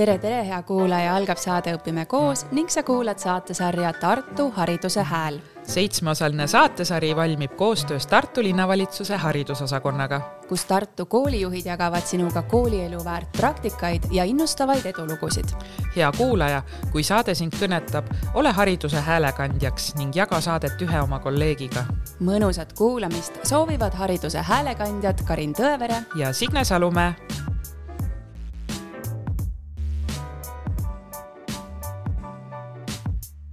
tere, 0.00 0.18
tere, 0.18 0.44
hea 0.48 0.62
kuulaja, 0.64 1.12
algab 1.12 1.36
saade 1.36 1.74
Õpime 1.76 2.06
koos 2.08 2.46
ning 2.56 2.70
sa 2.72 2.80
kuulad 2.86 3.20
saatesarja 3.20 3.92
Tartu 4.00 4.46
Hariduse 4.56 5.02
Hääl. 5.04 5.40
seitsmeosaline 5.62 6.46
saatesari 6.46 7.16
valmib 7.16 7.52
koostöös 7.56 8.06
Tartu 8.06 8.42
linnavalitsuse 8.42 9.16
haridusosakonnaga, 9.16 10.20
kus 10.48 10.64
Tartu 10.64 11.06
koolijuhid 11.06 11.66
jagavad 11.66 12.06
sinuga 12.08 12.42
koolielu 12.42 13.04
väärt 13.04 13.32
praktikaid 13.36 14.08
ja 14.10 14.24
innustavaid 14.24 14.86
edulugusid. 14.86 15.52
hea 15.96 16.12
kuulaja, 16.16 16.62
kui 16.92 17.02
saade 17.02 17.34
sind 17.34 17.52
kõnetab, 17.60 18.08
ole 18.34 18.52
hariduse 18.52 19.00
häälekandjaks 19.00 19.94
ning 19.94 20.16
jaga 20.16 20.40
saadet 20.40 20.80
ühe 20.80 21.02
oma 21.02 21.18
kolleegiga. 21.18 21.84
mõnusat 22.20 22.72
kuulamist 22.72 23.44
soovivad 23.44 23.94
hariduse 23.94 24.38
häälekandjad 24.38 25.24
Karin 25.26 25.52
Tõevere 25.52 26.02
ja 26.14 26.32
Signe 26.32 26.64
Salumäe 26.64 27.14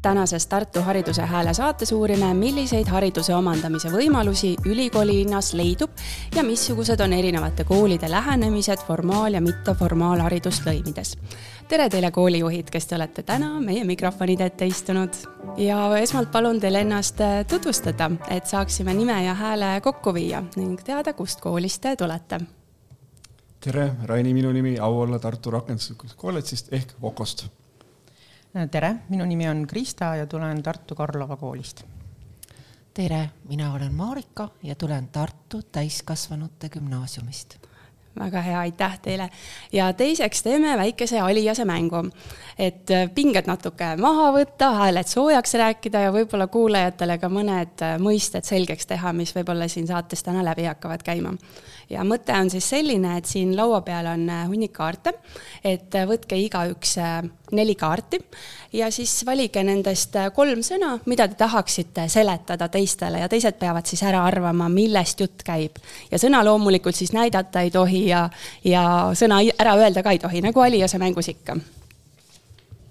tänases 0.07 0.47
Tartu 0.47 0.81
Hariduse 0.81 1.21
Hääle 1.21 1.53
saates 1.53 1.91
uurime, 1.91 2.33
milliseid 2.33 2.87
hariduse 2.87 3.33
omandamise 3.35 3.89
võimalusi 3.91 4.53
ülikoolilinnas 4.65 5.49
leidub 5.59 5.91
ja 6.35 6.45
missugused 6.47 7.03
on 7.03 7.13
erinevate 7.13 7.65
koolide 7.67 8.07
lähenemised 8.11 8.85
formaal- 8.87 9.33
ja 9.33 9.41
mitteformaalharidust 9.41 10.63
lõimides. 10.63 11.17
tere 11.67 11.89
teile, 11.89 12.11
koolijuhid, 12.11 12.69
kes 12.71 12.87
te 12.87 12.95
olete 12.95 13.23
täna 13.23 13.59
meie 13.59 13.83
mikrofonide 13.83 14.45
ette 14.45 14.65
istunud 14.65 15.19
ja 15.57 15.97
esmalt 15.97 16.31
palun 16.31 16.59
teil 16.59 16.75
ennast 16.75 17.19
tutvustada, 17.49 18.11
et 18.29 18.45
saaksime 18.45 18.93
nime 18.93 19.23
ja 19.25 19.33
hääle 19.33 19.81
kokku 19.81 20.13
viia 20.13 20.43
ning 20.55 20.79
teada, 20.83 21.13
kust 21.13 21.41
koolist 21.41 21.81
te 21.81 21.95
tulete. 21.95 22.39
tere, 23.59 23.91
Raini 24.03 24.33
minu 24.33 24.51
nimi, 24.51 24.79
au 24.79 24.99
olla 24.99 25.19
Tartu 25.19 25.51
Rakenduslikust 25.51 26.15
Kolledžist 26.15 26.73
ehk 26.73 26.93
Vokost 27.01 27.47
tere, 28.71 28.95
minu 29.09 29.25
nimi 29.25 29.49
on 29.49 29.67
Krista 29.67 30.15
ja 30.15 30.25
tulen 30.27 30.63
Tartu 30.63 30.95
Karlova 30.95 31.37
koolist. 31.37 31.83
tere, 32.93 33.29
mina 33.49 33.73
olen 33.73 33.93
Marika 33.93 34.49
ja 34.63 34.75
tulen 34.75 35.07
Tartu 35.07 35.61
Täiskasvanute 35.71 36.69
Gümnaasiumist 36.69 37.57
väga 38.19 38.41
hea, 38.41 38.59
aitäh 38.59 38.99
teile. 38.99 39.29
ja 39.73 39.93
teiseks 39.93 40.43
teeme 40.43 40.77
väikese 40.77 41.19
alijase 41.19 41.65
mängu, 41.65 42.09
et 42.59 42.89
pinged 43.15 43.45
natuke 43.47 43.95
maha 44.01 44.31
võtta, 44.33 44.71
hääled 44.73 45.07
soojaks 45.07 45.53
rääkida 45.53 45.99
ja 45.99 46.11
võib-olla 46.11 46.47
kuulajatele 46.47 47.17
ka 47.17 47.29
mõned 47.29 47.85
mõisted 48.01 48.43
selgeks 48.43 48.85
teha, 48.85 49.13
mis 49.13 49.35
võib-olla 49.35 49.67
siin 49.67 49.87
saates 49.87 50.23
täna 50.23 50.43
läbi 50.43 50.65
hakkavad 50.65 51.03
käima 51.03 51.35
ja 51.89 52.03
mõte 52.07 52.35
on 52.35 52.49
siis 52.51 52.67
selline, 52.69 53.17
et 53.17 53.27
siin 53.29 53.53
laua 53.57 53.81
peal 53.85 54.09
on 54.11 54.27
äh, 54.29 54.43
hunnik 54.49 54.73
kaarte, 54.75 55.13
et 55.63 55.95
äh, 55.95 56.07
võtke 56.09 56.37
igaüks 56.39 56.97
äh, 57.01 57.21
neli 57.55 57.77
kaarti 57.79 58.19
ja 58.75 58.89
siis 58.91 59.13
valige 59.25 59.63
nendest 59.63 60.15
kolm 60.35 60.63
sõna, 60.65 60.97
mida 61.07 61.27
te 61.31 61.37
tahaksite 61.39 62.07
seletada 62.11 62.67
teistele 62.71 63.23
ja 63.23 63.29
teised 63.31 63.59
peavad 63.59 63.87
siis 63.87 64.03
ära 64.03 64.25
arvama, 64.27 64.67
millest 64.69 65.23
jutt 65.23 65.45
käib. 65.47 65.79
ja 66.11 66.19
sõna 66.19 66.43
loomulikult 66.45 66.95
siis 66.95 67.13
näidata 67.15 67.63
ei 67.63 67.71
tohi 67.71 68.07
ja, 68.09 68.27
ja 68.63 68.83
sõna 69.15 69.39
ära 69.57 69.77
öelda 69.79 70.03
ka 70.03 70.15
ei 70.15 70.19
tohi, 70.19 70.43
nagu 70.43 70.61
Aliase 70.61 70.99
mängus 70.99 71.31
ikka 71.31 71.55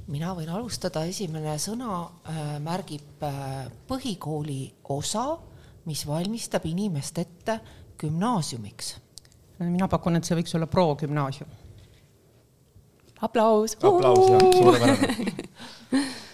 mina 0.07 0.33
võin 0.39 0.49
alustada, 0.55 1.03
esimene 1.05 1.57
sõna 1.59 2.05
märgib 2.63 3.25
põhikooli 3.89 4.61
osa, 4.95 5.33
mis 5.87 6.05
valmistab 6.07 6.65
inimest 6.71 7.19
ette 7.19 7.59
gümnaasiumiks? 7.99 8.97
mina 9.59 9.89
pakun, 9.89 10.19
et 10.19 10.29
see 10.29 10.37
võiks 10.37 10.53
olla 10.57 10.67
progümnaasium. 10.69 11.49
aplaus. 13.25 13.77
aplaus, 13.81 14.31
jah, 14.31 14.49
suurepärane 14.59 15.45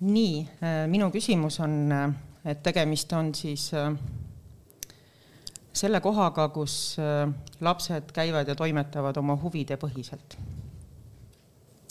nii, 0.00 0.40
äh, 0.64 0.86
minu 0.90 1.10
küsimus 1.12 1.60
on, 1.64 1.76
äh, 1.92 2.08
et 2.52 2.62
tegemist 2.62 3.12
on 3.16 3.34
siis 3.34 3.70
äh, 3.76 3.92
selle 5.72 6.00
kohaga, 6.00 6.48
kus 6.52 6.96
lapsed 7.62 8.10
käivad 8.12 8.48
ja 8.48 8.56
toimetavad 8.58 9.16
oma 9.16 9.36
huvide 9.38 9.76
põhiselt. 9.80 10.36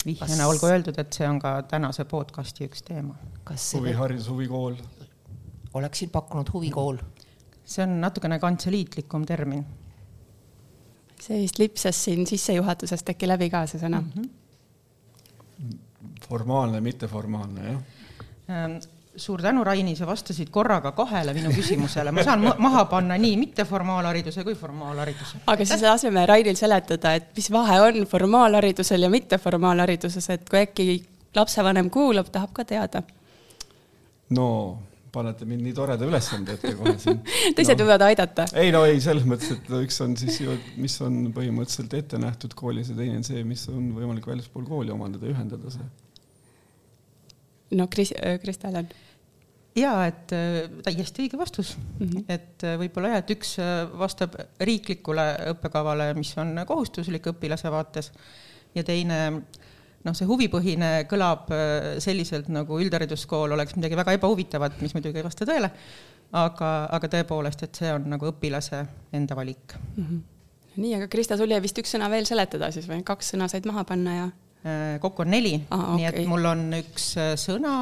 vihjena 0.04 0.46
olgu 0.48 0.66
öeldud, 0.66 0.98
et 0.98 1.12
see 1.12 1.26
on 1.28 1.40
ka 1.40 1.62
tänase 1.68 2.04
podcasti 2.04 2.68
üks 2.68 2.82
teema. 2.82 3.14
huviharidus, 3.74 4.28
huvikool. 4.28 4.76
oleksin 5.74 6.10
pakkunud 6.10 6.52
huvikool 6.52 7.00
see 7.64 7.82
on 7.84 8.00
natukene 8.00 8.38
kantseliitlikum 8.38 9.26
termin. 9.26 9.64
see 11.20 11.42
vist 11.42 11.58
lipsas 11.58 12.04
siin 12.04 12.26
sissejuhatusest 12.26 13.08
äkki 13.14 13.28
läbi 13.28 13.50
ka, 13.50 13.66
see 13.66 13.80
sõna 13.80 14.00
mm? 14.00 14.12
-hmm. 14.16 15.78
formaalne, 16.28 16.80
mitteformaalne, 16.80 17.68
jah 17.72 17.82
ähm, 18.50 18.80
suur 19.16 19.42
tänu, 19.42 19.64
Raini, 19.64 19.96
sa 19.96 20.06
vastasid 20.06 20.50
korraga 20.50 20.92
kahele 20.92 21.34
minu 21.34 21.50
küsimusele, 21.54 22.12
ma 22.12 22.22
saan 22.22 22.44
maha 22.58 22.84
panna 22.90 23.18
nii 23.18 23.36
mitteformaalhariduse 23.36 24.44
kui 24.44 24.54
formaalhariduse. 24.54 25.42
aga 25.46 25.64
siis 25.64 25.82
laseme 25.82 26.26
Rainil 26.26 26.56
seletada, 26.56 27.14
et 27.14 27.30
mis 27.36 27.50
vahe 27.52 27.80
on 27.80 28.06
formaalharidusel 28.06 29.02
ja 29.02 29.10
mitteformaalhariduses, 29.10 30.30
et 30.30 30.48
kui 30.50 30.62
äkki 30.62 30.86
lapsevanem 31.36 31.90
kuulab, 31.90 32.30
tahab 32.32 32.52
ka 32.52 32.64
teada. 32.64 33.02
no 34.30 34.78
panete 35.12 35.46
mind 35.48 35.64
nii 35.66 35.74
toreda 35.76 36.06
ülesande 36.06 36.56
ette 36.56 36.72
kohe 36.78 36.94
siin. 37.00 37.20
teised 37.56 37.76
no. 37.76 37.86
võivad 37.86 38.04
aidata. 38.06 38.46
ei 38.60 38.72
no 38.74 38.82
ei, 38.88 39.00
selles 39.02 39.26
mõttes, 39.28 39.52
et 39.56 39.70
üks 39.80 40.00
on 40.04 40.16
siis 40.20 40.40
ju, 40.42 40.56
mis 40.80 40.96
on 41.04 41.20
põhimõtteliselt 41.36 41.96
ette 41.98 42.20
nähtud 42.20 42.56
koolis 42.58 42.92
ja 42.92 42.98
teine 42.98 43.20
on 43.20 43.26
see, 43.26 43.44
mis 43.46 43.66
on 43.72 43.92
võimalik 43.96 44.26
väljaspool 44.30 44.66
kooli 44.68 44.94
omandada, 44.94 45.28
ühendada 45.30 45.72
see. 45.74 45.86
no 47.78 47.88
Kris-, 47.92 48.16
äh, 48.18 48.38
Kristel 48.42 48.82
on? 48.82 48.90
jaa, 49.78 50.04
et 50.10 50.36
äh, 50.36 50.60
täiesti 50.86 51.26
õige 51.26 51.40
vastus 51.40 51.76
mm. 51.76 52.06
-hmm. 52.06 52.28
et 52.28 52.66
äh, 52.66 52.76
võib-olla 52.80 53.14
jah, 53.14 53.24
et 53.24 53.34
üks 53.36 53.56
vastab 53.98 54.38
riiklikule 54.60 55.26
õppekavale, 55.54 56.12
mis 56.18 56.32
on 56.42 56.54
kohustuslik 56.66 57.32
õpilase 57.34 57.72
vaates 57.72 58.12
ja 58.74 58.86
teine 58.86 59.42
noh, 60.06 60.14
see 60.16 60.28
huvipõhine 60.28 60.90
kõlab 61.10 61.50
äh, 61.54 61.98
selliselt, 62.02 62.48
nagu 62.52 62.78
üldhariduskool 62.80 63.50
oleks 63.56 63.76
midagi 63.76 63.98
väga 63.98 64.12
ebahuvitavat, 64.16 64.72
mis 64.84 64.94
muidugi 64.96 65.18
ei 65.20 65.26
vasta 65.26 65.42
tõele, 65.48 65.68
aga, 66.40 66.70
aga 66.96 67.06
tõepoolest, 67.16 67.60
et 67.66 67.74
see 67.82 67.90
on 67.94 68.02
nagu 68.14 68.24
õpilase 68.30 68.78
enda 69.16 69.32
valik 69.38 69.66
mm. 69.76 70.04
-hmm. 70.04 70.20
nii, 70.76 70.92
aga 71.00 71.06
Krista, 71.12 71.34
sul 71.36 71.52
jäi 71.52 71.62
vist 71.62 71.78
üks 71.82 71.90
sõna 71.96 72.06
veel 72.12 72.26
seletada 72.28 72.66
siis 72.72 72.86
või, 72.88 72.98
kaks 73.04 73.26
sõna 73.34 73.46
said 73.52 73.64
maha 73.68 73.82
panna 73.84 74.12
ja? 74.16 74.26
Äh, 74.60 75.00
kokku 75.00 75.22
on 75.26 75.30
neli 75.36 75.54
ah,, 75.70 75.94
nii 75.96 76.06
et 76.08 76.26
mul 76.28 76.44
on 76.48 76.60
üks 76.80 77.04
äh, 77.20 77.34
sõna, 77.40 77.74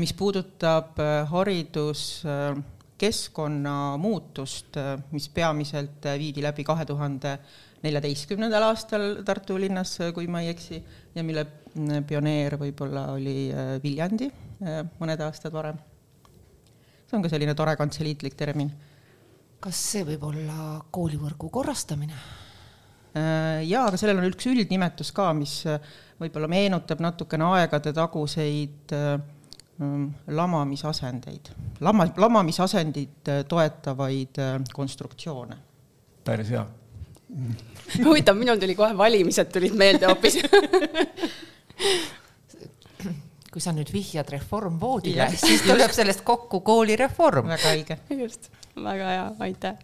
mis 0.00 0.12
puudutab 0.16 0.96
hariduskeskkonna 1.28 3.74
muutust, 4.00 4.72
mis 5.12 5.28
peamiselt 5.28 6.00
viidi 6.16 6.40
läbi 6.40 6.64
kahe 6.64 6.88
tuhande 6.88 7.36
neljateistkümnendal 7.86 8.66
aastal 8.68 9.06
Tartu 9.26 9.56
linnas, 9.60 9.96
kui 10.14 10.26
ma 10.30 10.42
ei 10.44 10.52
eksi, 10.52 10.82
ja 11.14 11.24
mille 11.26 11.46
pioneer 12.06 12.56
võib-olla 12.60 13.10
oli 13.14 13.50
äh, 13.52 13.76
Viljandi 13.82 14.30
äh, 14.30 14.80
mõned 15.00 15.20
aastad 15.26 15.54
varem. 15.54 15.78
see 17.06 17.18
on 17.18 17.22
ka 17.24 17.30
selline 17.30 17.54
tore 17.54 17.76
kantseliitlik 17.76 18.34
termin. 18.34 18.72
kas 19.60 19.82
see 19.92 20.04
võib 20.04 20.24
olla 20.30 20.80
koolivõrgu 20.90 21.50
korrastamine? 21.52 22.16
Äh, 23.16 23.62
jaa, 23.68 23.86
aga 23.88 24.00
sellel 24.00 24.22
on 24.22 24.30
üks 24.30 24.48
üldnimetus 24.50 25.12
ka, 25.16 25.32
mis 25.36 25.62
võib-olla 26.20 26.48
meenutab 26.48 27.00
natukene 27.04 27.44
aegade 27.58 27.92
taguseid 27.96 28.92
mm, 28.92 30.08
lamamisasendeid, 30.32 31.52
lama, 31.84 32.08
lamamisasendit 32.16 33.32
toetavaid 33.48 34.42
konstruktsioone. 34.72 35.60
päris 36.24 36.50
hea 36.50 36.64
huvitav, 38.06 38.36
minul 38.38 38.60
tuli 38.60 38.74
kohe 38.78 38.96
valimised 38.98 39.50
tulid 39.52 39.74
meelde 39.78 40.06
hoopis 40.10 40.38
kui 43.56 43.64
sa 43.64 43.72
nüüd 43.72 43.88
vihjad 43.88 44.28
reformvoodile, 44.34 45.30
siis 45.40 45.62
tuleb 45.64 45.92
sellest 45.96 46.20
kokku 46.28 46.60
koolireform. 46.60 47.46
väga 47.48 47.70
õige. 47.72 47.96
just, 48.18 48.50
väga 48.76 49.12
hea, 49.14 49.22
aitäh. 49.46 49.78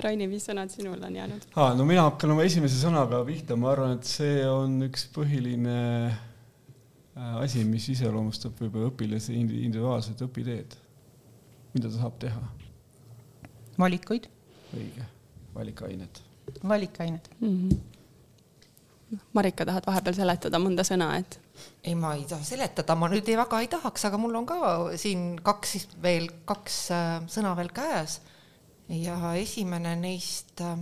Raini, 0.00 0.28
mis 0.30 0.46
sõnad 0.48 0.70
sinul 0.72 1.02
on 1.02 1.16
jäänud 1.18 1.44
ah,? 1.58 1.74
no 1.76 1.84
mina 1.84 2.04
hakkan 2.06 2.30
oma 2.32 2.46
esimese 2.46 2.78
sõnaga 2.78 3.18
pihta, 3.26 3.58
ma 3.60 3.72
arvan, 3.74 3.96
et 3.98 4.08
see 4.08 4.44
on 4.46 4.78
üks 4.86 5.08
põhiline 5.12 5.74
äh, 6.06 7.34
asi, 7.42 7.64
mis 7.68 7.90
iseloomustab 7.92 8.56
võib-olla 8.62 8.92
õpilase 8.92 9.34
individuaalset 9.36 10.22
õpiteed. 10.24 10.78
mida 11.74 11.90
ta 11.90 11.96
saab 11.98 12.16
teha? 12.22 12.40
valikuid. 13.82 14.30
õige, 14.78 15.10
valikained 15.58 16.22
valikained 16.68 17.28
mm. 17.40 17.54
-hmm. 17.54 17.78
Marika, 19.32 19.64
tahad 19.64 19.86
vahepeal 19.86 20.14
seletada 20.14 20.58
mõnda 20.60 20.84
sõna, 20.84 21.14
et? 21.16 21.40
ei, 21.82 21.94
ma 21.94 22.12
ei 22.14 22.24
taha 22.28 22.44
seletada, 22.44 22.94
ma 22.94 23.08
nüüd 23.08 23.28
ei, 23.28 23.36
väga 23.40 23.60
ei 23.60 23.68
tahaks, 23.72 24.04
aga 24.04 24.18
mul 24.20 24.34
on 24.34 24.46
ka 24.46 24.58
siin 25.00 25.38
kaks 25.42 25.88
veel, 26.02 26.28
kaks 26.44 26.90
äh, 26.92 27.06
sõna 27.26 27.54
veel 27.56 27.72
käes. 27.72 28.20
ja 28.88 29.34
esimene 29.34 29.96
neist 29.96 30.60
äh, 30.60 30.78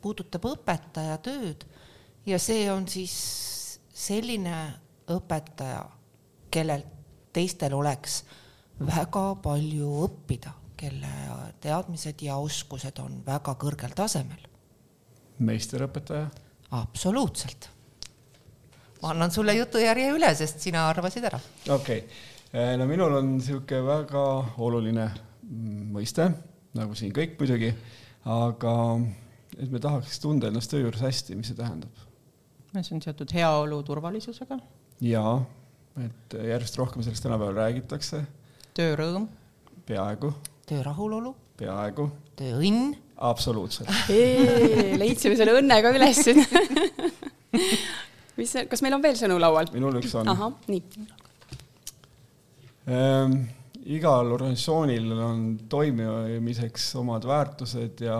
puudutab 0.00 0.44
õpetaja 0.44 1.18
tööd 1.18 1.66
ja 2.26 2.38
see 2.38 2.70
on 2.72 2.88
siis 2.88 3.14
selline 3.94 4.56
õpetaja, 5.10 5.84
kellelt 6.50 6.92
teistel 7.36 7.74
oleks 7.76 8.22
väga 8.80 9.26
palju 9.44 9.90
õppida, 10.06 10.52
kelle 10.76 11.10
teadmised 11.60 12.22
ja 12.24 12.36
oskused 12.40 12.98
on 13.00 13.20
väga 13.26 13.56
kõrgel 13.60 13.94
tasemel. 13.96 14.42
Meisterõpetaja? 15.38 16.28
absoluutselt. 16.76 17.70
ma 19.02 19.12
annan 19.12 19.30
sulle 19.30 19.54
jutujärje 19.56 20.10
üle, 20.16 20.32
sest 20.34 20.60
sina 20.64 20.88
arvasid 20.90 21.24
ära. 21.28 21.40
okei 21.68 22.02
okay., 22.04 22.76
no 22.80 22.86
minul 22.88 23.18
on 23.18 23.36
niisugune 23.36 23.82
väga 23.86 24.24
oluline 24.64 25.10
mõiste, 25.92 26.30
nagu 26.76 26.96
siin 26.98 27.12
kõik 27.14 27.36
muidugi, 27.40 27.70
aga 28.24 28.74
et 29.56 29.70
me 29.70 29.80
tahaks 29.82 30.18
tunda 30.22 30.50
ennast 30.50 30.72
töö 30.72 30.84
juures 30.84 31.02
hästi, 31.04 31.36
mis 31.38 31.52
see 31.52 31.58
tähendab? 31.58 32.04
see 32.76 32.96
on 32.96 33.00
seotud 33.00 33.32
heaolu 33.32 33.80
turvalisusega. 33.86 34.58
jaa, 35.00 35.36
et 36.04 36.36
järjest 36.50 36.76
rohkem 36.80 37.04
sellest 37.04 37.24
tänapäeval 37.24 37.56
räägitakse. 37.56 38.22
töörõõm. 38.76 39.28
peaaegu. 39.86 40.32
töö 40.66 40.82
rahulolu. 40.82 41.34
peaaegu. 41.56 42.10
tööõnn. 42.36 42.96
Absoluutselt. 43.16 43.88
leidsime 45.00 45.36
selle 45.38 45.56
õnne 45.56 45.80
ka 45.82 45.92
üles 45.96 46.20
mis, 48.38 48.54
kas 48.68 48.82
meil 48.84 48.96
on 48.96 49.04
veel 49.04 49.16
sõnu 49.18 49.38
laual? 49.40 49.68
minul 49.74 50.00
üks 50.00 50.14
on. 50.18 50.28
ahah, 50.32 50.52
nii 50.68 50.82
ähm, 52.92 53.32
igal 53.86 54.32
organisatsioonil 54.34 55.12
on 55.12 55.44
toimimiseks 55.70 56.90
omad 57.00 57.26
väärtused 57.28 58.02
ja 58.04 58.18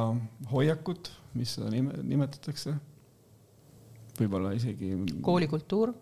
hoiakud, 0.52 1.10
mis 1.36 1.56
seda 1.56 1.70
nime, 1.72 1.96
nimetatakse. 2.02 2.74
võib-olla 4.20 4.54
isegi. 4.56 4.94
koolikultuur. 5.22 5.92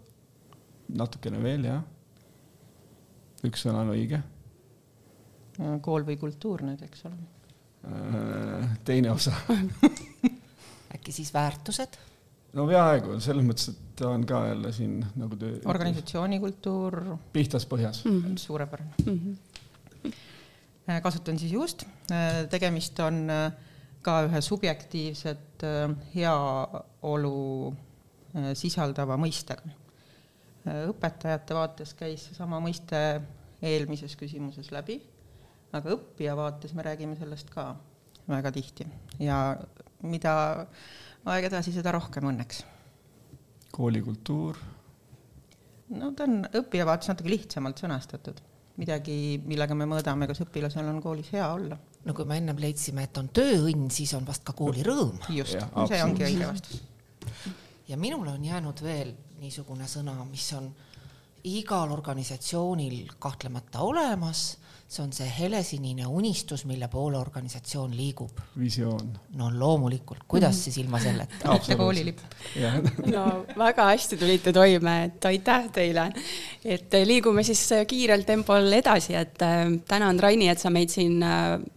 natukene 0.95 1.43
veel, 1.43 1.69
jah. 1.71 1.83
üks 3.45 3.67
sõna 3.67 3.85
on 3.85 3.95
õige. 3.97 4.23
kool 5.83 6.07
või 6.07 6.19
kultuur 6.21 6.63
nüüd, 6.67 6.83
eks 6.85 7.07
ole. 7.09 7.34
Äh, 7.85 8.69
teine 8.85 9.11
osa 9.13 9.33
äkki 10.95 11.13
siis 11.13 11.35
väärtused? 11.35 11.99
no 12.57 12.65
peaaegu, 12.71 13.19
selles 13.21 13.45
mõttes, 13.45 13.75
et 13.75 13.97
ta 13.99 14.09
on 14.15 14.25
ka 14.29 14.41
jälle 14.49 14.71
siin 14.73 15.03
nagu 15.21 15.37
töö. 15.37 15.59
organisatsiooni 15.69 16.39
kultuur. 16.41 16.97
pihtas 17.33 17.67
põhjas 17.69 18.05
mm. 18.07 18.23
-hmm. 18.23 18.39
suurepärane 18.41 18.95
mm. 19.05 19.19
-hmm 19.19 21.01
kasutan 21.03 21.39
siis 21.39 21.53
juust, 21.53 21.85
äh, 22.13 22.49
tegemist 22.49 23.01
on 23.01 23.29
ka 24.03 24.19
ühe 24.27 24.41
subjektiivset 24.41 25.63
heaolu 26.15 27.75
sisaldava 28.55 29.17
mõistega. 29.17 29.71
õpetajate 30.65 31.55
vaates 31.55 31.95
käis 31.95 32.27
seesama 32.29 32.61
mõiste 32.61 33.01
eelmises 33.63 34.17
küsimuses 34.17 34.71
läbi, 34.73 35.01
aga 35.75 35.97
õppija 35.97 36.37
vaates 36.39 36.75
me 36.77 36.85
räägime 36.87 37.19
sellest 37.19 37.51
ka 37.53 37.73
väga 38.31 38.53
tihti 38.55 38.87
ja 39.23 39.41
mida 40.05 40.35
aeg 41.25 41.49
edasi, 41.49 41.73
seda 41.75 41.93
rohkem 41.97 42.31
õnneks. 42.31 42.63
koolikultuur? 43.75 44.59
no 45.99 46.13
ta 46.17 46.29
on 46.29 46.43
õppija 46.63 46.87
vaates 46.89 47.11
natuke 47.11 47.33
lihtsamalt 47.33 47.83
sõnastatud 47.83 48.43
midagi, 48.81 49.17
millega 49.47 49.75
me 49.79 49.87
mõõdame, 49.89 50.27
kas 50.31 50.43
õpilasel 50.43 50.89
on 50.91 51.01
koolis 51.03 51.31
hea 51.35 51.47
olla. 51.53 51.79
no 52.05 52.15
kui 52.15 52.27
me 52.29 52.39
ennem 52.41 52.59
leidsime, 52.61 53.07
et 53.07 53.19
on 53.21 53.29
tööõnn, 53.35 53.91
siis 53.91 54.15
on 54.19 54.27
vast 54.27 54.45
ka 54.47 54.55
koolirõõm. 54.57 55.21
just, 55.35 55.61
see 55.91 56.03
ongi 56.03 56.27
õige 56.27 56.49
vastus. 56.49 56.83
ja 57.89 57.97
minule 58.01 58.35
on 58.35 58.45
jäänud 58.45 58.83
veel 58.83 59.15
niisugune 59.41 59.87
sõna, 59.91 60.17
mis 60.31 60.49
on 60.57 60.71
igal 61.45 61.93
organisatsioonil 61.93 63.15
kahtlemata 63.21 63.85
olemas 63.85 64.55
see 64.89 65.03
on 65.03 65.13
see 65.13 65.27
helesinine 65.39 66.07
unistus, 66.07 66.65
mille 66.69 66.89
poole 66.89 67.17
organisatsioon 67.19 67.97
liigub. 67.97 68.41
visioon. 68.59 69.13
no 69.35 69.51
loomulikult, 69.59 70.25
kuidas 70.29 70.65
siis 70.65 70.79
ilma 70.79 71.01
selleta? 71.01 71.53
mitte 71.53 71.77
koolilipp. 71.77 72.21
no 73.15 73.25
väga 73.59 73.89
hästi 73.91 74.17
tulite 74.21 74.53
toime, 74.53 74.97
et 75.05 75.25
aitäh 75.31 75.69
teile. 75.73 76.07
et 76.65 76.99
liigume 77.05 77.43
siis 77.43 77.63
kiirel 77.89 78.27
tempol 78.29 78.73
edasi, 78.73 79.17
et 79.19 79.43
äh, 79.43 79.65
tänan, 79.89 80.21
Raini, 80.21 80.49
et 80.53 80.61
sa 80.63 80.71
meid 80.71 80.93
siin 80.93 81.25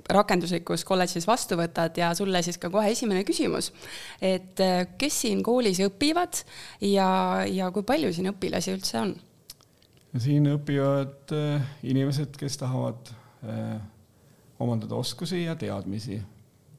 rakenduslikus 0.09 0.83
kolledžis 0.87 1.27
vastu 1.27 1.57
võtad 1.59 1.97
ja 1.97 2.13
sulle 2.17 2.43
siis 2.43 2.59
ka 2.61 2.69
kohe 2.73 2.91
esimene 2.91 3.23
küsimus. 3.27 3.71
et 4.21 4.59
kes 4.97 5.21
siin 5.21 5.43
koolis 5.43 5.79
õpivad 5.87 6.43
ja, 6.81 7.09
ja 7.47 7.71
kui 7.71 7.87
palju 7.87 8.13
siin 8.13 8.33
õpilasi 8.35 8.75
üldse 8.75 8.99
on? 9.01 9.15
Siin 10.21 10.47
õpivad 10.51 11.33
äh, 11.35 11.63
inimesed, 11.87 12.35
kes 12.39 12.57
tahavad 12.61 13.09
äh, 13.45 13.77
omandada 14.63 14.97
oskusi 14.97 15.43
ja 15.43 15.55
teadmisi 15.59 16.19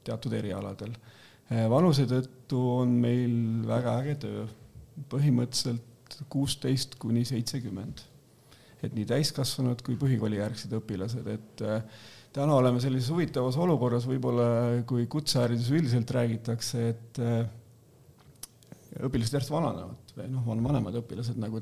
teatud 0.07 0.33
erialadel. 0.37 0.93
Äh, 1.49 1.65
vanuse 1.71 2.07
tõttu 2.09 2.61
on 2.79 2.95
meil 3.01 3.35
väga 3.67 3.97
äge 4.03 4.15
töö, 4.25 4.45
põhimõtteliselt 5.11 6.19
kuusteist 6.31 6.97
kuni 6.99 7.25
seitsekümmend. 7.27 8.05
et 8.79 8.93
nii 8.95 9.03
täiskasvanud 9.03 9.81
kui 9.83 9.97
põhikoolijärgsed 9.99 10.71
õpilased, 10.77 11.25
et 11.27 11.63
täna 12.31 12.53
oleme 12.55 12.79
sellises 12.79 13.09
huvitavas 13.11 13.57
olukorras 13.59 14.05
võib-olla, 14.07 14.45
kui 14.87 15.03
kutseharidus 15.11 15.67
üldiselt 15.75 16.11
räägitakse, 16.15 16.85
et 16.93 17.19
õpilased 19.03 19.35
järjest 19.35 19.51
vananevad 19.51 20.13
või 20.15 20.29
noh, 20.31 20.47
on 20.51 20.63
vanemad 20.63 20.95
õpilased 21.01 21.37
nagu 21.39 21.61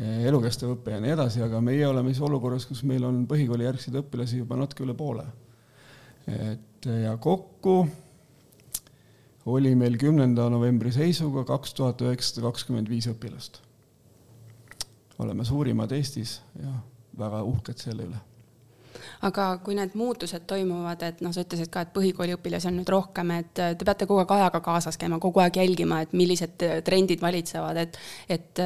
elukestev 0.00 0.72
õpe 0.76 0.94
ja 0.94 1.00
nii 1.04 1.12
edasi, 1.12 1.42
aga 1.44 1.60
meie 1.60 1.84
oleme 1.86 2.12
siis 2.12 2.22
olukorras, 2.24 2.64
kus 2.68 2.80
meil 2.88 3.04
on 3.04 3.26
põhikoolijärgseid 3.28 3.98
õpilasi 4.00 4.40
juba 4.40 4.56
natuke 4.56 4.86
üle 4.86 4.94
poole. 4.96 5.26
et 6.26 6.86
ja 7.02 7.16
kokku 7.16 7.86
oli 9.46 9.74
meil 9.74 9.98
kümnenda 9.98 10.48
novembri 10.50 10.92
seisuga 10.94 11.44
kaks 11.44 11.74
tuhat 11.74 12.00
üheksasada 12.00 12.46
kakskümmend 12.46 12.88
viis 12.88 13.08
õpilast. 13.10 13.60
oleme 15.18 15.44
suurimad 15.44 15.92
Eestis 15.92 16.40
ja 16.62 16.72
väga 17.18 17.42
uhked 17.42 17.78
selle 17.78 18.08
üle 18.08 18.20
aga 19.22 19.58
kui 19.64 19.74
need 19.76 19.94
muutused 19.94 20.46
toimuvad, 20.48 21.02
et 21.02 21.20
noh, 21.20 21.32
sa 21.34 21.44
ütlesid 21.44 21.70
ka, 21.70 21.84
et 21.84 21.92
põhikooliõpilasi 21.94 22.68
on 22.70 22.76
nüüd 22.80 22.90
rohkem, 22.90 23.30
et 23.36 23.54
te 23.54 23.84
peate 23.84 24.06
kogu 24.06 24.22
aeg 24.22 24.34
ajaga 24.36 24.60
kaasas 24.64 24.98
käima, 24.98 25.20
kogu 25.22 25.40
aeg 25.40 25.56
jälgima, 25.56 26.00
et 26.02 26.12
millised 26.12 26.64
trendid 26.84 27.22
valitsevad, 27.22 27.80
et, 27.84 27.98
et 28.28 28.62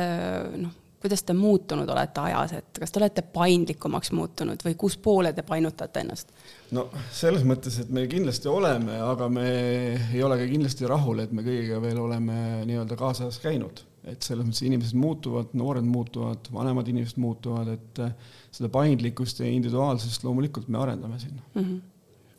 noh, 0.57 0.75
kuidas 1.07 1.23
te 1.23 1.35
muutunud 1.37 1.89
olete 1.89 2.21
ajas, 2.21 2.53
et 2.59 2.79
kas 2.83 2.93
te 2.93 3.01
olete 3.01 3.23
paindlikumaks 3.35 4.11
muutunud 4.17 4.63
või 4.67 4.75
kus 4.79 4.99
poole 4.99 5.33
te 5.33 5.45
painutate 5.47 6.03
ennast? 6.03 6.33
no 6.75 6.89
selles 7.15 7.47
mõttes, 7.47 7.79
et 7.83 7.91
me 7.95 8.07
kindlasti 8.11 8.51
oleme, 8.51 8.99
aga 9.07 9.29
me 9.31 9.49
ei 9.95 10.23
ole 10.27 10.39
ka 10.41 10.49
kindlasti 10.51 10.89
rahul, 10.91 11.23
et 11.23 11.35
me 11.37 11.47
kõigiga 11.47 11.79
veel 11.83 12.01
oleme 12.03 12.65
nii-öelda 12.67 12.99
kaasas 12.99 13.39
käinud. 13.43 13.85
et 14.07 14.23
selles 14.23 14.47
mõttes 14.47 14.63
inimesed 14.63 14.95
muutuvad, 14.95 15.55
noored 15.59 15.87
muutuvad, 15.87 16.47
vanemad 16.55 16.89
inimesed 16.89 17.19
muutuvad, 17.19 17.73
et 17.75 17.99
eh, 18.05 18.13
seda 18.55 18.71
paindlikkust 18.71 19.41
ja 19.43 19.49
individuaalsust 19.51 20.23
loomulikult 20.25 20.69
me 20.69 20.79
arendame 20.79 21.19
siin 21.19 21.39
mm. 21.55 21.63
-hmm 21.63 21.85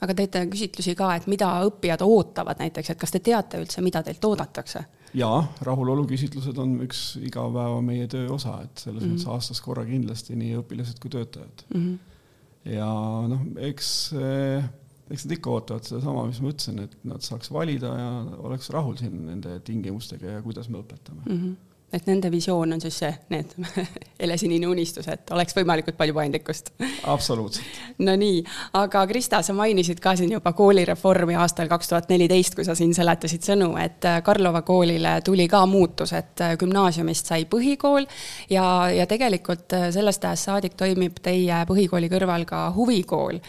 aga 0.01 0.13
teete 0.13 0.45
küsitlusi 0.45 0.93
ka, 0.95 1.15
et 1.15 1.27
mida 1.27 1.47
õppijad 1.65 2.03
ootavad 2.05 2.59
näiteks, 2.61 2.91
et 2.93 2.99
kas 3.01 3.11
te 3.11 3.19
teate 3.19 3.57
üldse, 3.57 3.81
mida 3.81 4.03
teilt 4.05 4.25
oodatakse? 4.25 4.83
Jaa, 5.15 5.43
rahuloluküsitlused 5.67 6.57
on 6.61 6.75
üks 6.85 7.03
igapäeva 7.21 7.79
meie 7.85 8.07
töö 8.11 8.27
osa, 8.35 8.59
et 8.65 8.83
selles 8.83 9.03
mm 9.03 9.07
-hmm. 9.07 9.15
mõttes 9.15 9.31
aastas 9.35 9.61
korra 9.61 9.85
kindlasti 9.85 10.35
nii 10.35 10.57
õpilased 10.61 10.99
kui 10.99 11.13
töötajad 11.13 11.63
mm. 11.73 11.83
-hmm. 11.83 12.73
ja 12.73 12.89
noh, 13.31 13.45
eks, 13.69 13.91
eh, 14.13 14.67
eks 15.11 15.25
nad 15.25 15.37
ikka 15.37 15.53
ootavad 15.53 15.87
sedasama, 15.87 16.25
mis 16.27 16.41
ma 16.41 16.51
ütlesin, 16.51 16.83
et 16.83 16.97
nad 17.03 17.21
saaks 17.21 17.51
valida 17.51 17.93
ja 17.99 18.11
oleks 18.49 18.69
rahul 18.69 18.97
siin 18.97 19.25
nende 19.25 19.59
tingimustega 19.59 20.37
ja 20.37 20.41
kuidas 20.41 20.69
me 20.69 20.83
õpetame 20.83 21.23
mm. 21.25 21.39
-hmm 21.39 21.55
et 21.93 22.07
nende 22.07 22.27
visioon 22.31 22.73
on 22.75 22.81
siis 22.83 22.97
see, 22.99 23.09
need 23.31 23.53
helesinine 24.21 24.67
unistus, 24.67 25.07
et 25.07 25.31
oleks 25.31 25.55
võimalikult 25.55 25.95
palju 25.97 26.15
paindlikkust. 26.17 26.73
absoluutselt. 27.07 27.79
Nonii, 28.03 28.41
aga 28.75 29.05
Krista, 29.07 29.39
sa 29.41 29.55
mainisid 29.55 30.01
ka 30.03 30.15
siin 30.19 30.33
juba 30.35 30.51
koolireformi 30.57 31.37
aastal 31.39 31.71
kaks 31.71 31.93
tuhat 31.93 32.11
neliteist, 32.11 32.57
kui 32.59 32.67
sa 32.67 32.75
siin 32.75 32.91
seletasid 32.95 33.47
sõnu, 33.47 33.71
et 33.79 34.05
äh, 34.05 34.19
Karlova 34.23 34.61
koolile 34.67 35.17
tuli 35.23 35.47
ka 35.47 35.63
muutus, 35.65 36.11
et 36.17 36.43
äh, 36.43 36.57
gümnaasiumist 36.59 37.31
sai 37.31 37.47
põhikool 37.47 38.07
ja, 38.51 38.65
ja 38.91 39.07
tegelikult 39.07 39.77
äh, 39.77 39.87
sellest 39.95 40.27
ajast 40.27 40.51
saadik 40.51 40.75
toimib 40.79 41.21
teie 41.23 41.63
põhikooli 41.69 42.11
kõrval 42.11 42.43
ka 42.49 42.67
huvikool. 42.75 43.39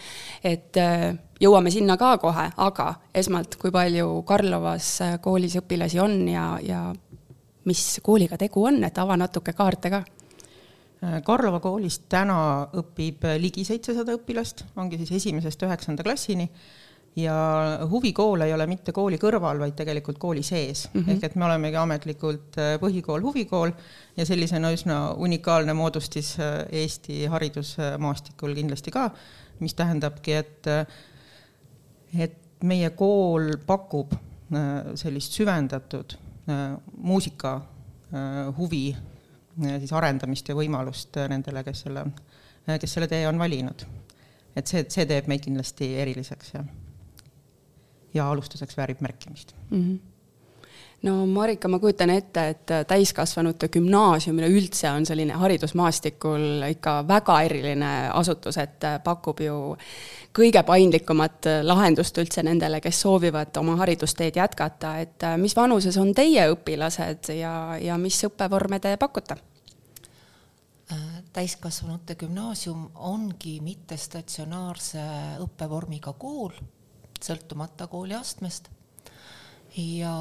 et 0.43 0.77
jõuame 1.39 1.71
sinna 1.71 1.97
ka 1.99 2.15
kohe, 2.21 2.49
aga 2.57 2.87
esmalt, 3.15 3.59
kui 3.59 3.71
palju 3.71 4.23
Karlovas 4.27 4.93
koolis 5.21 5.59
õpilasi 5.59 5.99
on 5.99 6.21
ja, 6.31 6.45
ja 6.63 6.87
mis 7.69 7.99
kooliga 8.03 8.37
tegu 8.41 8.65
on, 8.69 8.81
et 8.83 8.97
ava 8.97 9.17
natuke 9.19 9.53
kaarte 9.57 9.93
ka. 9.93 10.03
Karlova 11.23 11.61
koolis 11.63 12.01
täna 12.11 12.67
õpib 12.75 13.23
ligi 13.39 13.63
seitsesada 13.63 14.17
õpilast, 14.17 14.65
ongi 14.75 14.97
siis 14.99 15.13
esimesest 15.21 15.61
üheksanda 15.63 16.03
klassini 16.03 16.49
ja 17.15 17.35
huvikool 17.89 18.41
ei 18.41 18.53
ole 18.53 18.67
mitte 18.67 18.93
kooli 18.95 19.17
kõrval, 19.21 19.59
vaid 19.61 19.75
tegelikult 19.77 20.17
kooli 20.21 20.43
sees 20.43 20.87
mm. 20.93 21.01
-hmm. 21.01 21.11
ehk 21.11 21.23
et 21.23 21.35
me 21.35 21.45
olemegi 21.45 21.75
ametlikult 21.75 22.57
äh, 22.57 22.75
põhikool, 22.81 23.21
huvikool 23.21 23.71
ja 24.17 24.25
sellisena 24.25 24.71
üsna 24.75 24.99
unikaalne 25.17 25.73
moodustis 25.73 26.35
äh, 26.39 26.65
Eesti 26.71 27.25
haridusmaastikul 27.25 28.55
kindlasti 28.55 28.91
ka, 28.91 29.09
mis 29.59 29.73
tähendabki, 29.73 30.33
et, 30.33 30.67
äh, 30.67 30.87
et 32.19 32.37
meie 32.63 32.89
kool 32.89 33.55
pakub 33.65 34.13
sellist 34.95 35.35
süvendatud 35.37 36.15
muusika 36.97 37.61
huvi 38.57 38.95
siis 39.59 39.91
arendamist 39.93 40.49
ja 40.49 40.55
võimalust 40.57 41.17
nendele, 41.29 41.61
kes 41.63 41.83
selle, 41.85 42.05
kes 42.81 42.93
selle 42.95 43.07
tee 43.11 43.27
on 43.29 43.37
valinud. 43.37 43.85
et 44.55 44.67
see, 44.67 44.85
see 44.89 45.05
teeb 45.05 45.27
meid 45.29 45.43
kindlasti 45.45 45.91
eriliseks, 46.01 46.53
jah 46.55 46.65
ja 48.13 48.29
alustuseks 48.31 48.77
väärib 48.77 49.01
märkimist 49.05 49.55
mm. 49.69 49.81
-hmm 49.83 50.08
no 51.03 51.25
Marika, 51.25 51.67
ma 51.67 51.79
kujutan 51.79 52.09
ette, 52.09 52.45
et 52.53 52.71
täiskasvanute 52.87 53.69
gümnaasium 53.71 54.39
üleüldse 54.39 54.89
on 54.91 55.05
selline 55.07 55.37
haridusmaastikul 55.39 56.65
ikka 56.69 56.99
väga 57.07 57.41
eriline 57.47 57.91
asutus, 58.13 58.57
et 58.59 58.87
pakub 59.03 59.39
ju 59.43 59.59
kõige 60.35 60.63
paindlikumat 60.63 61.47
lahendust 61.63 62.17
üldse 62.21 62.43
nendele, 62.43 62.81
kes 62.83 63.01
soovivad 63.01 63.55
oma 63.61 63.77
haridusteed 63.79 64.35
jätkata, 64.41 64.97
et 65.03 65.29
mis 65.37 65.55
vanuses 65.55 65.97
on 65.97 66.13
teie 66.15 66.49
õpilased 66.51 67.31
ja, 67.37 67.53
ja 67.81 67.97
mis 67.97 68.19
õppevorme 68.29 68.81
te 68.83 68.97
pakute? 68.97 69.39
täiskasvanute 71.33 72.15
gümnaasium 72.17 72.87
ongi 73.05 73.59
mittestatsionaarse 73.61 75.03
õppevormiga 75.43 76.15
kool 76.17 76.55
sõltumata 77.21 77.87
kooliastmest. 77.87 78.69
ja 79.77 80.13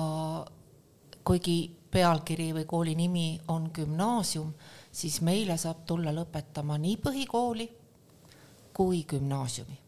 kuigi 1.28 1.58
pealkiri 1.92 2.52
või 2.56 2.64
kooli 2.68 2.94
nimi 2.96 3.40
on 3.52 3.68
gümnaasium, 3.74 4.52
siis 4.92 5.20
meile 5.20 5.56
saab 5.60 5.84
tulla 5.86 6.12
lõpetama 6.14 6.78
nii 6.80 6.96
põhikooli 7.04 7.68
kui 8.72 9.04
gümnaasiumi. 9.10 9.78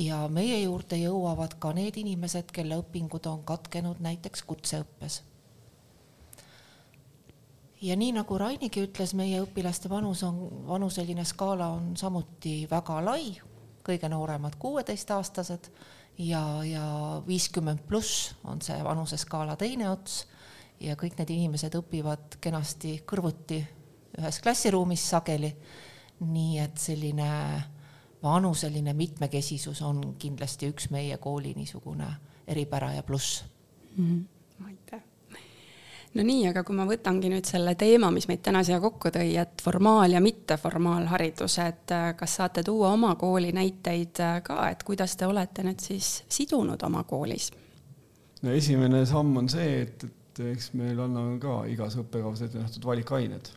ja 0.00 0.28
meie 0.32 0.62
juurde 0.62 0.96
jõuavad 0.96 1.58
ka 1.60 1.72
need 1.76 1.96
inimesed, 2.00 2.52
kelle 2.56 2.78
õpingud 2.80 3.26
on 3.26 3.42
katkenud 3.44 4.00
näiteks 4.00 4.42
kutseõppes. 4.42 5.22
ja 7.82 7.96
nii 7.96 8.12
nagu 8.12 8.38
Rainigi 8.38 8.86
ütles, 8.86 9.14
meie 9.14 9.42
õpilaste 9.42 9.90
vanus 9.90 10.22
on, 10.22 10.40
vanuseline 10.68 11.24
skaala 11.24 11.68
on 11.76 11.96
samuti 11.96 12.66
väga 12.70 13.04
lai, 13.04 13.36
kõige 13.84 14.08
nooremad 14.08 14.56
kuueteistaastased 14.58 15.70
ja, 16.18 16.64
ja 16.64 16.84
viiskümmend 17.26 17.84
pluss 17.88 18.34
on 18.44 18.60
see 18.62 18.84
vanuseskaala 18.84 19.56
teine 19.56 19.90
ots 19.90 20.26
ja 20.80 20.96
kõik 20.96 21.18
need 21.18 21.30
inimesed 21.34 21.74
õpivad 21.78 22.38
kenasti 22.40 23.00
kõrvuti 23.06 23.60
ühes 24.18 24.40
klassiruumis 24.42 25.10
sageli. 25.10 25.52
nii 26.20 26.58
et 26.60 26.78
selline 26.78 27.28
vanuseline 28.22 28.92
mitmekesisus 28.92 29.82
on 29.82 30.14
kindlasti 30.18 30.68
üks 30.68 30.90
meie 30.90 31.16
kooli 31.16 31.54
niisugune 31.56 32.08
eripära 32.46 32.92
ja 32.92 33.02
pluss 33.02 33.44
mm. 33.96 34.04
-hmm. 34.04 34.66
aitäh 34.66 35.02
no 36.14 36.22
nii, 36.22 36.46
aga 36.50 36.64
kui 36.66 36.76
ma 36.76 36.86
võtangi 36.88 37.30
nüüd 37.30 37.46
selle 37.48 37.74
teema, 37.74 38.10
mis 38.10 38.28
meid 38.28 38.42
täna 38.42 38.62
siia 38.66 38.80
kokku 38.80 39.12
tõi, 39.14 39.36
et 39.40 39.62
formaal- 39.62 40.12
ja 40.12 40.20
mitteformaalharidus, 40.20 41.58
et 41.58 41.94
äh, 41.94 42.16
kas 42.16 42.36
saate 42.40 42.62
tuua 42.62 42.92
oma 42.92 43.14
kooli 43.14 43.52
näiteid 43.52 44.20
äh, 44.20 44.42
ka, 44.42 44.68
et 44.70 44.82
kuidas 44.82 45.16
te 45.16 45.26
olete 45.26 45.62
nüüd 45.62 45.80
siis 45.80 46.24
sidunud 46.28 46.82
oma 46.82 47.04
koolis? 47.04 47.50
no 48.42 48.50
esimene 48.50 49.06
samm 49.06 49.36
on 49.36 49.48
see, 49.48 49.82
et, 49.82 50.04
et 50.04 50.19
eks 50.50 50.72
meil 50.78 51.00
on 51.04 51.38
ka 51.42 51.62
igas 51.70 51.96
õppekavas 52.00 52.44
ette 52.46 52.60
nähtud 52.60 52.84
valikained. 52.88 53.52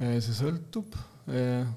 Äh, 0.00 0.18
see 0.18 0.36
sõltub 0.36 0.98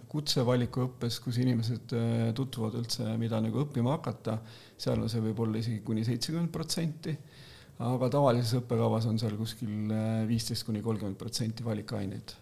kutsevalikuõppes, 0.09 1.19
kus 1.21 1.35
inimesed 1.37 1.91
tutvuvad 2.33 2.73
üldse, 2.79 3.03
mida 3.21 3.37
nagu 3.43 3.59
õppima 3.61 3.91
hakata, 3.99 4.39
seal 4.81 5.03
on 5.03 5.11
see 5.11 5.21
võib-olla 5.21 5.59
isegi 5.59 5.83
kuni 5.85 6.01
seitsekümmend 6.07 6.49
protsenti 6.49 7.13
aga 7.81 8.09
tavalises 8.13 8.59
õppekavas 8.61 9.07
on 9.09 9.19
seal 9.21 9.35
kuskil 9.39 9.93
viisteist 10.29 10.65
kuni 10.67 10.83
kolmkümmend 10.85 11.17
protsenti 11.19 11.65
valikaineid. 11.65 12.35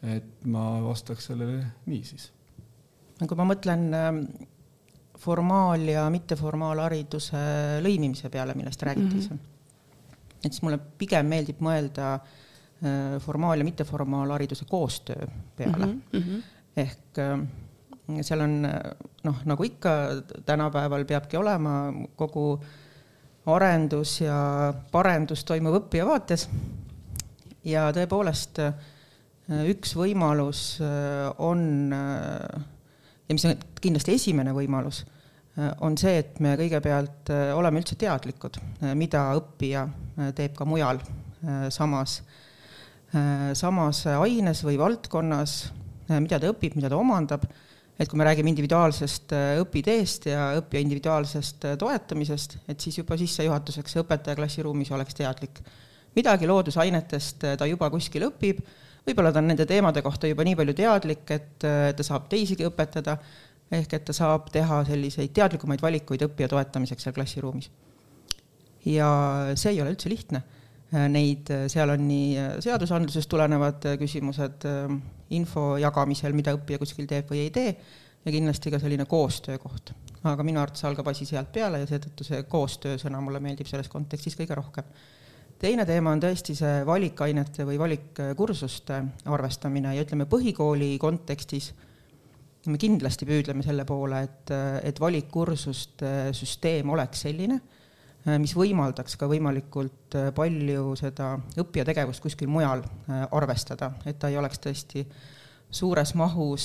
et 0.00 0.46
ma 0.48 0.80
vastaks 0.80 1.26
sellele 1.28 1.64
nii 1.86 2.04
siis. 2.04 2.30
no 3.20 3.26
kui 3.28 3.36
ma 3.36 3.44
mõtlen 3.44 3.84
formaal- 5.20 5.88
ja 5.92 6.06
mitteformaalhariduse 6.10 7.42
lõimimise 7.84 8.30
peale, 8.30 8.54
millest 8.54 8.82
räägitakse 8.82 9.34
mm, 9.34 9.36
-hmm. 9.36 9.49
Et 10.44 10.52
siis 10.52 10.62
mulle 10.62 10.78
pigem 10.98 11.26
meeldib 11.26 11.62
mõelda 11.64 12.12
äh, 12.16 13.16
formaal- 13.24 13.60
ja 13.60 13.68
mitteformaalhariduse 13.68 14.64
koostöö 14.68 15.26
peale 15.56 15.86
mm. 15.86 16.02
-hmm. 16.12 16.42
ehk 16.76 17.18
ähm, 17.18 17.48
seal 18.20 18.40
on 18.40 18.62
noh, 19.24 19.42
nagu 19.44 19.64
ikka 19.64 19.90
tänapäeval 20.46 21.04
peabki 21.04 21.36
olema 21.36 21.92
kogu 22.16 22.52
äh, 22.54 22.68
arendus 23.48 24.20
ja 24.20 24.72
parendus 24.92 25.44
toimub 25.48 25.78
õppija 25.80 26.06
vaates. 26.08 26.48
ja 27.64 27.90
tõepoolest 27.92 28.60
üks 29.68 29.94
võimalus 29.98 30.78
äh, 30.84 31.26
on, 31.42 31.92
äh, 31.92 32.62
ja 33.28 33.36
mis 33.36 33.44
on 33.48 33.56
kindlasti 33.82 34.14
esimene 34.16 34.54
võimalus, 34.56 35.02
äh, 35.02 35.19
on 35.82 35.96
see, 35.98 36.20
et 36.22 36.38
me 36.40 36.54
kõigepealt 36.56 37.32
oleme 37.56 37.80
üldse 37.82 37.96
teadlikud, 37.98 38.56
mida 38.96 39.24
õppija 39.36 39.82
teeb 40.38 40.54
ka 40.56 40.64
mujal 40.68 41.00
samas, 41.74 42.20
samas 43.58 44.04
aines 44.14 44.62
või 44.64 44.78
valdkonnas, 44.80 45.56
mida 46.22 46.38
ta 46.38 46.52
õpib, 46.54 46.78
mida 46.78 46.88
ta 46.92 47.00
omandab. 47.00 47.44
Et 48.00 48.08
kui 48.08 48.16
me 48.16 48.24
räägime 48.24 48.48
individuaalsest 48.48 49.32
äh, 49.36 49.58
õpiteest 49.60 50.30
ja 50.30 50.46
õppija 50.56 50.80
individuaalsest 50.86 51.66
äh, 51.68 51.74
toetamisest, 51.80 52.56
et 52.72 52.80
siis 52.80 52.96
juba 52.96 53.18
sissejuhatuseks 53.20 53.98
õpetaja 54.00 54.38
klassiruumis 54.38 54.88
oleks 54.96 55.18
teadlik. 55.18 55.60
midagi 56.16 56.48
loodusainetest 56.48 57.44
äh, 57.44 57.58
ta 57.60 57.68
juba 57.68 57.90
kuskil 57.92 58.24
õpib, 58.30 58.62
võib-olla 59.04 59.34
ta 59.34 59.42
on 59.42 59.52
nende 59.52 59.66
teemade 59.68 60.00
kohta 60.02 60.30
juba 60.32 60.46
nii 60.48 60.56
palju 60.56 60.74
teadlik, 60.80 61.28
et 61.30 61.60
ta 61.60 62.06
saab 62.06 62.26
teisigi 62.32 62.64
õpetada, 62.68 63.18
ehk 63.70 63.94
et 63.94 64.04
ta 64.04 64.14
saab 64.16 64.48
teha 64.52 64.82
selliseid 64.88 65.32
teadlikumaid 65.36 65.82
valikuid 65.82 66.24
õppija 66.26 66.48
toetamiseks 66.50 67.06
seal 67.06 67.14
klassiruumis. 67.14 67.70
ja 68.86 69.10
see 69.54 69.74
ei 69.74 69.82
ole 69.82 69.94
üldse 69.94 70.08
lihtne. 70.08 70.42
Neid, 70.90 71.46
seal 71.70 71.92
on 71.92 72.00
nii 72.02 72.62
seadusandlusest 72.64 73.28
tulenevad 73.30 73.84
küsimused, 74.00 74.64
info 75.38 75.76
jagamisel, 75.78 76.34
mida 76.34 76.56
õppija 76.56 76.80
kuskil 76.82 77.06
teeb 77.06 77.30
või 77.30 77.44
ei 77.44 77.52
tee, 77.54 77.74
ja 78.24 78.32
kindlasti 78.32 78.70
ka 78.70 78.78
selline 78.78 79.06
koostöökoht. 79.06 79.92
aga 80.24 80.44
minu 80.44 80.60
arvates 80.60 80.84
algab 80.84 81.06
asi 81.08 81.24
sealt 81.24 81.48
peale 81.52 81.78
ja 81.80 81.86
seetõttu 81.88 82.26
see 82.26 82.42
koostöösõna 82.42 83.22
mulle 83.24 83.40
meeldib 83.40 83.68
selles 83.70 83.88
kontekstis 83.88 84.36
kõige 84.36 84.56
rohkem. 84.58 84.84
teine 85.58 85.86
teema 85.86 86.10
on 86.10 86.20
tõesti 86.20 86.56
see 86.56 86.82
valikainete 86.86 87.64
või 87.64 87.78
valikkursuste 87.78 89.02
arvestamine 89.24 89.94
ja 89.94 90.02
ütleme, 90.02 90.26
põhikooli 90.26 90.98
kontekstis 90.98 91.72
me 92.66 92.76
kindlasti 92.80 93.24
püüdleme 93.28 93.64
selle 93.64 93.86
poole, 93.88 94.24
et, 94.26 94.50
et 94.84 95.00
valikkursuste 95.00 96.10
süsteem 96.36 96.90
oleks 96.92 97.24
selline 97.24 97.60
Äh, 98.28 98.36
mis 98.36 98.52
võimaldaks 98.52 99.16
ka 99.16 99.28
võimalikult 99.30 100.16
äh, 100.18 100.28
palju 100.36 100.92
seda 101.00 101.32
õppija 101.60 101.86
tegevust 101.88 102.20
kuskil 102.20 102.50
mujal 102.52 102.82
äh, 102.84 103.22
arvestada, 103.32 103.94
et 104.04 104.18
ta 104.20 104.28
ei 104.28 104.36
oleks 104.36 104.60
tõesti 104.60 105.06
suures 105.70 106.10
mahus 106.18 106.64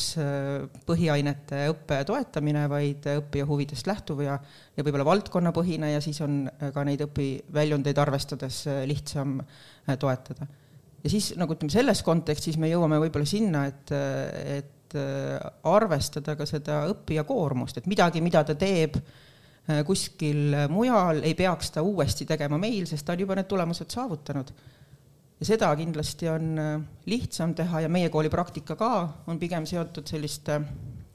põhiainete 0.88 1.60
õppe 1.70 2.00
toetamine, 2.10 2.64
vaid 2.66 3.06
õppija 3.06 3.46
huvidest 3.46 3.86
lähtuv 3.86 4.24
ja, 4.25 4.40
ja 4.74 4.82
võib-olla 4.82 5.06
valdkonnapõhine 5.06 5.92
ja 5.92 6.00
siis 6.02 6.18
on 6.25 6.48
ka 6.74 6.82
neid 6.88 7.04
õpiväljundeid 7.06 8.02
arvestades 8.02 8.64
lihtsam 8.90 9.36
toetada. 10.02 10.48
ja 11.04 11.12
siis 11.14 11.36
nagu 11.38 11.54
ütleme, 11.54 11.70
selles 11.70 12.02
kontekstis 12.02 12.58
me 12.58 12.72
jõuame 12.72 12.98
võib-olla 13.06 13.30
sinna, 13.30 13.68
et, 13.70 13.94
et 13.94 14.74
arvestada 15.64 16.36
ka 16.36 16.46
seda 16.50 16.84
õppija 16.92 17.24
koormust, 17.28 17.78
et 17.78 17.88
midagi, 17.92 18.22
mida 18.22 18.44
ta 18.48 18.56
teeb 18.60 18.98
Äh, 19.66 19.82
kuskil 19.82 20.54
mujal, 20.70 21.24
ei 21.25 21.34
peaks 21.34 21.72
ta 21.74 21.82
uuesti 21.82 22.25
tegema 22.30 22.60
meil, 22.62 22.86
sest 22.86 23.02
ta 23.06 23.16
on 23.16 23.22
juba 23.24 23.34
need 23.34 23.48
tulemused 23.50 23.90
saavutanud. 23.90 24.52
ja 25.40 25.46
seda 25.46 25.72
kindlasti 25.75 26.30
on 26.30 26.60
äh, 26.62 26.82
lihtsam 27.10 27.56
teha 27.58 27.82
ja 27.82 27.90
meie 27.90 28.12
kooli 28.14 28.30
praktika 28.30 28.75
ka 28.75 28.90
on 29.28 29.40
pigem 29.40 29.66
seotud 29.66 30.06
selliste 30.08 30.60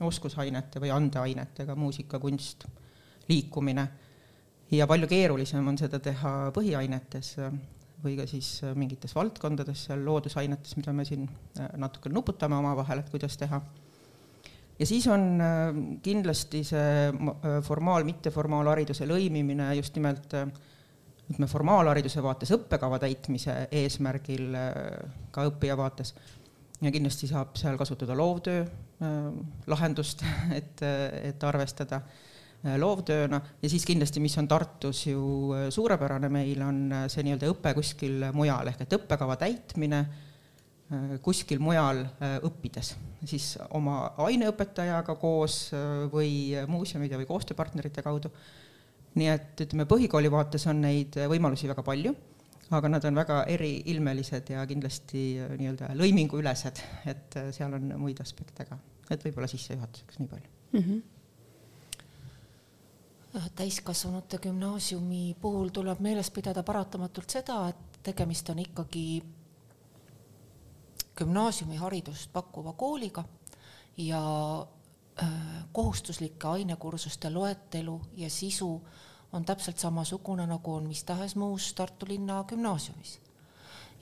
oskusainete 0.00 0.82
või 0.82 0.90
andeainetega, 0.90 1.76
muusika, 1.76 2.18
kunst, 2.18 2.66
liikumine. 3.28 3.86
ja 4.70 4.86
palju 4.86 5.06
keerulisem 5.06 5.68
on 5.68 5.78
seda 5.78 6.02
teha 6.02 6.50
põhiainetes 6.50 7.36
äh, 7.38 7.54
või 8.04 8.16
ka 8.18 8.26
siis 8.28 8.60
mingites 8.78 9.14
valdkondades, 9.16 9.86
seal 9.88 10.02
loodusainetes, 10.06 10.76
mida 10.78 10.94
me 10.96 11.06
siin 11.08 11.28
natuke 11.80 12.12
nuputame 12.12 12.58
omavahel, 12.58 13.02
et 13.02 13.10
kuidas 13.12 13.36
teha. 13.40 13.60
Ja 14.80 14.88
siis 14.88 15.04
on 15.12 15.42
kindlasti 16.02 16.62
see 16.64 17.10
formaal, 17.66 18.06
mitteformaalhariduse 18.08 19.04
lõimimine 19.08 19.68
just 19.76 19.98
nimelt 19.98 20.32
ütleme, 20.32 21.48
formaalhariduse 21.50 22.22
vaates 22.24 22.54
õppekava 22.56 22.98
täitmise 23.02 23.66
eesmärgil 23.82 24.56
ka 25.34 25.44
õppija 25.50 25.76
vaates. 25.76 26.14
Ja 26.80 26.88
kindlasti 26.94 27.28
saab 27.28 27.60
seal 27.60 27.76
kasutada 27.76 28.16
loovtöö 28.16 28.64
lahendust, 29.68 30.24
et, 30.58 30.80
et 30.80 31.44
arvestada. 31.44 32.00
Äh, 32.00 32.29
loovtööna. 32.62 33.40
Ja 33.62 33.68
siis 33.72 33.86
kindlasti, 33.88 34.20
mis 34.20 34.36
on 34.40 34.48
Tartus 34.48 35.06
ju 35.06 35.20
äh, 35.56 35.68
suurepärane 35.72 36.28
meil, 36.32 36.60
on 36.64 36.80
äh, 36.92 37.06
see 37.12 37.24
nii-öelda 37.24 37.48
õpe 37.54 37.72
kuskil 37.76 38.26
mujal. 38.36 38.72
Ehk 38.72 38.84
et 38.84 38.98
õppekava 38.98 39.38
täitmine 39.40 40.04
kuskil 41.22 41.60
mujal 41.62 42.00
õppides, 42.42 42.88
siis 43.22 43.44
oma 43.78 44.08
aineõpetajaga 44.24 45.14
koos 45.22 45.68
või 46.10 46.50
muuseumide 46.66 47.14
või 47.20 47.28
koostööpartnerite 47.28 48.02
kaudu. 48.02 48.32
nii 49.14 49.28
et 49.30 49.62
ütleme, 49.62 49.86
põhikooli 49.86 50.32
vaates 50.34 50.66
on 50.66 50.82
neid 50.82 51.14
võimalusi 51.30 51.70
väga 51.70 51.84
palju, 51.86 52.10
aga 52.74 52.90
nad 52.90 53.06
on 53.06 53.22
väga 53.22 53.38
eriilmelised 53.54 54.50
ja 54.50 54.66
kindlasti 54.66 55.22
nii-öelda 55.62 55.92
lõiminguülesed, 55.94 56.82
et 57.14 57.38
seal 57.54 57.78
on 57.78 57.94
muid 57.94 58.18
aspekte 58.26 58.66
ka, 58.66 58.82
et 59.14 59.22
võib-olla 59.22 59.46
sissejuhatuseks 59.46 60.18
nii 60.18 60.34
palju. 60.34 60.54
Mm. 60.72 60.82
-hmm 60.82 61.19
täiskasvanute 63.54 64.38
gümnaasiumi 64.38 65.36
puhul 65.40 65.68
tuleb 65.68 66.00
meeles 66.00 66.30
pidada 66.30 66.62
paratamatult 66.62 67.30
seda, 67.30 67.68
et 67.68 68.00
tegemist 68.02 68.48
on 68.50 68.58
ikkagi 68.58 69.22
gümnaasiumiharidust 71.20 72.32
pakkuva 72.32 72.72
kooliga 72.72 73.24
ja 73.96 74.22
äh, 75.22 75.28
kohustuslike 75.72 76.48
ainekursuste 76.48 77.30
loetelu 77.30 78.00
ja 78.16 78.30
sisu 78.30 78.80
on 79.32 79.44
täpselt 79.44 79.78
samasugune, 79.78 80.46
nagu 80.46 80.74
on 80.74 80.88
mis 80.88 81.04
tahes 81.04 81.36
muus 81.36 81.72
Tartu 81.74 82.06
linna 82.08 82.44
gümnaasiumis. 82.44 83.20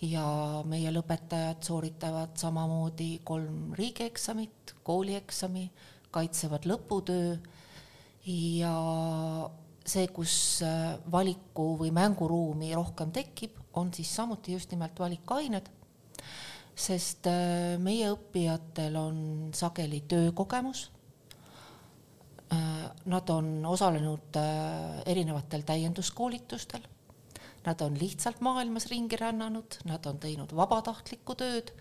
ja 0.00 0.24
meie 0.64 0.90
lõpetajad 0.94 1.62
sooritavad 1.66 2.36
samamoodi 2.38 3.20
kolm 3.24 3.72
riigieksamit, 3.74 4.76
koolieksami, 4.82 5.70
kaitsevad 6.10 6.64
lõputöö 6.70 7.36
ja 8.28 8.74
see, 9.88 10.08
kus 10.12 10.34
äh, 10.66 10.98
valiku 11.10 11.72
või 11.80 11.90
mänguruumi 11.94 12.74
rohkem 12.76 13.12
tekib, 13.14 13.56
on 13.78 13.92
siis 13.94 14.10
samuti 14.14 14.54
just 14.56 14.72
nimelt 14.74 14.98
valikained, 15.00 15.70
sest 16.78 17.28
äh, 17.30 17.76
meie 17.80 18.10
õppijatel 18.12 18.98
on 19.00 19.18
sageli 19.56 20.02
töökogemus. 20.10 20.88
Äh, 22.52 22.84
nad 23.08 23.32
on 23.32 23.64
osalenud 23.68 24.36
erinevatel 25.08 25.64
täienduskoolitustel, 25.68 26.84
nad 27.64 27.80
on 27.84 27.96
lihtsalt 28.00 28.42
maailmas 28.44 28.88
ringi 28.92 29.16
rännanud, 29.20 29.80
nad 29.88 30.04
on 30.08 30.20
teinud 30.20 30.52
vabatahtlikku 30.56 31.36
tööd, 31.38 31.72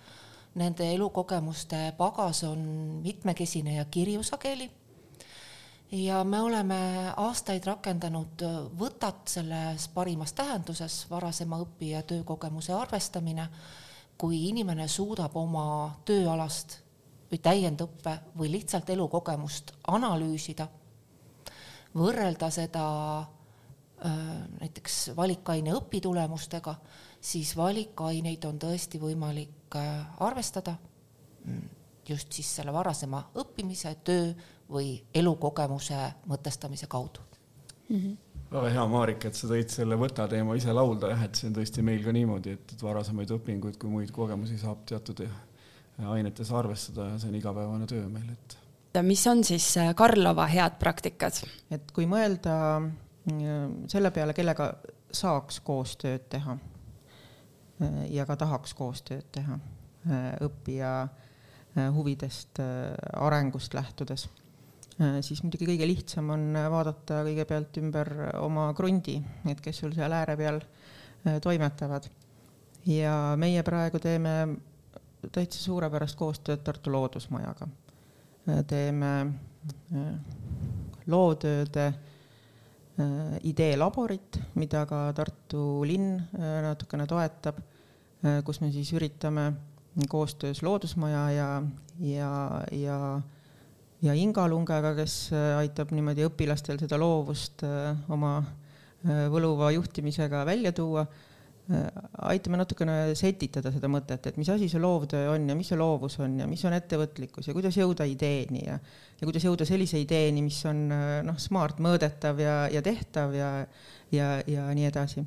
nende 0.58 0.88
elukogemuste 0.96 1.92
pagas 2.00 2.42
on 2.48 2.60
mitmekesine 3.04 3.78
ja 3.78 3.86
kirju 3.92 4.24
sageli 4.26 4.72
ja 5.92 6.24
me 6.24 6.42
oleme 6.42 6.80
aastaid 7.18 7.66
rakendanud 7.66 8.44
võtat 8.80 9.30
selles 9.32 9.88
parimas 9.94 10.34
tähenduses, 10.34 11.06
varasema 11.10 11.60
õpi- 11.64 11.94
ja 11.94 12.04
töökogemuse 12.04 12.74
arvestamine, 12.74 13.48
kui 14.18 14.48
inimene 14.50 14.88
suudab 14.88 15.36
oma 15.38 15.96
tööalast 16.06 16.80
või 17.32 17.40
täiendõppe 17.40 18.20
või 18.38 18.52
lihtsalt 18.52 18.90
elukogemust 18.90 19.74
analüüsida, 19.88 20.68
võrrelda 21.96 22.50
seda 22.52 22.86
näiteks 24.60 25.12
valikaine 25.16 25.74
õpitulemustega, 25.74 26.76
siis 27.22 27.56
valikaineid 27.58 28.46
on 28.46 28.60
tõesti 28.62 29.00
võimalik 29.02 29.78
arvestada. 30.20 30.76
Mm, 31.46 31.70
just 32.10 32.32
siis 32.32 32.50
selle 32.60 32.74
varasema 32.74 33.24
õppimise, 33.36 33.96
töö 34.04 34.34
või 34.70 34.98
elukogemuse 35.14 36.00
mõtestamise 36.28 36.88
kaudu 36.88 37.20
mm. 37.90 37.98
-hmm 37.98 38.18
väga 38.52 38.70
hea, 38.72 38.86
Marika, 38.88 39.28
et 39.28 39.36
sa 39.36 39.50
tõid 39.50 39.72
selle 39.72 39.98
võta 40.00 40.28
teema 40.32 40.56
ise 40.56 40.74
laulda 40.76 41.12
jah, 41.12 41.24
et 41.28 41.40
see 41.40 41.50
on 41.50 41.58
tõesti 41.58 41.84
meil 41.84 42.04
ka 42.04 42.14
niimoodi, 42.16 42.54
et, 42.56 42.72
et 42.76 42.84
varasemaid 42.84 43.34
õpinguid 43.36 43.80
kui 43.82 43.92
muid 43.92 44.14
kogemusi 44.16 44.60
saab 44.62 44.86
teatud 44.88 45.26
ainetes 46.14 46.52
arvestada 46.56 47.10
ja 47.12 47.18
see 47.20 47.32
on 47.32 47.36
igapäevane 47.42 47.90
töö 47.90 48.08
meil, 48.12 48.30
et. 48.32 48.58
mis 49.04 49.26
on 49.28 49.44
siis 49.44 49.68
äh, 49.82 49.92
Karlova 49.96 50.48
head 50.48 50.80
praktikad? 50.80 51.42
et 51.72 51.92
kui 51.92 52.08
mõelda 52.10 52.56
äh, 52.80 53.68
selle 53.92 54.14
peale, 54.16 54.38
kellega 54.38 54.72
saaks 55.12 55.60
koostööd 55.68 56.30
teha 56.32 56.58
äh, 56.58 58.02
ja 58.16 58.26
ka 58.30 58.40
tahaks 58.40 58.78
koostööd 58.78 59.28
teha 59.32 59.60
õppija 60.40 60.92
huvidest, 61.92 62.62
arengust 63.20 63.74
lähtudes 63.76 64.30
Äh, 64.30 64.47
siis 64.98 65.44
muidugi 65.46 65.68
kõige 65.70 65.88
lihtsam 65.88 66.32
on 66.34 66.48
äh, 66.58 66.70
vaadata 66.74 67.22
kõigepealt 67.28 67.78
ümber 67.82 68.10
oma 68.42 68.72
krundi, 68.78 69.18
et 69.50 69.62
kes 69.62 69.84
sul 69.84 69.94
seal 69.96 70.14
ääre 70.14 70.38
peal 70.40 70.58
äh, 70.62 71.38
toimetavad. 71.44 72.10
ja 72.88 73.36
meie 73.38 73.64
praegu 73.64 74.00
teeme 74.00 74.34
täitsa 75.32 75.60
suurepärast 75.60 76.16
koostööd 76.18 76.64
Tartu 76.64 76.92
Loodusmajaga. 76.92 77.68
teeme 78.68 79.10
lootööde 81.08 81.88
ideelaborit, 83.44 84.40
mida 84.56 84.86
ka 84.86 85.12
Tartu 85.14 85.84
linn 85.84 86.22
natukene 86.64 87.06
toetab, 87.08 87.60
kus 88.46 88.62
me 88.62 88.72
siis 88.72 88.94
üritame 88.94 89.52
koostöös 90.08 90.64
Loodusmaja 90.64 91.32
ja, 91.32 91.50
ja, 92.00 92.32
ja 92.72 93.22
ja 94.02 94.14
Inga 94.14 94.48
Lungega, 94.50 94.94
kes 94.98 95.16
äh, 95.34 95.54
aitab 95.62 95.94
niimoodi 95.96 96.26
õpilastel 96.28 96.80
seda 96.82 97.00
loovust 97.02 97.64
äh, 97.66 97.96
oma 98.14 98.38
äh, 98.42 99.26
võluva 99.34 99.72
juhtimisega 99.76 100.46
välja 100.48 100.76
tuua, 100.76 101.08
aitame 102.24 102.62
natukene 102.62 102.94
setitada 103.20 103.74
seda 103.76 103.90
mõtet, 103.92 104.24
et 104.30 104.38
mis 104.40 104.48
asi 104.48 104.70
see 104.72 104.80
loovtöö 104.80 105.34
on 105.34 105.50
ja 105.52 105.56
mis 105.60 105.68
see 105.68 105.76
loovus 105.76 106.14
on 106.24 106.38
ja 106.40 106.46
mis 106.48 106.62
on 106.64 106.72
ettevõtlikkus 106.78 107.50
ja 107.50 107.56
kuidas 107.58 107.76
jõuda 107.76 108.06
ideeni 108.08 108.62
ja, 108.62 108.78
ja 109.20 109.28
kuidas 109.28 109.44
jõuda 109.44 109.68
sellise 109.68 110.00
ideeni, 110.00 110.46
mis 110.46 110.62
on 110.70 110.86
noh, 111.28 111.36
smart, 111.44 111.82
mõõdetav 111.84 112.40
ja, 112.40 112.54
ja 112.72 112.80
tehtav 112.86 113.36
ja, 113.36 113.50
ja, 114.16 114.30
ja 114.48 114.70
nii 114.80 114.88
edasi. 114.88 115.26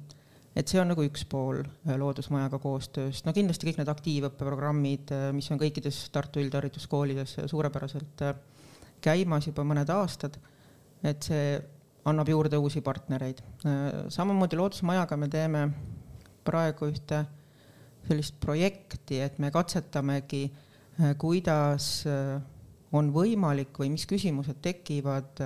Et 0.56 0.72
see 0.72 0.80
on 0.80 0.88
nagu 0.94 1.04
üks 1.04 1.26
pool 1.28 1.60
Loodusmajaga 1.84 2.56
koostööst, 2.64 3.28
no 3.28 3.36
kindlasti 3.36 3.68
kõik 3.68 3.82
need 3.82 3.92
aktiivõppeprogrammid, 3.92 5.12
mis 5.36 5.52
on 5.52 5.60
kõikides 5.60 6.06
Tartu 6.14 6.40
üldhariduskoolides 6.40 7.36
suurepäraselt 7.52 8.24
äh, 8.24 8.32
käimas 9.00 9.46
juba 9.48 9.64
mõned 9.66 9.90
aastad, 9.92 10.38
et 11.04 11.22
see 11.22 11.58
annab 12.08 12.28
juurde 12.28 12.56
uusi 12.56 12.80
partnereid. 12.80 13.42
samamoodi 14.08 14.56
Loodusmajaga 14.56 15.16
me 15.16 15.28
teeme 15.28 15.68
praegu 16.44 16.88
ühte 16.90 17.24
sellist 18.08 18.38
projekti, 18.40 19.20
et 19.20 19.38
me 19.38 19.50
katsetamegi, 19.50 20.50
kuidas 21.20 22.04
on 22.92 23.12
võimalik 23.14 23.76
või 23.78 23.92
mis 23.92 24.06
küsimused 24.08 24.60
tekivad 24.62 25.40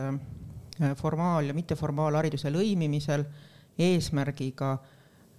formaal- 0.98 1.46
ja 1.46 1.54
mitteformaalhariduse 1.54 2.50
lõimimisel 2.50 3.24
eesmärgiga 3.78 4.78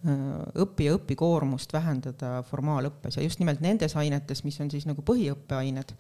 õppija 0.06 1.00
õpikoormust 1.00 1.74
vähendada 1.74 2.44
formaalõppes 2.46 3.18
ja 3.18 3.24
just 3.24 3.40
nimelt 3.40 3.62
nendes 3.64 3.96
ainetes, 3.96 4.44
mis 4.46 4.60
on 4.62 4.70
siis 4.72 4.86
nagu 4.86 5.02
põhiõppeained 5.02 5.96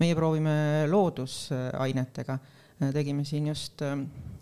meie 0.00 0.16
proovime 0.16 0.54
loodusainetega, 0.90 2.38
tegime 2.94 3.24
siin 3.28 3.50
just 3.50 3.82
äh, 3.84 3.98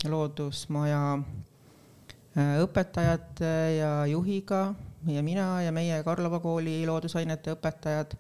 loodusmaja 0.07 1.03
äh, 1.19 2.55
õpetajate 2.63 3.53
ja 3.79 3.93
juhiga 4.11 4.63
ja 5.11 5.23
mina 5.27 5.51
ja 5.65 5.73
meie 5.75 6.03
Karlova 6.07 6.39
kooli 6.43 6.81
loodusainete 6.87 7.57
õpetajad 7.57 8.15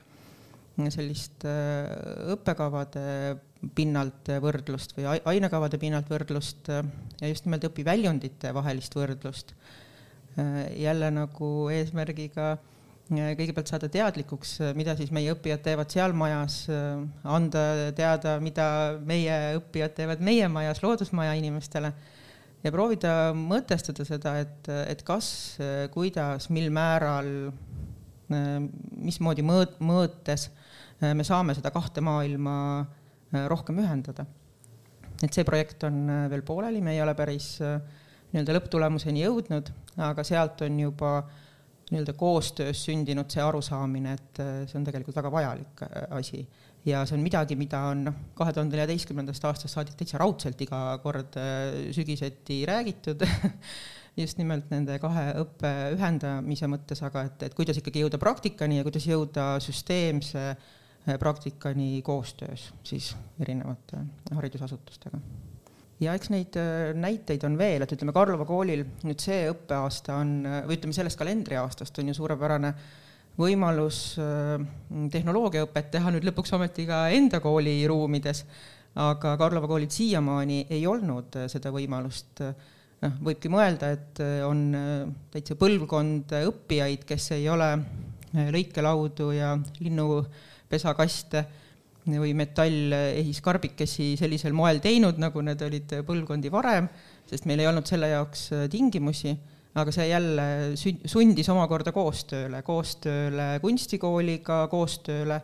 sellist 0.94 1.46
äh, 1.46 1.86
õppekavade 2.34 3.04
pinnalt 3.74 4.30
võrdlust 4.42 4.94
või 4.94 5.06
ainekavade 5.26 5.78
pinnalt 5.82 6.10
võrdlust 6.10 6.70
ja 6.70 7.30
just 7.30 7.46
nimelt 7.46 7.66
õpiväljundite 7.66 8.52
vahelist 8.54 8.94
võrdlust. 8.94 9.54
jälle 10.78 11.08
nagu 11.10 11.48
eesmärgiga 11.74 12.52
äh, 12.52 12.77
kõigepealt 13.08 13.70
saada 13.70 13.88
teadlikuks, 13.88 14.58
mida 14.76 14.92
siis 14.98 15.10
meie 15.14 15.32
õppijad 15.32 15.62
teevad 15.64 15.92
seal 15.92 16.12
majas, 16.16 16.60
anda 17.24 17.62
teada, 17.96 18.36
mida 18.44 18.68
meie 19.08 19.38
õppijad 19.56 19.94
teevad 19.96 20.24
meie 20.24 20.48
majas, 20.52 20.82
loodusmaja 20.84 21.32
inimestele 21.40 21.92
ja 22.64 22.72
proovida 22.74 23.32
mõtestada 23.36 24.04
seda, 24.04 24.34
et, 24.42 24.68
et 24.90 25.04
kas, 25.06 25.30
kuidas, 25.94 26.50
mil 26.52 26.68
määral, 26.74 27.30
mismoodi 28.28 29.44
mõõt-, 29.46 29.78
mõõtes 29.80 30.50
me 31.00 31.24
saame 31.24 31.56
seda 31.56 31.72
kahte 31.72 32.04
maailma 32.04 32.58
rohkem 33.48 33.80
ühendada. 33.84 34.26
et 35.22 35.34
see 35.34 35.44
projekt 35.48 35.82
on 35.88 36.28
veel 36.30 36.44
pooleli, 36.46 36.80
me 36.84 36.92
ei 36.94 37.02
ole 37.02 37.14
päris 37.18 37.56
nii-öelda 37.58 38.54
lõpptulemuseni 38.58 39.24
jõudnud, 39.24 39.70
aga 40.04 40.24
sealt 40.26 40.60
on 40.66 40.76
juba 40.78 41.12
nii-öelda 41.92 42.12
koostöös 42.18 42.84
sündinud 42.84 43.30
see 43.32 43.42
arusaamine, 43.42 44.16
et 44.18 44.40
see 44.68 44.78
on 44.78 44.86
tegelikult 44.86 45.16
väga 45.16 45.30
vajalik 45.32 45.84
asi 46.16 46.42
ja 46.86 47.04
see 47.06 47.16
on 47.18 47.24
midagi, 47.24 47.56
mida 47.58 47.80
on 47.90 48.04
noh, 48.08 48.18
kahe 48.38 48.52
tuhande 48.54 48.76
neljateistkümnendast 48.76 49.46
aastast 49.48 49.74
saadik 49.74 49.96
täitsa 49.98 50.20
raudselt 50.20 50.60
iga 50.64 50.80
kord 51.02 51.38
äh, 51.40 51.90
sügiseti 51.94 52.60
räägitud 52.68 53.24
just 54.20 54.40
nimelt 54.40 54.70
nende 54.72 54.98
kahe 55.02 55.28
õppe 55.42 55.72
ühendamise 55.96 56.70
mõttes, 56.70 57.02
aga 57.06 57.26
et, 57.28 57.48
et 57.48 57.56
kuidas 57.58 57.80
ikkagi 57.80 58.04
jõuda 58.04 58.20
praktikani 58.22 58.80
ja 58.80 58.86
kuidas 58.86 59.06
jõuda 59.08 59.50
süsteemse 59.64 60.44
äh, 60.50 61.18
praktikani 61.20 62.02
koostöös 62.06 62.70
siis 62.86 63.14
erinevate 63.40 64.04
haridusasutustega. 64.34 65.22
Ja 66.00 66.14
eks 66.14 66.30
neid 66.34 66.56
äh, 66.60 66.92
näiteid 66.94 67.44
on 67.48 67.58
veel, 67.58 67.82
et 67.82 67.92
ütleme, 67.96 68.14
Karlova 68.16 68.46
koolil 68.48 68.86
nüüd 69.02 69.20
see 69.22 69.44
õppeaasta 69.50 70.20
on, 70.22 70.40
või 70.68 70.78
ütleme, 70.78 70.96
sellest 70.96 71.18
kalendriaastast 71.20 72.02
on 72.02 72.12
ju 72.12 72.18
suurepärane 72.20 72.74
äh, 72.74 72.88
võimalus 73.38 74.00
äh, 74.20 74.56
tehnoloogiaõpet 75.12 75.92
teha 75.94 76.12
nüüd 76.14 76.26
lõpuks 76.28 76.52
ometi 76.56 76.86
ka 76.88 77.06
enda 77.14 77.40
kooli 77.42 77.80
ruumides, 77.88 78.44
aga 78.98 79.36
Karlova 79.38 79.70
koolil 79.70 79.90
siiamaani 79.92 80.64
ei 80.74 80.82
olnud 80.90 81.38
äh, 81.38 81.46
seda 81.50 81.72
võimalust. 81.74 82.42
noh, 82.98 83.14
võibki 83.22 83.50
mõelda, 83.52 83.92
et 83.94 84.20
äh, 84.24 84.42
on 84.46 84.74
täitsa 85.30 85.54
põlvkond 85.58 86.34
õppijaid, 86.40 87.06
kes 87.06 87.30
ei 87.36 87.46
ole 87.48 87.70
lõikelaudu 88.34 89.30
ja 89.32 89.54
linnupesakaste 89.80 91.44
või 92.16 92.32
metallehiskarbikesi 92.38 94.14
sellisel 94.20 94.56
moel 94.56 94.80
teinud, 94.80 95.20
nagu 95.20 95.44
need 95.44 95.62
olid 95.66 95.94
põlvkondi 96.08 96.50
varem, 96.52 96.88
sest 97.28 97.44
meil 97.48 97.60
ei 97.60 97.68
olnud 97.68 97.86
selle 97.86 98.08
jaoks 98.14 98.48
tingimusi 98.72 99.36
aga 99.82 99.94
see 99.94 100.08
jälle 100.10 100.44
sundis 101.08 101.48
omakorda 101.52 101.92
koostööle, 101.94 102.62
koostööle 102.66 103.48
kunstikooliga, 103.62 104.62
koostööle, 104.72 105.40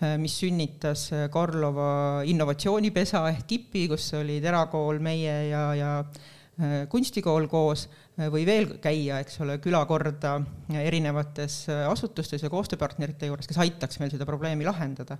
äh, 0.00 0.14
mis 0.20 0.36
sünnitas 0.40 1.08
äh, 1.14 1.26
Karlova 1.32 2.22
innovatsioonipesa 2.28 3.24
ehk 3.32 3.48
KIP-i, 3.50 3.88
kus 3.90 4.12
oli 4.20 4.40
Terakool, 4.44 5.00
meie 5.04 5.36
ja, 5.50 5.64
ja 5.78 5.92
äh, 6.00 6.84
kunstikool 6.92 7.48
koos 7.52 7.88
või 8.14 8.44
veel 8.46 8.76
käia, 8.78 9.18
eks 9.24 9.40
ole, 9.42 9.56
külakorda 9.58 10.36
erinevates 10.78 11.64
asutustes 11.90 12.44
ja 12.44 12.50
koostööpartnerite 12.52 13.26
juures, 13.26 13.48
kes 13.50 13.58
aitaks 13.58 13.98
meil 13.98 14.12
seda 14.12 14.28
probleemi 14.28 14.62
lahendada. 14.68 15.18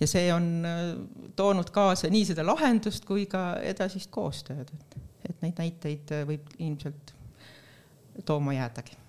Ja 0.00 0.06
see 0.06 0.32
on 0.32 0.66
toonud 1.36 1.70
kaasa 1.70 2.08
nii 2.10 2.24
seda 2.24 2.46
lahendust 2.46 3.04
kui 3.04 3.26
ka 3.26 3.56
edasist 3.62 4.10
koostööd, 4.10 4.70
et, 4.72 4.96
et 5.28 5.42
neid 5.42 5.60
näiteid 5.60 6.14
võib 6.28 6.56
ilmselt 6.58 7.14
tooma 8.24 8.54
jäädagi 8.56 9.00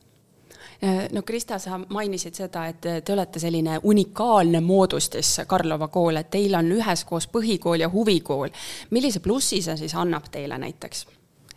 no 1.11 1.21
Krista, 1.21 1.59
sa 1.59 1.77
mainisid 1.77 2.35
seda, 2.35 2.65
et 2.67 2.81
te 2.81 3.13
olete 3.13 3.39
selline 3.39 3.79
unikaalne 3.83 4.61
moodustis, 4.61 5.41
Karlova 5.47 5.87
kool, 5.87 6.17
et 6.17 6.29
teil 6.33 6.55
on 6.57 6.71
üheskoos 6.75 7.27
põhikool 7.31 7.85
ja 7.85 7.89
huvikool. 7.89 8.49
millise 8.89 9.19
plussi 9.19 9.61
see 9.61 9.77
siis 9.77 9.95
annab 9.95 10.29
teile 10.31 10.57
näiteks, 10.57 11.05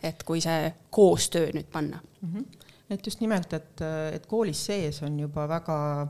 et 0.03 0.23
kui 0.23 0.41
see 0.41 0.73
koostöö 0.89 1.51
nüüd 1.53 1.71
panna 1.71 1.99
mm? 2.21 2.33
-hmm. 2.33 2.45
et 2.89 3.05
just 3.05 3.19
nimelt, 3.19 3.53
et, 3.53 3.81
et 4.13 4.25
koolis 4.25 4.65
sees 4.65 5.03
on 5.03 5.19
juba 5.19 5.47
väga 5.47 6.07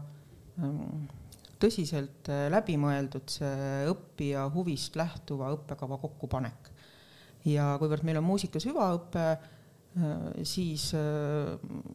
ähm, 0.64 1.08
tõsiselt 1.62 2.30
äh, 2.30 2.48
läbimõeldud 2.54 3.30
see 3.38 3.84
õppija 3.92 4.48
huvist 4.54 4.96
lähtuva 5.00 5.52
õppekava 5.56 6.00
kokkupanek. 6.02 6.72
ja 7.46 7.76
kuivõrd 7.80 8.04
meil 8.04 8.18
on 8.18 8.26
muusika 8.26 8.60
süvaõpe, 8.60 9.28
Äh, 9.96 10.44
siis 10.44 10.90
äh, 10.92 11.54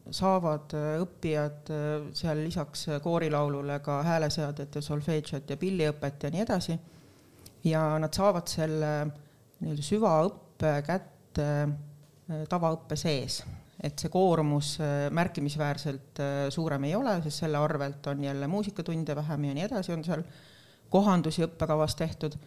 saavad 0.09 0.73
õppijad 1.03 1.69
seal 2.17 2.39
lisaks 2.41 2.87
koorilaulule 3.03 3.77
ka 3.85 3.99
hääleseadet 4.07 4.79
ja 4.79 4.81
solfeedžot 4.81 5.53
ja 5.53 5.57
pilliõpet 5.61 6.25
ja 6.25 6.31
nii 6.33 6.41
edasi. 6.41 6.79
ja 7.63 7.83
nad 8.01 8.09
saavad 8.17 8.49
selle 8.49 8.91
nii-öelda 9.59 9.83
süvaõppe 9.85 10.71
kätte 10.87 11.45
tavaõppe 12.49 12.97
sees, 12.97 13.43
et 13.81 13.97
see 13.97 14.11
koormus 14.13 14.75
märkimisväärselt 15.17 16.19
suurem 16.53 16.83
ei 16.85 16.95
ole, 16.95 17.15
sest 17.23 17.43
selle 17.45 17.57
arvelt 17.57 18.07
on 18.11 18.23
jälle 18.23 18.47
muusikatunde 18.47 19.15
vähem 19.15 19.45
ja 19.49 19.53
nii 19.57 19.63
edasi, 19.65 19.93
on 19.95 20.03
seal 20.05 20.21
kohandusi 20.93 21.45
õppekavas 21.47 21.95
tehtud 21.97 22.37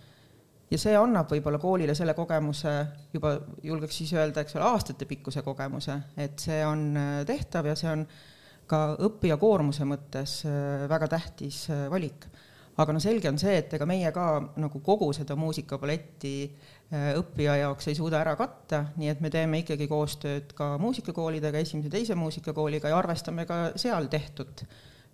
ja 0.75 0.81
see 0.81 0.95
annab 0.99 1.31
võib-olla 1.33 1.61
koolile 1.63 1.95
selle 1.97 2.15
kogemuse, 2.17 2.73
juba 3.15 3.35
julgeks 3.65 4.01
siis 4.01 4.15
öelda, 4.17 4.45
eks 4.45 4.57
ole, 4.59 4.67
aastatepikkuse 4.73 5.45
kogemuse, 5.47 5.99
et 6.21 6.41
see 6.43 6.61
on 6.67 6.89
äh, 6.99 7.21
tehtav 7.29 7.69
ja 7.71 7.77
see 7.79 7.91
on 7.93 8.07
ka 8.71 8.81
õppija 9.07 9.37
koormuse 9.41 9.87
mõttes 9.89 10.41
äh, 10.49 10.87
väga 10.91 11.11
tähtis 11.17 11.67
äh, 11.73 11.87
valik. 11.93 12.27
aga 12.77 12.93
no 12.93 13.01
selge 13.01 13.29
on 13.31 13.39
see, 13.39 13.59
et 13.61 13.75
ega 13.77 13.87
meie 13.87 14.11
ka 14.13 14.27
nagu 14.59 14.81
kogu 14.83 15.13
seda 15.15 15.37
muusikapaletti 15.39 16.35
õppija 16.93 17.57
jaoks 17.59 17.89
ei 17.91 17.97
suuda 17.99 18.21
ära 18.21 18.37
katta, 18.39 18.85
nii 19.01 19.09
et 19.11 19.21
me 19.25 19.31
teeme 19.33 19.59
ikkagi 19.63 19.89
koostööd 19.91 20.53
ka 20.55 20.75
muusikakoolidega, 20.79 21.59
esimese, 21.65 21.91
teise 21.91 22.15
muusikakooliga 22.19 22.93
ja 22.93 22.99
arvestame 23.01 23.47
ka 23.49 23.61
seal 23.81 24.07
tehtud 24.13 24.65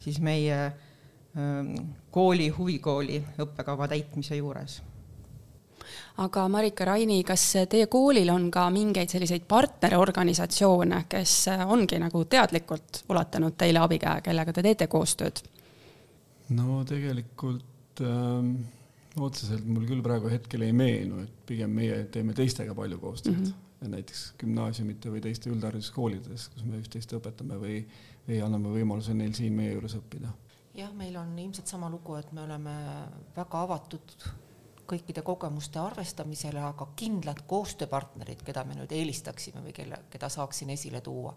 siis 0.00 0.20
meie 0.20 0.58
ähm, 0.66 1.74
kooli, 2.10 2.48
huvikooli 2.52 3.22
õppekava 3.40 3.88
täitmise 3.88 4.40
juures 4.40 4.80
aga 6.20 6.48
Marika 6.48 6.84
Raini, 6.84 7.22
kas 7.24 7.44
teie 7.70 7.86
koolil 7.90 8.28
on 8.32 8.50
ka 8.52 8.66
mingeid 8.72 9.12
selliseid 9.12 9.46
partnerorganisatsioone, 9.48 11.04
kes 11.08 11.36
ongi 11.66 12.00
nagu 12.02 12.24
teadlikult 12.30 13.04
ulatanud 13.08 13.56
teile 13.58 13.80
abikäe, 13.82 14.20
kellega 14.26 14.52
te 14.52 14.64
teete 14.66 14.90
koostööd? 14.90 15.42
no 16.50 16.82
tegelikult 16.84 18.02
ähm, 18.02 18.54
otseselt 19.18 19.66
mul 19.66 19.86
küll 19.88 20.02
praegu 20.04 20.30
hetkel 20.30 20.62
ei 20.66 20.74
meenu, 20.76 21.24
et 21.24 21.32
pigem 21.48 21.72
meie 21.74 22.04
teeme 22.14 22.34
teistega 22.36 22.74
palju 22.76 23.00
koostööd 23.02 23.38
mm. 23.38 23.48
-hmm. 23.48 23.94
näiteks 23.94 24.22
gümnaasiumite 24.38 25.10
või 25.10 25.22
teiste 25.24 25.50
üldhariduskoolides, 25.50 26.48
kus 26.54 26.64
me 26.64 26.78
üksteist 26.78 27.16
õpetame 27.18 27.58
või, 27.58 27.80
või 28.28 28.42
anname 28.44 28.74
võimaluse 28.76 29.14
neil 29.14 29.34
siin 29.34 29.56
meie 29.56 29.72
juures 29.72 29.96
õppida. 29.98 30.30
jah, 30.74 30.92
meil 30.94 31.16
on 31.16 31.38
ilmselt 31.38 31.66
sama 31.66 31.90
lugu, 31.90 32.14
et 32.14 32.32
me 32.32 32.42
oleme 32.42 32.76
väga 33.36 33.62
avatud 33.62 34.16
kõikide 34.90 35.22
kogemuste 35.22 35.78
arvestamisele, 35.78 36.60
aga 36.60 36.88
kindlad 36.96 37.42
koostööpartnerid, 37.46 38.42
keda 38.42 38.64
me 38.64 38.74
nüüd 38.74 38.92
eelistaksime 38.92 39.62
või 39.62 39.72
kelle, 39.72 39.98
keda 40.10 40.28
saaksin 40.28 40.70
esile 40.70 41.00
tuua, 41.00 41.34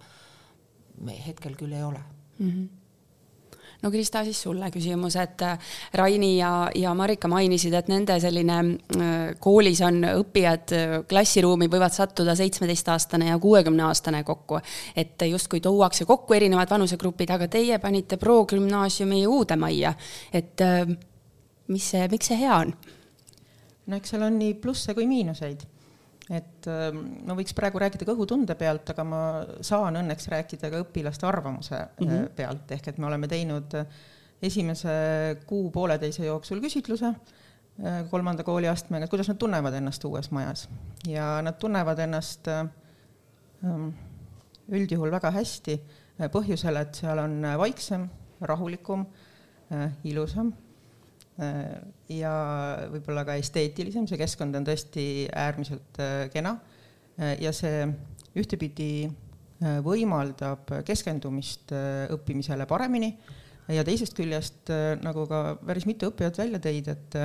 me 1.02 1.18
hetkel 1.28 1.56
küll 1.56 1.74
ei 1.74 1.84
ole 1.84 2.02
mm. 2.40 2.50
-hmm 2.50 2.83
no 3.84 3.92
Krista, 3.92 4.24
siis 4.24 4.40
sulle 4.42 4.70
küsimus, 4.72 5.16
et 5.20 5.42
äh, 5.44 5.74
Raini 6.00 6.38
ja, 6.38 6.52
ja 6.76 6.94
Marika 6.96 7.28
mainisid, 7.32 7.74
et 7.78 7.90
nende 7.92 8.16
selline 8.24 8.58
äh, 8.64 9.34
koolis 9.44 9.82
on 9.86 10.02
õppijad, 10.08 10.74
äh, 10.78 10.96
klassiruumi 11.10 11.68
võivad 11.72 11.96
sattuda 11.96 12.36
seitsmeteistaastane 12.40 13.30
ja 13.32 13.40
kuuekümneaastane 13.44 14.24
kokku. 14.24 14.60
et 14.96 15.22
justkui 15.30 15.60
tuuakse 15.62 16.06
kokku 16.06 16.34
erinevad 16.34 16.70
vanusegrupid, 16.70 17.30
aga 17.36 17.48
teie 17.48 17.80
panite 17.80 18.18
progümnaasiumi 18.18 19.26
uude 19.28 19.56
majja, 19.60 19.94
et 20.34 20.62
mis 21.68 21.90
see, 21.92 22.08
miks 22.12 22.32
see 22.32 22.40
hea 22.40 22.56
on? 22.56 22.74
no 23.88 24.00
eks 24.00 24.14
seal 24.14 24.24
on 24.24 24.38
nii 24.40 24.54
plusse 24.64 24.94
kui 24.96 25.08
miinuseid. 25.10 25.66
Et 26.34 26.68
ähm, 26.72 27.04
no 27.28 27.36
võiks 27.38 27.56
praegu 27.58 27.82
rääkida 27.82 28.08
kõhutunde 28.08 28.56
pealt, 28.60 28.90
aga 28.94 29.06
ma 29.08 29.22
saan 29.66 30.00
õnneks 30.02 30.30
rääkida 30.32 30.72
ka 30.72 30.82
õpilaste 30.84 31.28
arvamuse 31.30 31.78
mm 31.78 32.08
-hmm. 32.08 32.30
pealt, 32.38 32.72
ehk 32.72 32.88
et 32.92 32.98
me 32.98 33.10
oleme 33.10 33.28
teinud 33.28 33.76
äh, 33.80 33.86
esimese 34.42 34.94
kuu-pooleteise 35.48 36.26
jooksul 36.26 36.62
küsitluse 36.64 37.12
äh, 37.14 38.02
kolmanda 38.10 38.44
kooliastmega, 38.44 39.08
kuidas 39.08 39.30
nad 39.32 39.38
tunnevad 39.38 39.74
ennast 39.74 40.06
uues 40.06 40.32
majas. 40.32 40.68
Ja 41.08 41.42
nad 41.42 41.60
tunnevad 41.60 42.00
ennast 42.00 42.48
ähm, 42.48 43.90
üldjuhul 44.70 45.12
väga 45.12 45.32
hästi 45.32 45.80
põhjusel, 46.32 46.78
et 46.78 46.96
seal 46.96 47.20
on 47.20 47.42
vaiksem, 47.58 48.10
rahulikum, 48.42 49.06
ilusam 50.04 50.52
ja 52.14 52.34
võib-olla 52.94 53.24
ka 53.26 53.38
esteetilisem, 53.42 54.06
see 54.10 54.20
keskkond 54.22 54.56
on 54.60 54.68
tõesti 54.68 55.06
äärmiselt 55.30 56.02
äh, 56.04 56.28
kena 56.34 56.58
äh, 57.18 57.36
ja 57.42 57.54
see 57.56 57.88
ühtepidi 58.38 59.10
võimaldab 59.86 60.68
keskendumist 60.84 61.72
õppimisele 62.12 62.66
paremini 62.68 63.14
ja 63.72 63.86
teisest 63.88 64.18
küljest, 64.18 64.68
nagu 65.06 65.24
ka 65.30 65.54
päris 65.62 65.86
mitu 65.88 66.10
õppijat 66.10 66.42
välja 66.42 66.60
tõid, 66.60 66.90
et 66.92 67.18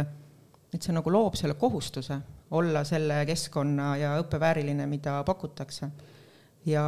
et 0.69 0.85
see 0.85 0.95
nagu 0.95 1.11
loob 1.11 1.35
selle 1.41 1.57
kohustuse 1.59 2.19
olla 2.57 2.85
selle 2.89 3.23
keskkonna 3.29 3.95
ja 4.01 4.15
õppe 4.23 4.41
vääriline, 4.41 4.87
mida 4.89 5.19
pakutakse. 5.27 5.91
Ja 6.69 6.83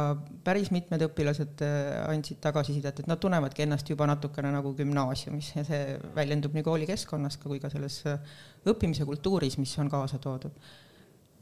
päris 0.45 0.69
mitmed 0.73 1.01
õpilased 1.05 1.63
äh, 1.65 2.03
andsid 2.09 2.39
tagasisidet, 2.43 3.01
et 3.01 3.09
nad 3.09 3.19
tunnevadki 3.21 3.65
ennast 3.65 3.89
juba 3.89 4.07
natukene 4.09 4.51
nagu 4.53 4.73
gümnaasiumis 4.77 5.51
ja 5.55 5.65
see 5.67 5.97
väljendub 6.15 6.55
nii 6.55 6.65
koolikeskkonnas 6.65 7.39
kui 7.41 7.59
ka 7.63 7.71
selles 7.73 8.01
äh, 8.09 8.21
õppimise 8.69 9.07
kultuuris, 9.09 9.57
mis 9.61 9.73
on 9.81 9.89
kaasa 9.91 10.21
toodud. 10.21 10.55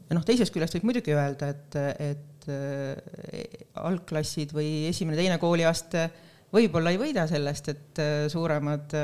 ja 0.09 0.17
noh, 0.17 0.25
teisest 0.25 0.53
küljest 0.55 0.77
võib 0.77 0.89
muidugi 0.89 1.15
öelda, 1.15 1.51
et, 1.53 1.79
et 2.13 2.49
äh, 2.49 3.59
algklassid 3.83 4.55
või 4.55 4.87
esimene-teine 4.89 5.39
kooliaste 5.41 6.09
võib-olla 6.53 6.93
ei 6.93 7.01
võida 7.01 7.27
sellest, 7.29 7.69
et 7.69 7.99
suuremad 8.33 8.95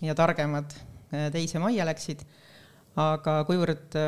ja 0.00 0.14
targemad 0.16 0.72
teise 1.34 1.60
majja 1.60 1.84
läksid, 1.84 2.22
aga 2.96 3.34
kuivõrd 3.44 3.98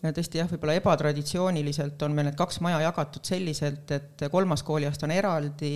tõesti 0.00 0.40
jah, 0.40 0.48
võib-olla 0.48 0.78
ebatraditsiooniliselt 0.78 2.02
on 2.06 2.14
meil 2.16 2.30
need 2.30 2.38
kaks 2.38 2.60
maja 2.64 2.80
jagatud 2.86 3.26
selliselt, 3.26 3.90
et 3.92 4.24
kolmas 4.32 4.64
kooliaste 4.66 5.06
on 5.06 5.12
eraldi, 5.14 5.74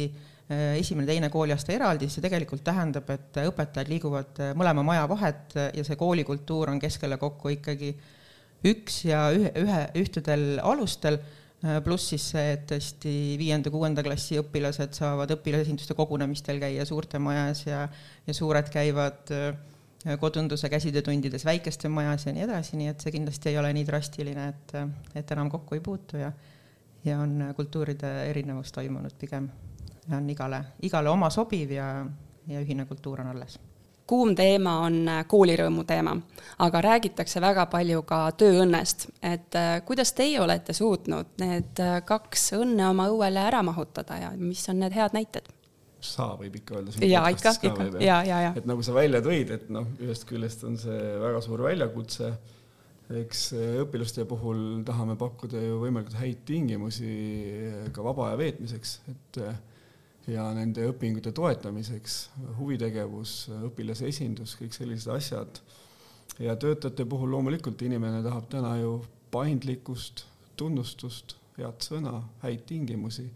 esimene, 0.78 1.06
teine 1.08 1.30
kooliaste 1.32 1.72
eraldi, 1.76 2.08
see 2.12 2.24
tegelikult 2.24 2.64
tähendab, 2.64 3.08
et 3.12 3.38
õpetajad 3.44 3.88
liiguvad 3.92 4.42
mõlema 4.58 4.84
maja 4.84 5.06
vahet 5.08 5.56
ja 5.56 5.84
see 5.86 5.96
koolikultuur 6.00 6.72
on 6.72 6.80
keskele 6.82 7.16
kokku 7.20 7.54
ikkagi 7.54 7.94
üks 8.68 9.04
ja 9.08 9.26
ühe, 9.32 9.52
ühe, 9.60 9.80
ühtedel 10.00 10.58
alustel, 10.64 11.18
pluss 11.84 12.10
siis 12.12 12.24
see, 12.34 12.50
et 12.58 12.66
tõesti 12.68 13.12
viienda-kuuenda 13.40 14.04
klassi 14.04 14.36
õpilased 14.40 14.96
saavad 14.96 15.30
õpilasesinduste 15.32 15.96
kogunemistel 15.96 16.60
käia 16.60 16.84
suurte 16.88 17.20
majas 17.22 17.64
ja, 17.64 17.86
ja 18.26 18.36
suured 18.36 18.68
käivad 18.72 19.32
äh, 19.32 19.54
kodunduse 20.20 20.68
käsitöötundides 20.68 21.44
väikeste 21.44 21.88
majas 21.88 22.26
ja 22.26 22.32
nii 22.32 22.44
edasi, 22.44 22.76
nii 22.76 22.88
et 22.92 23.00
see 23.00 23.12
kindlasti 23.14 23.48
ei 23.48 23.58
ole 23.58 23.72
nii 23.72 23.86
drastiline, 23.88 24.48
et, 24.48 24.74
et 25.16 25.30
enam 25.32 25.50
kokku 25.50 25.78
ei 25.78 25.80
puutu 25.84 26.20
ja, 26.20 26.32
ja 27.04 27.18
on 27.20 27.52
kultuuride 27.56 28.10
erinevus 28.30 28.72
toimunud 28.72 29.16
pigem 29.18 29.48
ja 30.08 30.16
on 30.16 30.30
igale, 30.30 30.64
igale 30.82 31.08
oma 31.08 31.30
sobiv 31.30 31.72
ja, 31.72 31.88
ja 32.48 32.60
ühine 32.60 32.84
kultuur 32.90 33.24
on 33.24 33.32
alles 33.32 33.58
kuum 34.06 34.34
teema 34.36 34.78
on 34.84 35.08
koolirõõmu 35.28 35.84
teema, 35.88 36.14
aga 36.60 36.80
räägitakse 36.84 37.40
väga 37.40 37.66
palju 37.72 38.02
ka 38.08 38.20
tööõnnest, 38.36 39.08
et 39.22 39.56
äh, 39.56 39.78
kuidas 39.86 40.12
teie 40.12 40.40
olete 40.40 40.76
suutnud 40.76 41.38
need 41.40 41.80
äh, 41.80 42.00
kaks 42.06 42.50
õnne 42.58 42.88
oma 42.90 43.08
õuele 43.12 43.40
ära 43.48 43.62
mahutada 43.64 44.20
ja 44.20 44.32
mis 44.36 44.66
on 44.68 44.82
need 44.84 44.96
head 44.96 45.16
näited? 45.16 45.48
Sa 46.06 46.30
võib 46.40 46.58
ikka 46.60 46.78
öelda. 46.78 46.94
ja 47.06 47.22
ikka, 47.32 47.54
ikka 47.68 47.86
ja, 48.02 48.18
ja, 48.26 48.40
ja. 48.48 48.50
et 48.56 48.66
nagu 48.68 48.84
sa 48.84 48.94
välja 48.96 49.22
tõid, 49.24 49.52
et 49.54 49.70
noh, 49.72 49.86
ühest 50.02 50.26
küljest 50.28 50.64
on 50.68 50.76
see 50.80 50.98
väga 51.22 51.42
suur 51.44 51.64
väljakutse. 51.66 52.32
eks 53.20 53.40
õpilaste 53.84 54.24
puhul 54.28 54.82
tahame 54.86 55.16
pakkuda 55.20 55.60
ju 55.60 55.76
võimalikult 55.82 56.16
häid 56.16 56.44
tingimusi 56.48 57.14
ka 57.92 58.04
vaba 58.04 58.30
aja 58.30 58.40
veetmiseks, 58.40 58.98
et 59.12 59.40
ja 60.30 60.44
nende 60.56 60.86
õpingute 60.88 61.32
toetamiseks, 61.36 62.18
huvitegevus, 62.58 63.34
õpilase 63.68 64.08
esindus, 64.08 64.56
kõik 64.60 64.76
sellised 64.76 65.12
asjad. 65.12 65.60
ja 66.38 66.56
töötajate 66.56 67.04
puhul 67.04 67.30
loomulikult 67.30 67.82
inimene 67.82 68.22
tahab 68.24 68.48
täna 68.50 68.76
ju 68.80 69.04
paindlikkust, 69.30 70.24
tunnustust, 70.56 71.36
head 71.58 71.84
sõna, 71.84 72.22
häid 72.42 72.64
tingimusi 72.66 73.28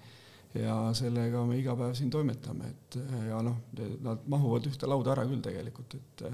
ja 0.59 0.77
sellega 0.97 1.45
me 1.47 1.59
iga 1.59 1.75
päev 1.79 1.95
siin 1.99 2.11
toimetame, 2.11 2.73
et 2.73 2.99
ja 3.29 3.43
noh, 3.45 3.61
nad 4.05 4.25
mahuvad 4.31 4.67
ühte 4.71 4.91
lauda 4.91 5.15
ära 5.15 5.27
küll 5.29 5.43
tegelikult, 5.45 5.99
et 5.99 6.25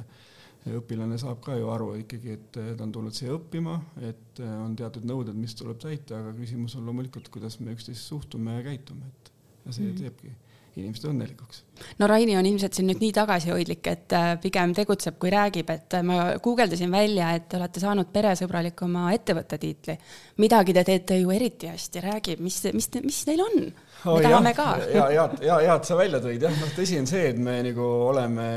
õpilane 0.79 1.19
saab 1.21 1.43
ka 1.45 1.59
ju 1.61 1.69
aru 1.69 1.91
ikkagi, 2.01 2.39
et 2.39 2.49
ta 2.57 2.87
on 2.87 2.93
tulnud 2.95 3.17
siia 3.17 3.35
õppima, 3.37 3.77
et 4.09 4.41
on 4.47 4.77
teatud 4.79 5.05
nõuded, 5.09 5.37
mis 5.37 5.57
tuleb 5.59 5.81
täita, 5.83 6.23
aga 6.23 6.33
küsimus 6.39 6.79
on 6.79 6.89
loomulikult, 6.89 7.29
kuidas 7.35 7.59
me 7.61 7.77
üksteist 7.77 8.09
suhtume 8.09 8.57
ja 8.57 8.65
käitume, 8.71 9.11
et 9.13 9.33
ja 9.65 9.73
see 9.73 9.85
mm 9.85 9.93
-hmm. 9.93 10.01
teebki 10.01 10.44
inimesed 10.79 11.07
õnnelikuks. 11.11 11.63
no 12.01 12.09
Raini 12.11 12.37
on 12.39 12.47
ilmselt 12.49 12.77
siin 12.77 12.89
nüüd 12.91 13.01
nii 13.03 13.13
tagasihoidlik, 13.15 13.91
et 13.91 14.15
äh, 14.17 14.29
pigem 14.43 14.75
tegutseb, 14.77 15.19
kui 15.23 15.33
räägib, 15.35 15.71
et 15.75 15.97
äh, 15.99 16.05
ma 16.07 16.19
guugeldasin 16.43 16.93
välja, 16.93 17.31
et 17.37 17.49
te 17.51 17.59
olete 17.59 17.83
saanud 17.83 18.11
peresõbralikuma 18.15 19.07
ettevõtte 19.15 19.59
tiitli. 19.63 19.97
midagi 20.43 20.75
te 20.77 20.85
teete 20.91 21.19
ju 21.21 21.35
eriti 21.35 21.71
hästi, 21.71 22.05
räägi, 22.09 22.39
mis, 22.45 22.61
mis, 22.75 22.91
mis 23.05 23.21
neil 23.31 23.45
on? 23.45 23.61
oh, 24.05 24.17
me 24.19 24.25
tahame 24.27 24.55
ka. 24.57 24.71
ja, 24.95 25.07
ja, 25.15 25.29
ja, 25.43 25.61
ja 25.69 25.79
et 25.79 25.91
sa 25.91 25.99
välja 25.99 26.23
tõid 26.25 26.49
jah, 26.49 26.59
noh, 26.61 26.75
tõsi 26.77 26.99
on 27.01 27.11
see, 27.11 27.29
et 27.31 27.39
me 27.39 27.61
nagu 27.67 27.89
oleme 28.11 28.49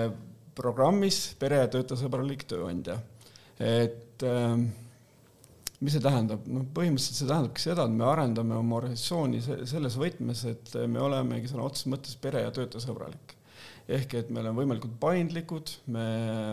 programmis 0.57 1.21
pere- 1.39 1.61
ja 1.61 1.69
töötajasõbralik 1.71 2.47
tööandja. 2.49 2.97
et 3.59 4.25
äh, 4.25 4.57
mis 5.77 5.93
see 5.93 6.01
tähendab, 6.01 6.45
noh, 6.49 6.63
põhimõtteliselt 6.73 7.19
see 7.19 7.29
tähendabki 7.29 7.61
seda, 7.61 7.85
et 7.85 7.97
me 7.99 8.05
arendame 8.09 8.55
oma 8.57 8.79
organisatsiooni 8.79 9.41
selles 9.69 9.97
võtmes, 10.01 10.43
et 10.49 10.77
me 10.89 11.01
olemegi 11.05 11.51
sõna 11.51 11.67
otseses 11.67 11.91
mõttes 11.93 12.15
pere- 12.21 12.41
ja 12.45 12.53
töötajasõbralik. 12.55 13.35
Ehk 13.87 14.17
et 14.19 14.31
me 14.33 14.41
oleme 14.41 14.59
võimalikult 14.59 14.97
paindlikud, 14.99 15.69
me 15.95 16.03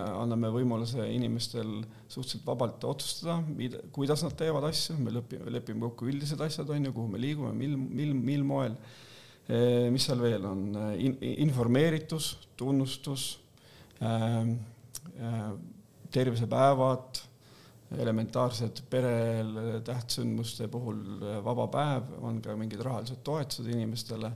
anname 0.06 0.52
võimaluse 0.54 1.02
inimestel 1.10 1.80
suhteliselt 2.06 2.44
vabalt 2.46 2.84
otsustada, 2.86 3.40
mida, 3.48 3.80
kuidas 3.96 4.22
nad 4.22 4.36
teevad 4.38 4.68
asju, 4.68 4.94
me 5.02 5.16
lepime, 5.16 5.50
lepime 5.56 5.82
kokku 5.88 6.06
üldised 6.12 6.44
asjad, 6.44 6.70
on 6.70 6.86
ju, 6.86 6.92
kuhu 6.94 7.10
me 7.10 7.18
liigume, 7.18 7.50
mil, 7.58 7.74
mil, 7.74 8.14
mil 8.14 8.46
moel. 8.46 8.76
mis 9.92 10.06
seal 10.06 10.22
veel 10.22 10.46
on? 10.48 10.62
In,, 10.96 11.18
informeeritus, 11.42 12.30
tunnustus 12.56 13.26
äh,, 13.98 14.54
äh, 15.18 15.50
tervisepäevad, 16.14 17.23
elementaarsed 18.00 18.84
perele 18.90 19.80
tähtsündmuste 19.86 20.68
puhul 20.72 21.02
vaba 21.44 21.68
päev, 21.72 22.14
on 22.22 22.40
ka 22.44 22.56
mingid 22.58 22.82
rahalised 22.84 23.22
toetused 23.26 23.70
inimestele. 23.72 24.32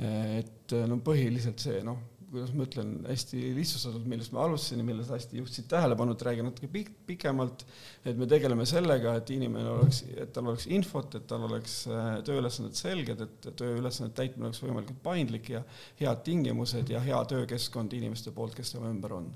et 0.00 0.72
no 0.88 0.96
põhiliselt 1.04 1.60
see 1.60 1.82
noh 1.84 1.98
kuidas 2.30 2.52
ma 2.54 2.64
ütlen, 2.66 2.92
hästi 3.08 3.40
lihtsustatud, 3.56 4.04
millest 4.10 4.30
me 4.34 4.38
alustasime, 4.44 4.84
milles 4.86 5.10
hästi 5.10 5.40
juhtisid 5.40 5.66
tähelepanu, 5.70 6.14
et 6.14 6.24
räägin 6.28 6.46
natuke 6.46 6.70
pik-, 6.70 6.92
pikemalt, 7.08 7.64
et 8.06 8.18
me 8.18 8.28
tegeleme 8.30 8.66
sellega, 8.70 9.16
et 9.18 9.32
inimene 9.34 9.66
oleks, 9.72 10.04
et 10.14 10.30
tal 10.34 10.52
oleks 10.52 10.68
infot, 10.70 11.18
et 11.18 11.26
tal 11.30 11.48
oleks 11.48 11.76
äh, 11.90 12.10
tööülesanded 12.26 12.78
selged, 12.78 13.26
et 13.26 13.50
tööülesannete 13.58 14.20
täitmine 14.22 14.50
oleks 14.50 14.62
võimalikult 14.62 15.02
paindlik 15.02 15.50
ja 15.56 15.64
head 16.00 16.22
tingimused 16.26 16.94
ja 16.94 17.02
hea 17.02 17.20
töökeskkond 17.34 17.98
inimeste 17.98 18.34
poolt, 18.36 18.54
kes 18.58 18.76
tema 18.76 18.92
ümber 18.94 19.18
on 19.18 19.30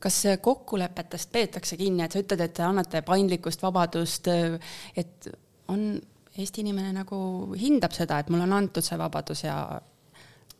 kas 0.00 0.22
kokkulepetest 0.40 1.32
peetakse 1.32 1.76
kinni, 1.76 2.04
et 2.04 2.12
sa 2.12 2.22
ütled, 2.22 2.40
et 2.40 2.54
te 2.56 2.64
annate 2.64 3.02
paindlikkust, 3.06 3.62
vabadust, 3.62 4.30
et 4.96 5.30
on 5.68 5.92
Eesti 6.40 6.62
inimene 6.62 6.92
nagu 6.94 7.16
hindab 7.58 7.92
seda, 7.92 8.20
et 8.20 8.28
mulle 8.30 8.46
on 8.46 8.54
antud 8.54 8.86
see 8.86 8.96
vabadus 8.96 9.42
ja 9.42 9.56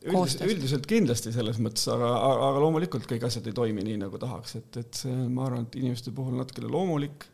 üldiselt, 0.03 0.47
üldiselt 0.49 0.87
kindlasti 0.89 1.33
selles 1.35 1.61
mõttes, 1.63 1.85
aga, 1.93 2.09
aga 2.49 2.63
loomulikult 2.63 3.07
kõik 3.09 3.27
asjad 3.29 3.47
ei 3.47 3.57
toimi 3.57 3.85
nii, 3.87 3.99
nagu 4.03 4.19
tahaks, 4.21 4.57
et, 4.59 4.81
et 4.81 5.03
see, 5.03 5.15
ma 5.29 5.47
arvan, 5.47 5.69
et 5.69 5.79
inimeste 5.81 6.13
puhul 6.17 6.39
natukene 6.41 6.71
loomulik 6.73 7.27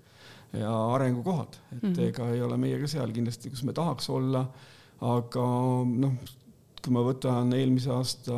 ja 0.57 0.73
arengukohad, 0.95 1.59
et 1.73 1.83
mm 1.83 1.93
-hmm. 1.93 2.09
ega 2.09 2.29
ei 2.35 2.43
ole 2.43 2.59
meie 2.61 2.81
ka 2.81 2.91
seal 2.91 3.13
kindlasti, 3.13 3.51
kus 3.51 3.65
me 3.65 3.73
tahaks 3.73 4.11
olla, 4.11 4.45
aga 5.01 5.47
noh, 6.05 6.19
kui 6.83 6.93
ma 6.93 7.03
võtan 7.07 7.53
eelmise 7.57 7.91
aasta 7.91 8.37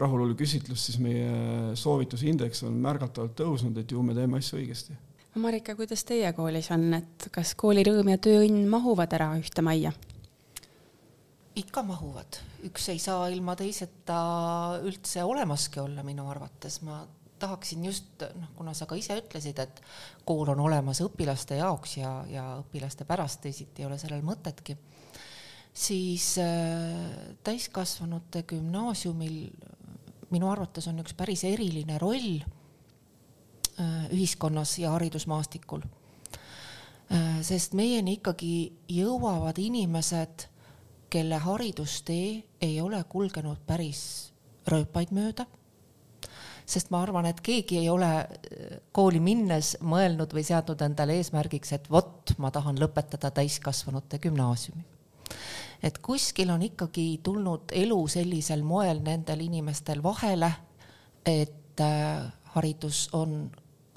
rahulolu 0.00 0.36
küsitlust, 0.38 0.88
siis 0.88 1.00
meie 1.02 1.74
soovitusindeks 1.78 2.64
on 2.68 2.78
märgatavalt 2.82 3.36
tõusnud, 3.38 3.78
et 3.80 3.90
ju 3.90 4.02
me 4.02 4.16
teeme 4.16 4.40
asju 4.40 4.58
õigesti. 4.60 4.96
Marika, 5.40 5.74
kuidas 5.74 6.04
teie 6.06 6.30
koolis 6.34 6.70
on, 6.74 6.88
et 6.94 7.28
kas 7.34 7.56
koolirõõm 7.58 8.12
ja 8.12 8.18
tööõnn 8.22 8.68
mahuvad 8.70 9.16
ära 9.16 9.32
ühte 9.40 9.64
majja? 9.66 9.94
ikka 11.54 11.84
mahuvad, 11.86 12.40
üks 12.66 12.88
ei 12.90 12.98
saa 12.98 13.28
ilma 13.30 13.54
teiseta 13.54 14.16
üldse 14.82 15.22
olemaski 15.22 15.78
olla 15.78 16.02
minu 16.02 16.26
arvates, 16.26 16.80
ma 16.82 17.04
tahaksin 17.38 17.84
just 17.86 18.24
noh, 18.38 18.50
kuna 18.56 18.74
sa 18.74 18.88
ka 18.90 18.98
ise 18.98 19.16
ütlesid, 19.20 19.60
et 19.62 19.82
kool 20.26 20.50
on 20.50 20.64
olemas 20.64 21.02
õpilaste 21.04 21.58
jaoks 21.60 21.98
ja, 22.00 22.10
ja 22.30 22.44
õpilaste 22.62 23.06
pärast, 23.06 23.42
teisiti 23.44 23.82
ei 23.84 23.88
ole 23.88 23.98
sellel 24.02 24.24
mõtetki, 24.26 24.76
siis 25.74 26.32
äh, 26.42 27.36
täiskasvanute 27.46 28.44
gümnaasiumil 28.50 29.38
minu 30.34 30.50
arvates 30.50 30.88
on 30.90 30.98
üks 31.04 31.14
päris 31.16 31.44
eriline 31.48 31.98
roll 32.02 32.40
äh, 32.42 34.08
ühiskonnas 34.12 34.78
ja 34.82 34.94
haridusmaastikul 34.96 35.84
äh,. 35.86 37.40
sest 37.42 37.76
meieni 37.78 38.18
ikkagi 38.18 38.54
jõuavad 38.90 39.58
inimesed 39.62 40.48
kelle 41.14 41.38
haridustee 41.38 42.42
ei 42.60 42.80
ole 42.80 43.04
kulgenud 43.08 43.60
päris 43.66 44.32
rööpaid 44.66 45.12
mööda. 45.14 45.46
sest 46.66 46.88
ma 46.90 47.02
arvan, 47.04 47.26
et 47.28 47.42
keegi 47.44 47.76
ei 47.82 47.90
ole 47.92 48.08
äh, 48.08 48.78
kooli 48.92 49.20
minnes 49.20 49.74
mõelnud 49.84 50.32
või 50.32 50.42
seadnud 50.48 50.80
endale 50.80 51.18
eesmärgiks, 51.20 51.74
et 51.76 51.90
vot, 51.92 52.32
ma 52.38 52.50
tahan 52.50 52.80
lõpetada 52.80 53.30
täiskasvanute 53.36 54.18
gümnaasiumi. 54.18 54.93
Et 55.84 55.98
kuskil 56.00 56.48
on 56.50 56.62
ikkagi 56.64 57.20
tulnud 57.22 57.74
elu 57.76 57.98
sellisel 58.08 58.62
moel 58.64 59.02
nendel 59.04 59.42
inimestel 59.44 60.00
vahele, 60.02 60.50
et 61.28 61.80
äh, 61.80 62.24
haridus 62.54 63.08
on 63.12 63.50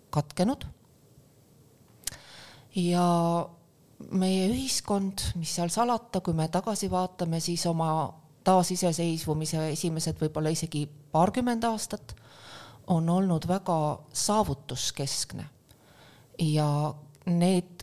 katkenud. 0.10 0.65
ja 2.76 3.06
meie 4.12 4.47
ühiskond, 4.52 5.23
mis 5.39 5.56
seal 5.56 5.71
salata, 5.73 6.21
kui 6.21 6.36
me 6.38 6.47
tagasi 6.54 6.89
vaatame, 6.91 7.39
siis 7.41 7.65
oma 7.65 7.89
taasiseseisvumise 8.47 9.71
esimesed 9.73 10.19
võib-olla 10.21 10.52
isegi 10.54 10.86
paarkümmend 11.12 11.65
aastat 11.67 12.13
on 12.88 13.10
olnud 13.10 13.47
väga 13.47 14.00
saavutuskeskne. 14.13 15.45
ja 16.39 16.93
need, 17.26 17.77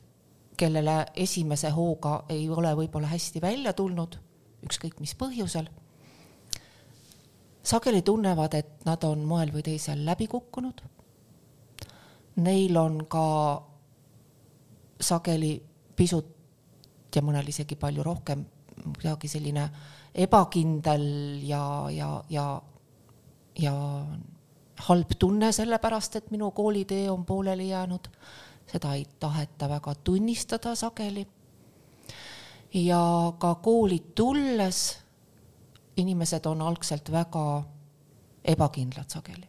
kellele 0.57 1.07
esimese 1.17 1.71
hooga 1.75 2.25
ei 2.29 2.49
ole 2.51 2.75
võib-olla 2.79 3.11
hästi 3.11 3.43
välja 3.43 3.73
tulnud, 3.73 4.19
ükskõik 4.65 5.01
mis 5.03 5.15
põhjusel, 5.19 5.69
sageli 7.65 8.03
tunnevad, 8.03 8.55
et 8.55 8.85
nad 8.87 9.05
on 9.05 9.25
moel 9.27 9.53
või 9.55 9.65
teisel 9.67 10.05
läbi 10.07 10.29
kukkunud. 10.31 10.83
Neil 12.45 12.77
on 12.77 13.05
ka 13.11 13.27
sageli 15.01 15.57
pisut 15.97 16.31
ja 17.15 17.23
mõnel 17.23 17.49
isegi 17.49 17.77
palju 17.79 18.03
rohkem 18.03 18.45
kuidagi 18.75 19.29
selline 19.31 19.69
ebakindel 20.15 21.05
ja, 21.47 21.63
ja, 21.95 22.09
ja, 22.31 22.47
ja 23.59 23.75
halb 24.89 25.15
tunne 25.19 25.53
sellepärast, 25.55 26.19
et 26.19 26.33
minu 26.35 26.51
koolitee 26.51 27.07
on 27.11 27.25
pooleli 27.25 27.69
jäänud. 27.69 28.09
Seda 28.73 28.95
ei 28.95 29.07
taheta 29.21 29.69
väga 29.69 29.95
tunnistada 29.95 30.75
sageli. 30.75 31.27
ja 32.75 33.33
ka 33.39 33.55
kooli 33.55 33.99
tulles 34.15 34.99
inimesed 35.97 36.47
on 36.47 36.63
algselt 36.63 37.13
väga 37.13 37.63
ebakindlad 38.45 39.09
sageli. 39.09 39.49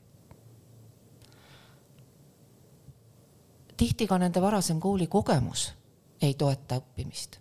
tihti 3.77 4.07
ka 4.07 4.17
nende 4.17 4.41
varasem 4.41 4.79
koolikogemus 4.79 5.73
ei 6.21 6.33
toeta 6.33 6.77
õppimist. 6.79 7.39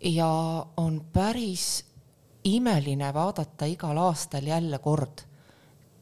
ja 0.00 0.66
on 0.76 1.00
päris 1.12 1.84
imeline 2.44 3.14
vaadata 3.14 3.66
igal 3.66 3.98
aastal 3.98 4.46
jälle 4.46 4.78
kord, 4.78 5.24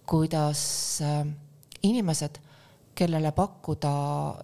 kuidas 0.07 0.62
äh, 1.03 1.27
inimesed, 1.83 2.39
kellele 2.96 3.32
pakkuda 3.37 3.92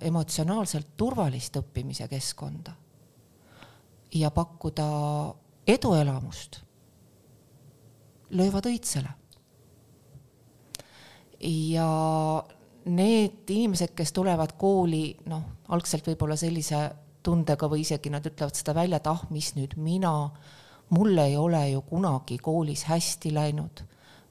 emotsionaalselt 0.01 0.93
turvalist 0.97 1.57
õppimise 1.57 2.09
keskkonda 2.09 2.75
ja 4.15 4.31
pakkuda 4.31 4.87
eduelamust, 5.67 6.61
löövad 8.31 8.67
õitsele. 8.67 9.09
ja 11.43 11.87
need 12.85 13.51
inimesed, 13.51 13.95
kes 13.99 14.13
tulevad 14.13 14.53
kooli, 14.59 15.17
noh, 15.27 15.43
algselt 15.75 16.07
võib-olla 16.07 16.37
sellise 16.39 16.85
tundega 17.23 17.67
või 17.71 17.83
isegi 17.83 18.11
nad 18.11 18.27
ütlevad 18.27 18.59
seda 18.59 18.75
välja, 18.75 19.01
et 19.01 19.09
ah, 19.11 19.25
mis 19.31 19.53
nüüd 19.57 19.75
mina, 19.75 20.31
mul 20.95 21.19
ei 21.19 21.37
ole 21.37 21.63
ju 21.73 21.83
kunagi 21.89 22.39
koolis 22.39 22.85
hästi 22.91 23.35
läinud. 23.35 23.83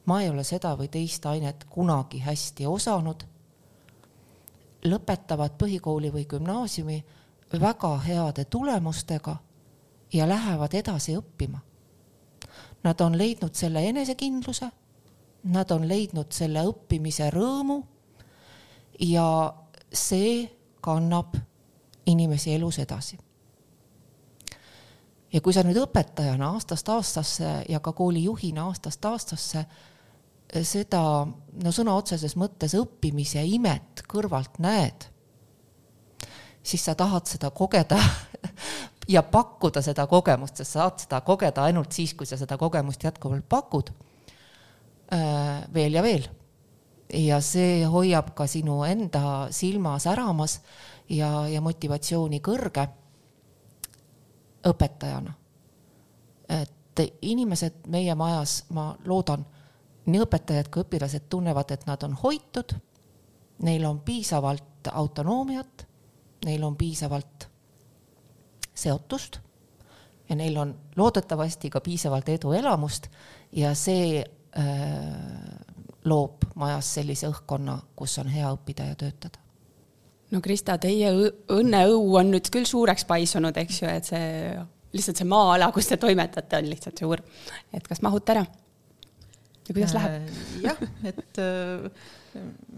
ma 0.06 0.22
ei 0.22 0.30
ole 0.30 0.42
seda 0.44 0.72
või 0.74 0.88
teist 0.90 1.26
ainet 1.26 1.64
kunagi 1.70 2.18
hästi 2.18 2.66
osanud. 2.66 3.22
Lõpetavad 4.84 5.56
põhikooli 5.58 6.10
või 6.12 6.26
gümnaasiumi 6.28 6.98
väga 7.60 7.98
heade 8.06 8.44
tulemustega 8.44 9.36
ja 10.12 10.28
lähevad 10.28 10.74
edasi 10.74 11.16
õppima. 11.16 11.58
Nad 12.84 13.00
on 13.00 13.18
leidnud 13.18 13.54
selle 13.54 13.84
enesekindluse, 13.88 14.68
nad 15.44 15.70
on 15.70 15.88
leidnud 15.88 16.32
selle 16.32 16.64
õppimise 16.66 17.30
rõõmu 17.30 17.82
ja 18.98 19.54
see 19.92 20.50
kannab 20.80 21.36
inimesi 22.06 22.54
elus 22.54 22.78
edasi. 22.78 23.18
ja 25.32 25.40
kui 25.40 25.52
sa 25.52 25.62
nüüd 25.64 25.78
õpetajana 25.80 26.50
aastast 26.52 26.88
aastasse 26.88 27.52
ja 27.68 27.80
ka 27.80 27.92
koolijuhina 27.92 28.66
aastast 28.66 29.04
aastasse 29.04 29.64
seda 30.60 31.02
no 31.64 31.72
sõna 31.72 31.94
otseses 31.96 32.36
mõttes 32.36 32.74
õppimise 32.76 33.42
imet 33.48 34.04
kõrvalt 34.08 34.60
näed, 34.62 35.06
siis 36.62 36.84
sa 36.84 36.94
tahad 36.98 37.26
seda 37.30 37.50
kogeda 37.50 37.98
ja 39.14 39.22
pakkuda 39.22 39.82
seda 39.84 40.06
kogemust, 40.10 40.60
sest 40.60 40.76
sa 40.76 40.84
saad 40.84 41.06
seda 41.06 41.22
kogeda 41.24 41.64
ainult 41.68 41.92
siis, 41.96 42.14
kui 42.14 42.28
sa 42.28 42.36
seda 42.40 42.58
kogemust 42.60 43.04
jätkuvalt 43.04 43.48
pakud 43.48 43.92
äh, 45.12 45.64
veel 45.74 45.98
ja 45.98 46.04
veel 46.04 46.28
ja 47.12 47.40
see 47.44 47.84
hoiab 47.88 48.32
ka 48.36 48.46
sinu 48.48 48.82
enda 48.88 49.48
silma 49.52 49.98
säramas 50.00 50.60
ja, 51.08 51.46
ja 51.48 51.60
motivatsiooni 51.60 52.40
kõrge 52.40 52.86
õpetajana. 54.68 55.34
et 56.48 57.00
inimesed 57.22 57.86
meie 57.88 58.14
majas, 58.14 58.64
ma 58.70 58.92
loodan, 59.04 59.44
nii 60.06 60.24
õpetajad 60.24 60.70
kui 60.72 60.84
õpilased 60.84 61.28
tunnevad, 61.30 61.70
et 61.74 61.86
nad 61.86 62.02
on 62.02 62.16
hoitud, 62.22 62.74
neil 63.62 63.84
on 63.86 64.00
piisavalt 64.02 64.90
autonoomiat, 64.92 65.86
neil 66.46 66.64
on 66.66 66.76
piisavalt 66.76 67.48
seotust 68.74 69.38
ja 70.28 70.36
neil 70.36 70.56
on 70.58 70.74
loodetavasti 70.96 71.70
ka 71.70 71.80
piisavalt 71.80 72.28
eduelamust 72.32 73.08
ja 73.52 73.74
see 73.78 74.22
äh, 74.22 74.66
loob 76.04 76.48
majas 76.58 76.94
sellise 76.98 77.28
õhkkonna, 77.30 77.78
kus 77.96 78.18
on 78.18 78.30
hea 78.32 78.50
õppida 78.50 78.88
ja 78.90 78.98
töötada. 78.98 79.38
no 80.30 80.40
Krista, 80.40 80.78
teie 80.78 81.12
õnneõu 81.52 82.16
on 82.18 82.32
nüüd 82.34 82.50
küll 82.50 82.66
suureks 82.66 83.04
paisunud, 83.04 83.56
eks 83.56 83.82
ju, 83.82 83.90
et 83.92 84.08
see 84.08 84.56
lihtsalt 84.92 85.22
see 85.22 85.28
maa-ala, 85.28 85.70
kus 85.72 85.88
te 85.88 85.96
toimetate, 86.00 86.58
on 86.58 86.68
lihtsalt 86.72 87.04
suur. 87.04 87.22
et 87.72 87.86
kas 87.88 88.02
mahute 88.02 88.34
ära? 88.34 88.46
Ja 89.68 89.74
kuidas 89.74 89.94
läheb? 89.96 90.26
Äh, 90.28 90.42
jah, 90.66 90.82
et 91.08 91.40
äh, 91.42 91.86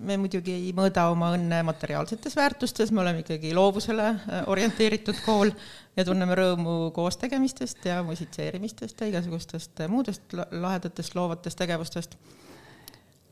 me 0.05 0.19
muidugi 0.21 0.55
ei 0.57 0.71
mõõda 0.77 1.07
oma 1.13 1.33
õnne 1.37 1.63
materiaalsetes 1.67 2.37
väärtustes, 2.37 2.93
me 2.93 3.05
oleme 3.05 3.25
ikkagi 3.25 3.55
loovusele 3.57 4.09
äh, 4.13 4.47
orienteeritud 4.53 5.21
kool 5.27 5.53
ja 5.97 6.07
tunneme 6.07 6.37
rõõmu 6.39 6.79
koostegemistest 6.97 7.87
ja 7.91 8.03
musitseerimistest 8.07 9.01
ja 9.01 9.13
igasugustest 9.13 9.85
muudest 9.89 10.35
lahedatest 10.35 11.15
loovatest 11.15 11.61
tegevustest 11.61 12.19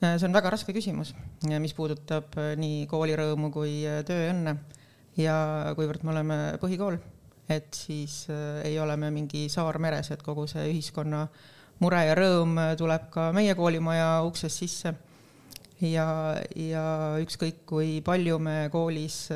Äh, 0.03 0.17
see 0.19 0.27
on 0.27 0.35
väga 0.35 0.51
raske 0.51 0.75
küsimus, 0.75 1.12
mis 1.62 1.75
puudutab 1.79 2.35
äh, 2.41 2.55
nii 2.59 2.87
koolirõõmu 2.91 3.53
kui 3.55 3.85
äh, 3.87 4.01
tööõnne 4.07 4.57
ja 5.15 5.35
kuivõrd 5.79 6.03
me 6.03 6.11
oleme 6.11 6.38
põhikool, 6.59 6.97
et 7.53 7.71
siis 7.77 8.25
ei 8.65 8.79
ole 8.81 8.97
me 8.99 9.12
mingi 9.15 9.45
saar 9.53 9.77
meres, 9.83 10.11
et 10.11 10.23
kogu 10.25 10.49
see 10.51 10.65
ühiskonna 10.73 11.27
mure 11.83 12.05
ja 12.07 12.14
rõõm 12.18 12.57
tuleb 12.79 13.09
ka 13.12 13.31
meie 13.37 13.57
koolimaja 13.59 14.23
uksest 14.29 14.62
sisse. 14.62 14.95
ja, 15.83 16.07
ja 16.55 16.85
ükskõik, 17.23 17.64
kui 17.66 18.01
palju 18.07 18.38
me 18.38 18.68
koolis 18.73 19.27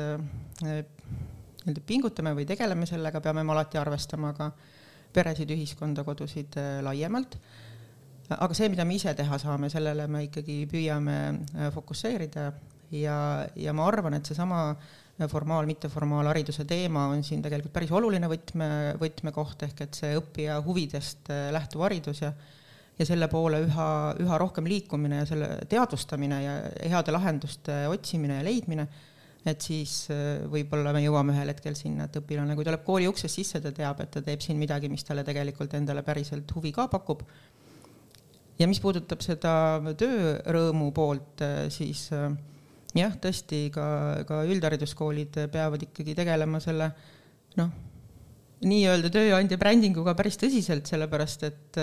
nii-öelda 0.63 1.83
pingutame 1.85 2.31
või 2.37 2.47
tegeleme 2.47 2.87
sellega, 2.87 3.19
peame 3.21 3.43
me 3.43 3.51
alati 3.51 3.77
arvestama 3.77 4.33
ka 4.37 4.51
peresid, 5.13 5.51
ühiskonda, 5.51 6.05
kodusid 6.07 6.55
laiemalt 6.83 7.35
aga 8.35 8.55
see, 8.57 8.69
mida 8.71 8.85
me 8.85 8.97
ise 8.97 9.13
teha 9.15 9.39
saame, 9.39 9.69
sellele 9.71 10.07
me 10.11 10.25
ikkagi 10.27 10.61
püüame 10.71 11.17
äh, 11.31 11.69
fokusseerida 11.75 12.49
ja, 12.95 13.17
ja 13.55 13.75
ma 13.75 13.87
arvan, 13.87 14.17
et 14.17 14.27
seesama 14.27 14.63
äh, 14.73 14.95
formaal, 15.25 15.65
mitteformaalhariduse 15.65 16.67
teema 16.69 17.07
on 17.09 17.23
siin 17.25 17.41
tegelikult 17.41 17.73
päris 17.73 17.91
oluline 17.97 18.29
võtme, 18.29 18.69
võtmekoht, 19.01 19.65
ehk 19.65 19.81
et 19.87 19.97
see 19.97 20.13
õppija 20.19 20.59
huvidest 20.65 21.31
äh, 21.33 21.49
lähtuv 21.55 21.87
haridus 21.87 22.21
ja 22.25 22.33
ja 22.97 23.05
selle 23.05 23.27
poole 23.29 23.59
üha, 23.61 23.89
üha 24.23 24.37
rohkem 24.41 24.65
liikumine 24.65 25.19
ja 25.21 25.27
selle 25.29 25.49
teadvustamine 25.69 26.39
ja 26.41 26.55
heade 26.89 27.13
lahenduste 27.13 27.83
otsimine 27.91 28.39
ja 28.39 28.45
leidmine, 28.47 28.87
et 29.45 29.61
siis 29.61 30.07
võib-olla 30.49 30.95
me 30.95 31.03
jõuame 31.03 31.35
ühel 31.35 31.53
hetkel 31.53 31.77
sinna, 31.77 32.07
et 32.07 32.17
õpilane, 32.17 32.55
kui 32.57 32.65
tuleb 32.65 32.81
kooli 32.87 33.05
uksest 33.09 33.37
sisse, 33.37 33.61
ta 33.61 33.69
teab, 33.75 34.01
et 34.01 34.11
ta 34.15 34.23
teeb 34.25 34.41
siin 34.41 34.57
midagi, 34.57 34.89
mis 34.89 35.05
talle 35.05 35.21
tegelikult 35.27 35.77
endale 35.77 36.01
päriselt 36.07 36.51
huvi 36.57 36.73
ka 36.75 36.87
pakub. 36.91 37.21
Ja 38.57 38.65
mis 38.65 38.81
puudutab 38.81 39.21
seda 39.21 39.53
töörõõmu 40.01 40.89
poolt, 40.97 41.45
äh, 41.45 41.67
siis 41.73 42.07
äh, 42.17 42.31
jah, 42.97 43.15
tõesti 43.21 43.67
ka, 43.73 43.87
ka 44.27 44.43
üldhariduskoolid 44.49 45.39
peavad 45.53 45.83
ikkagi 45.87 46.15
tegelema 46.17 46.61
selle 46.63 46.91
noh, 47.57 47.71
nii-öelda 48.67 49.11
tööandja 49.13 49.59
brändinguga 49.61 50.15
päris 50.17 50.39
tõsiselt, 50.41 50.89
sellepärast 50.89 51.47
et 51.49 51.81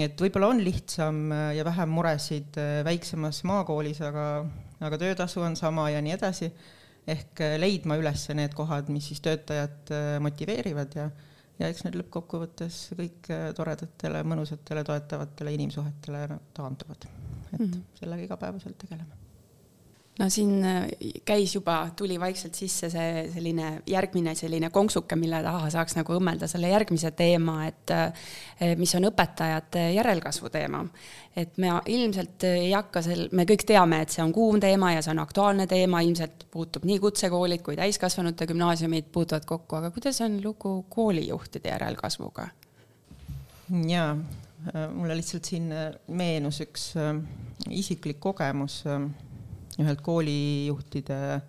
et 0.00 0.20
võib-olla 0.22 0.52
on 0.52 0.60
lihtsam 0.62 1.32
ja 1.56 1.64
vähem 1.66 1.90
muresid 1.90 2.54
väiksemas 2.86 3.42
maakoolis, 3.48 3.98
aga, 4.06 4.26
aga 4.86 5.00
töötasu 5.00 5.42
on 5.42 5.56
sama 5.58 5.88
ja 5.90 6.02
nii 6.04 6.14
edasi. 6.14 6.52
ehk 7.10 7.40
leidma 7.58 7.96
üles 7.98 8.28
need 8.36 8.52
kohad, 8.54 8.88
mis 8.92 9.08
siis 9.08 9.20
töötajat 9.24 9.90
motiveerivad 10.22 10.94
ja 10.94 11.08
ja 11.60 11.68
eks 11.68 11.84
need 11.84 11.98
lõppkokkuvõttes 12.00 12.76
kõik 12.96 13.30
toredatele, 13.56 14.22
mõnusatele, 14.28 14.84
toetavatele 14.86 15.56
inimsuhetele 15.58 16.26
taanduvad. 16.56 17.08
et 17.52 17.58
mm 17.58 17.66
-hmm. 17.66 17.82
sellega 18.00 18.22
igapäevaselt 18.22 18.78
tegeleme. 18.78 19.19
No 20.20 20.28
siin 20.30 20.64
äh, 20.64 20.86
käis 21.24 21.54
juba, 21.54 21.90
tuli 21.96 22.18
vaikselt 22.20 22.54
sisse 22.58 22.90
see 22.92 23.24
selline 23.32 23.70
järgmine 23.88 24.34
selline 24.38 24.70
konksuke, 24.74 25.16
mille 25.16 25.40
taha 25.44 25.70
saaks 25.72 25.96
nagu 25.96 26.16
õmmelda 26.18 26.48
selle 26.50 26.70
järgmise 26.72 27.12
teema, 27.16 27.62
et 27.68 27.94
äh, 27.94 28.28
mis 28.80 28.92
on 28.98 29.08
õpetajate 29.08 29.86
järelkasvu 29.96 30.52
teema. 30.52 30.84
et 31.36 31.58
me 31.62 31.70
ilmselt 31.86 32.44
ei 32.44 32.72
hakka 32.72 33.02
sel, 33.06 33.28
me 33.32 33.46
kõik 33.48 33.64
teame, 33.66 34.00
et 34.02 34.10
see 34.10 34.22
on 34.24 34.32
kuum 34.34 34.60
teema 34.60 34.92
ja 34.96 35.02
see 35.02 35.14
on 35.14 35.22
aktuaalne 35.22 35.66
teema, 35.70 36.02
ilmselt 36.02 36.46
puutub 36.50 36.84
nii 36.84 36.98
kutsekoolid 37.00 37.62
kui 37.62 37.78
täiskasvanute 37.78 38.48
gümnaasiumid 38.50 39.12
puutuvad 39.14 39.46
kokku, 39.46 39.78
aga 39.78 39.92
kuidas 39.94 40.20
on 40.26 40.40
lugu 40.44 40.74
koolijuhtide 40.88 41.72
järelkasvuga? 41.72 42.48
jaa, 43.86 44.16
mulle 44.92 45.16
lihtsalt 45.16 45.46
siin 45.46 45.70
meenus 46.08 46.58
üks 46.66 46.90
isiklik 47.70 48.18
kogemus 48.20 48.82
ühelt 49.80 50.02
koolijuhtide 50.04 51.18
äh, 51.34 51.42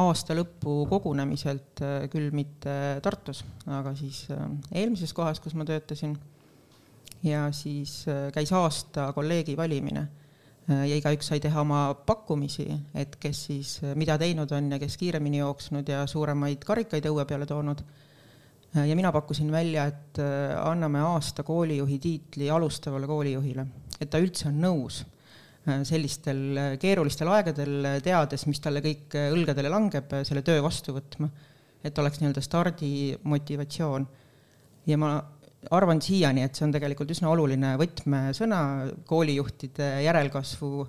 aasta 0.00 0.36
lõpu 0.36 0.84
kogunemiselt, 0.90 1.82
äh, 1.84 2.06
küll 2.12 2.30
mitte 2.34 3.00
Tartus, 3.04 3.44
aga 3.66 3.94
siis 3.98 4.24
äh, 4.34 4.46
eelmises 4.82 5.14
kohas, 5.16 5.42
kus 5.42 5.56
ma 5.58 5.66
töötasin. 5.68 6.16
ja 7.24 7.46
siis 7.56 8.04
käis 8.34 8.50
aasta 8.52 9.06
kolleegi 9.16 9.54
valimine 9.56 10.02
ja 10.68 10.96
igaüks 10.96 11.30
sai 11.30 11.40
teha 11.40 11.62
oma 11.62 11.94
pakkumisi, 12.06 12.66
et 12.94 13.16
kes 13.20 13.38
siis 13.46 13.70
mida 13.96 14.18
teinud 14.20 14.52
on 14.52 14.68
ja 14.72 14.78
kes 14.78 14.96
kiiremini 15.00 15.38
jooksnud 15.38 15.88
ja 15.88 16.02
suuremaid 16.06 16.64
karikaid 16.64 17.08
õue 17.08 17.24
peale 17.24 17.46
toonud. 17.48 17.80
ja 18.74 18.96
mina 18.96 19.12
pakkusin 19.12 19.52
välja, 19.52 19.86
et 19.86 20.20
anname 20.60 21.00
aasta 21.00 21.42
koolijuhi 21.42 21.98
tiitli 21.98 22.50
alustavale 22.50 23.06
koolijuhile, 23.06 23.66
et 24.00 24.10
ta 24.10 24.20
üldse 24.20 24.48
on 24.48 24.60
nõus 24.60 25.00
sellistel 25.64 26.42
äh, 26.56 26.72
keerulistel 26.80 27.30
aegadel, 27.32 27.76
äh, 27.88 28.00
teades, 28.04 28.46
mis 28.48 28.60
talle 28.62 28.82
kõik 28.84 29.16
õlgadele 29.16 29.70
langeb, 29.72 30.12
selle 30.26 30.44
töö 30.44 30.62
vastu 30.64 30.94
võtma, 30.96 31.30
et 31.84 31.98
oleks 32.00 32.20
nii-öelda 32.20 32.42
stardimotivatsioon. 32.44 34.06
ja 34.86 34.98
ma 35.00 35.14
arvan 35.72 36.02
siiani, 36.04 36.42
et 36.44 36.56
see 36.56 36.66
on 36.66 36.74
tegelikult 36.74 37.14
üsna 37.14 37.30
oluline 37.32 37.72
võtmesõna 37.80 38.58
koolijuhtide 39.08 39.88
järelkasvu 40.04 40.86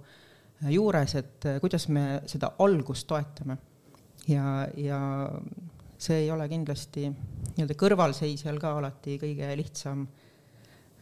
juures, 0.74 1.16
et 1.16 1.48
kuidas 1.64 1.88
me 1.88 2.20
seda 2.28 2.52
algust 2.60 3.08
toetame. 3.08 3.58
ja, 4.28 4.68
ja 4.76 5.00
see 5.98 6.26
ei 6.26 6.32
ole 6.32 6.50
kindlasti 6.52 7.08
nii-öelda 7.08 7.80
kõrvalseisjal 7.80 8.60
ka 8.60 8.76
alati 8.82 9.16
kõige 9.22 9.56
lihtsam 9.56 10.04
äh, 10.04 10.25
Äh, 10.25 10.25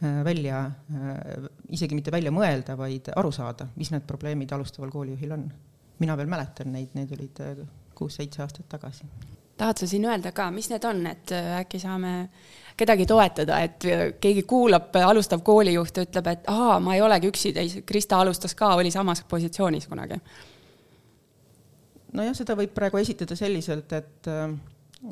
välja, 0.02 0.64
äh, 0.94 1.46
isegi 1.70 1.94
mitte 1.94 2.12
välja 2.12 2.32
mõelda, 2.34 2.76
vaid 2.78 3.12
aru 3.16 3.30
saada, 3.32 3.68
mis 3.76 3.92
need 3.94 4.06
probleemid 4.06 4.52
alustaval 4.52 4.90
koolijuhil 4.90 5.32
on. 5.32 5.52
mina 5.98 6.16
veel 6.16 6.26
mäletan 6.26 6.72
neid, 6.72 6.90
need 6.94 7.12
olid 7.14 7.40
äh, 7.40 7.66
kuus-seitse 7.94 8.42
aastat 8.42 8.68
tagasi. 8.68 9.04
tahad 9.56 9.78
sa 9.78 9.86
siin 9.86 10.04
öelda 10.04 10.32
ka, 10.32 10.50
mis 10.50 10.68
need 10.70 10.84
on, 10.84 11.06
et 11.06 11.32
äkki 11.32 11.78
saame 11.78 12.28
kedagi 12.76 13.06
toetada, 13.06 13.60
et 13.60 13.86
keegi 14.20 14.42
kuulab, 14.42 14.96
alustav 15.06 15.40
koolijuht 15.40 15.98
ütleb, 16.02 16.26
et 16.26 16.50
aa, 16.50 16.80
ma 16.80 16.94
ei 16.94 17.02
olegi 17.02 17.30
üksi, 17.30 17.54
Krista 17.86 18.18
alustas 18.18 18.54
ka, 18.54 18.74
oli 18.74 18.90
samas 18.90 19.22
positsioonis 19.30 19.86
kunagi? 19.86 20.18
nojah, 22.12 22.34
seda 22.34 22.54
võib 22.58 22.74
praegu 22.74 22.98
esitada 22.98 23.36
selliselt, 23.36 23.92
et 23.92 24.28
äh, 24.30 24.50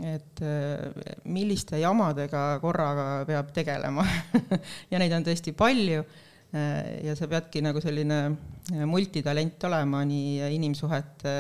et 0.01 0.41
äh, 0.41 0.89
milliste 1.29 1.77
jamadega 1.83 2.59
korraga 2.63 3.25
peab 3.29 3.53
tegelema 3.53 4.05
ja 4.93 5.01
neid 5.01 5.13
on 5.13 5.27
tõesti 5.27 5.53
palju 5.57 6.01
äh, 6.01 7.05
ja 7.05 7.17
sa 7.19 7.29
peadki 7.29 7.61
nagu 7.65 7.83
selline 7.85 8.21
äh, 8.25 8.85
multitalent 8.89 9.65
olema 9.69 10.03
nii 10.09 10.41
inimsuhete, 10.57 11.35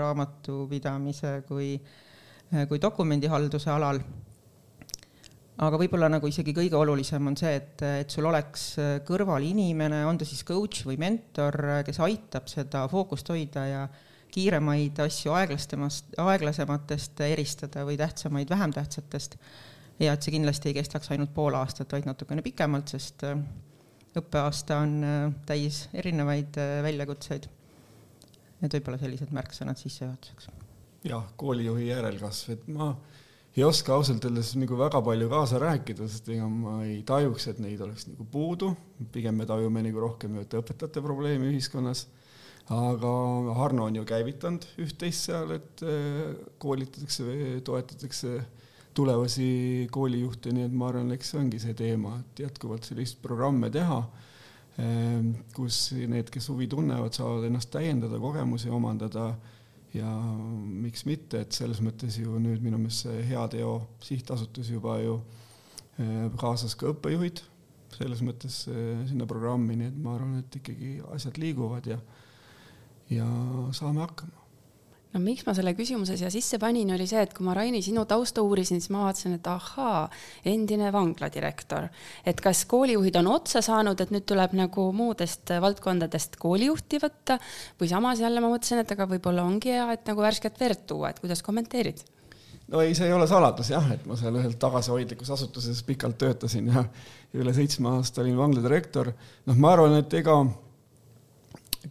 raamatupidamise 0.00 1.38
kui, 1.48 1.76
kui 2.68 2.80
dokumendihalduse 2.82 3.70
alal. 3.72 4.02
aga 5.58 5.80
võib-olla 5.80 6.10
nagu 6.12 6.28
isegi 6.28 6.52
kõige 6.54 6.76
olulisem 6.76 7.32
on 7.32 7.40
see, 7.40 7.54
et, 7.56 7.86
et 8.04 8.10
sul 8.12 8.28
oleks 8.28 8.68
kõrval 9.08 9.48
inimene, 9.48 10.04
on 10.06 10.20
ta 10.20 10.28
siis 10.28 10.44
coach 10.44 10.84
või 10.86 11.00
mentor, 11.00 11.82
kes 11.88 12.04
aitab 12.04 12.52
seda 12.52 12.84
fookust 12.92 13.32
hoida 13.32 13.64
ja 13.66 13.88
kiiremaid 14.32 14.98
asju 15.04 15.32
aeglastemast, 15.36 16.12
aeglasematest 16.20 17.20
eristada 17.28 17.84
või 17.88 17.96
tähtsamaid 18.00 18.50
vähem 18.50 18.74
tähtsatest. 18.76 19.38
ja 19.98 20.12
et 20.14 20.22
see 20.22 20.34
kindlasti 20.34 20.70
ei 20.70 20.76
kestaks 20.76 21.10
ainult 21.10 21.32
pool 21.34 21.56
aastat, 21.58 21.92
vaid 21.92 22.06
natukene 22.06 22.42
pikemalt, 22.42 22.92
sest 22.94 23.24
äh, 23.26 23.38
õppeaasta 24.18 24.82
on 24.84 24.98
äh, 25.04 25.16
täis 25.46 25.86
erinevaid 25.94 26.58
äh, 26.60 26.78
väljakutseid. 26.86 27.48
Need 28.58 28.74
võib-olla 28.74 28.98
sellised 28.98 29.32
märksõnad 29.34 29.78
sissejuhatuseks. 29.78 30.50
jah, 31.06 31.24
koolijuhi 31.36 31.88
järelkasv, 31.88 32.52
et 32.52 32.68
ma 32.74 32.92
ei 33.56 33.64
oska 33.64 33.94
ausalt 33.94 34.24
öeldes 34.28 34.52
nagu 34.58 34.78
väga 34.78 35.00
palju 35.02 35.28
kaasa 35.30 35.58
rääkida, 35.62 36.06
sest 36.10 36.28
ega 36.34 36.46
ma 36.50 36.78
ei 36.84 37.00
tajuks, 37.06 37.48
et 37.50 37.58
neid 37.62 37.80
oleks 37.82 38.06
nagu 38.10 38.26
puudu, 38.30 38.72
pigem 39.14 39.38
me 39.38 39.46
tajume 39.46 39.82
nagu 39.82 40.02
rohkem 40.04 40.40
õpetajate 40.44 41.02
probleemi 41.02 41.50
ühiskonnas 41.52 42.06
aga 42.74 43.10
Harno 43.56 43.86
on 43.88 43.96
ju 43.96 44.04
käivitanud 44.08 44.66
üht-teist 44.84 45.28
seal, 45.30 45.54
et 45.56 45.82
äh, 45.86 46.34
koolitatakse 46.60 47.60
toetatakse 47.64 48.38
tulevasi 48.98 49.88
koolijuhte, 49.94 50.52
nii 50.54 50.66
et 50.66 50.74
ma 50.74 50.88
arvan, 50.90 51.12
eks 51.14 51.32
see 51.32 51.40
ongi 51.40 51.60
see 51.62 51.76
teema, 51.78 52.16
et 52.18 52.42
jätkuvalt 52.42 52.88
selliseid 52.88 53.20
programme 53.22 53.70
teha, 53.72 53.98
ähm, 54.82 55.30
kus 55.54 55.92
need, 55.94 56.32
kes 56.34 56.48
huvi 56.50 56.66
tunnevad, 56.70 57.14
saavad 57.14 57.46
ennast 57.46 57.70
täiendada, 57.74 58.18
kogemusi 58.22 58.72
omandada 58.74 59.30
ja 59.94 60.08
miks 60.08 61.06
mitte, 61.08 61.44
et 61.44 61.54
selles 61.56 61.80
mõttes 61.84 62.18
ju 62.20 62.40
nüüd 62.42 62.64
minu 62.64 62.80
meelest 62.80 63.06
see 63.06 63.22
Heateo 63.30 63.76
sihtasutus 64.04 64.72
juba 64.74 64.98
ju 65.04 65.20
äh, 66.02 66.26
kaasas 66.40 66.74
ka 66.78 66.90
õppejuhid 66.92 67.44
selles 67.94 68.20
mõttes 68.24 68.64
äh, 68.70 69.04
sinna 69.08 69.26
programmi, 69.30 69.78
nii 69.78 69.92
et 69.92 70.00
ma 70.02 70.16
arvan, 70.18 70.40
et 70.42 70.58
ikkagi 70.60 70.98
asjad 71.14 71.38
liiguvad 71.40 71.86
ja 71.88 72.02
ja 73.10 73.28
saame 73.72 74.04
hakkama 74.04 74.38
no 75.14 75.20
miks 75.22 75.46
ma 75.46 75.54
selle 75.56 75.72
küsimuse 75.76 76.16
siia 76.20 76.30
sisse 76.32 76.58
panin, 76.60 76.90
oli 76.94 77.06
see, 77.08 77.22
et 77.24 77.32
kui 77.36 77.46
ma 77.46 77.54
Raini 77.56 77.80
sinu 77.84 78.04
tausta 78.08 78.42
uurisin, 78.44 78.82
siis 78.82 78.92
ma 78.92 79.06
vaatasin, 79.06 79.38
et 79.38 79.48
ahaa, 79.50 80.02
endine 80.48 80.90
vangladirektor, 80.94 81.88
et 82.28 82.42
kas 82.44 82.64
koolijuhid 82.68 83.16
on 83.22 83.30
otsa 83.32 83.62
saanud, 83.64 84.00
et 84.00 84.12
nüüd 84.14 84.26
tuleb 84.28 84.54
nagu 84.58 84.88
muudest 84.96 85.54
valdkondadest 85.64 86.36
koolijuhti 86.42 87.00
võtta 87.02 87.38
või 87.80 87.90
samas 87.90 88.22
jälle 88.22 88.44
ma 88.44 88.52
mõtlesin, 88.52 88.84
et 88.84 88.94
aga 88.94 89.08
võib-olla 89.10 89.48
ongi 89.48 89.72
hea, 89.74 89.88
et 89.96 90.06
nagu 90.12 90.24
värsket 90.24 90.60
verd 90.60 90.86
tuua, 90.90 91.12
et 91.12 91.20
kuidas 91.24 91.42
kommenteerid? 91.46 92.04
no 92.68 92.84
ei, 92.84 92.92
see 92.94 93.08
ei 93.08 93.16
ole 93.16 93.26
saladus 93.30 93.72
jah, 93.72 93.86
et 93.94 94.04
ma 94.06 94.16
seal 94.20 94.36
ühel 94.36 94.54
tagasihoidlikus 94.60 95.30
asutuses 95.32 95.80
pikalt 95.88 96.18
töötasin 96.20 96.68
ja 96.68 96.84
üle 97.38 97.52
seitsme 97.56 97.94
aasta 97.96 98.20
olin 98.20 98.36
vangladirektor. 98.36 99.14
noh, 99.48 99.56
ma 99.56 99.72
arvan, 99.72 99.96
et 100.02 100.20
ega 100.20 100.36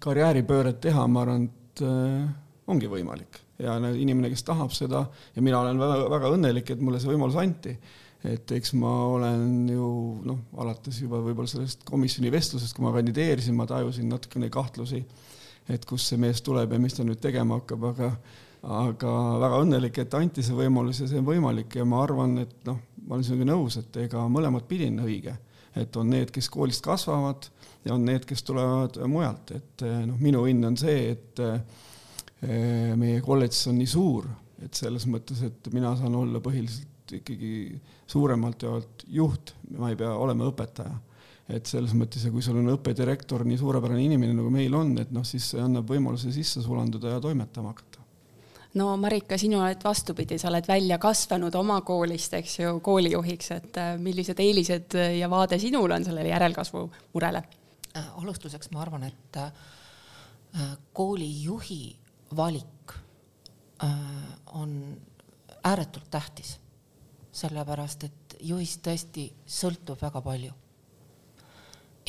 karjääripööret 0.03 0.81
teha, 0.83 1.05
ma 1.11 1.23
arvan, 1.25 1.45
et 1.47 1.83
äh, 1.85 2.25
ongi 2.71 2.89
võimalik. 2.91 3.41
Ja 3.61 3.77
inimene, 3.79 4.29
kes 4.29 4.45
tahab 4.45 4.73
seda 4.75 5.07
ja 5.33 5.41
mina 5.41 5.61
olen 5.63 5.79
väga, 5.81 6.01
väga 6.13 6.33
õnnelik, 6.35 6.73
et 6.73 6.81
mulle 6.83 6.99
see 7.01 7.09
võimalus 7.09 7.39
anti. 7.41 7.77
et 8.27 8.51
eks 8.51 8.73
ma 8.73 8.91
olen 9.13 9.69
ju 9.69 9.87
noh, 10.25 10.39
alates 10.57 10.97
juba 10.99 11.19
võib-olla 11.21 11.47
sellest 11.47 11.85
komisjoni 11.87 12.31
vestlusest, 12.33 12.75
kui 12.75 12.83
ma 12.83 12.91
kandideerisin, 12.95 13.55
ma 13.55 13.67
tajusin 13.69 14.09
natukene 14.09 14.49
kahtlusi, 14.49 15.03
et 15.69 15.85
kust 15.85 16.09
see 16.09 16.17
mees 16.19 16.41
tuleb 16.41 16.73
ja 16.73 16.79
mis 16.81 16.97
ta 16.97 17.05
nüüd 17.05 17.21
tegema 17.21 17.59
hakkab, 17.59 17.85
aga 17.93 18.11
aga 18.67 19.11
väga 19.39 19.59
õnnelik, 19.63 19.99
et 20.01 20.15
anti 20.17 20.43
see 20.43 20.55
võimalus 20.57 21.01
ja 21.01 21.07
see 21.09 21.19
on 21.21 21.27
võimalik. 21.27 21.77
Ja 21.77 21.85
ma 21.87 22.01
arvan, 22.03 22.37
et 22.41 22.55
noh, 22.67 22.79
ma 23.05 23.15
olen 23.15 23.25
sinuga 23.25 23.51
nõus, 23.51 23.77
et 23.79 23.99
ega 24.03 24.25
mõlemat 24.31 24.67
pidi 24.67 24.89
on 24.91 25.03
õige, 25.05 25.35
et 25.77 25.99
on 25.99 26.09
need, 26.09 26.31
kes 26.33 26.49
koolist 26.53 26.83
kasvavad 26.85 27.47
ja 27.85 27.95
on 27.95 28.05
need, 28.07 28.25
kes 28.27 28.43
tulevad 28.47 28.99
mujalt, 29.09 29.53
et 29.57 29.85
eh, 29.87 30.03
noh, 30.07 30.19
minu 30.21 30.43
õnn 30.47 30.71
on 30.71 30.77
see, 30.79 31.13
et 31.13 31.43
eh, 31.45 32.93
meie 32.97 33.21
kolledž 33.25 33.63
on 33.71 33.79
nii 33.79 33.89
suur, 33.89 34.27
et 34.63 34.77
selles 34.77 35.07
mõttes, 35.09 35.41
et 35.45 35.69
mina 35.73 35.93
saan 35.97 36.15
olla 36.17 36.41
põhiliselt 36.43 37.17
ikkagi 37.17 37.51
suuremalt 38.09 38.63
jaolt 38.67 39.05
juht, 39.07 39.53
ma 39.77 39.91
ei 39.91 39.99
pea 39.99 40.11
olema 40.15 40.49
õpetaja. 40.51 41.03
et 41.47 41.63
selles 41.63 41.93
mõttes 41.95 42.25
ja 42.25 42.27
kui 42.27 42.41
sul 42.43 42.57
on 42.59 42.73
õppedirektor, 42.73 43.45
nii 43.47 43.55
suurepärane 43.61 44.01
inimene 44.03 44.33
nagu 44.35 44.49
meil 44.51 44.73
on, 44.75 44.89
et 44.99 45.13
noh, 45.15 45.23
siis 45.23 45.45
see 45.53 45.61
annab 45.63 45.87
võimaluse 45.87 46.27
sisse 46.35 46.59
sulanduda 46.59 47.13
ja 47.13 47.21
toimetama 47.23 47.71
hakata 47.71 47.86
no 48.77 48.91
Marika, 49.01 49.37
sina 49.37 49.63
oled 49.63 49.83
vastupidi, 49.83 50.37
sa 50.39 50.51
oled 50.51 50.67
välja 50.69 50.97
kasvanud 51.01 51.55
oma 51.57 51.81
koolist, 51.81 52.33
eks 52.37 52.59
ju, 52.59 52.79
koolijuhiks, 52.85 53.51
et 53.57 53.79
eh, 53.81 53.93
millised 54.01 54.39
eelised 54.43 54.97
ja 55.17 55.29
vaade 55.29 55.59
sinul 55.61 55.91
on 55.97 56.05
sellele 56.05 56.29
järelkasvu 56.35 56.83
murele? 57.13 57.43
Äh, 57.97 58.05
alustuseks 58.21 58.69
ma 58.71 58.81
arvan, 58.81 59.03
et 59.07 59.37
äh, 59.37 59.51
koolijuhi 60.93 61.97
valik 62.35 62.93
äh, 63.83 63.89
on 64.53 65.01
ääretult 65.63 66.09
tähtis, 66.11 66.57
sellepärast 67.31 68.03
et 68.03 68.37
juhist 68.41 68.83
tõesti 68.85 69.27
sõltub 69.45 70.01
väga 70.01 70.21
palju. 70.21 70.53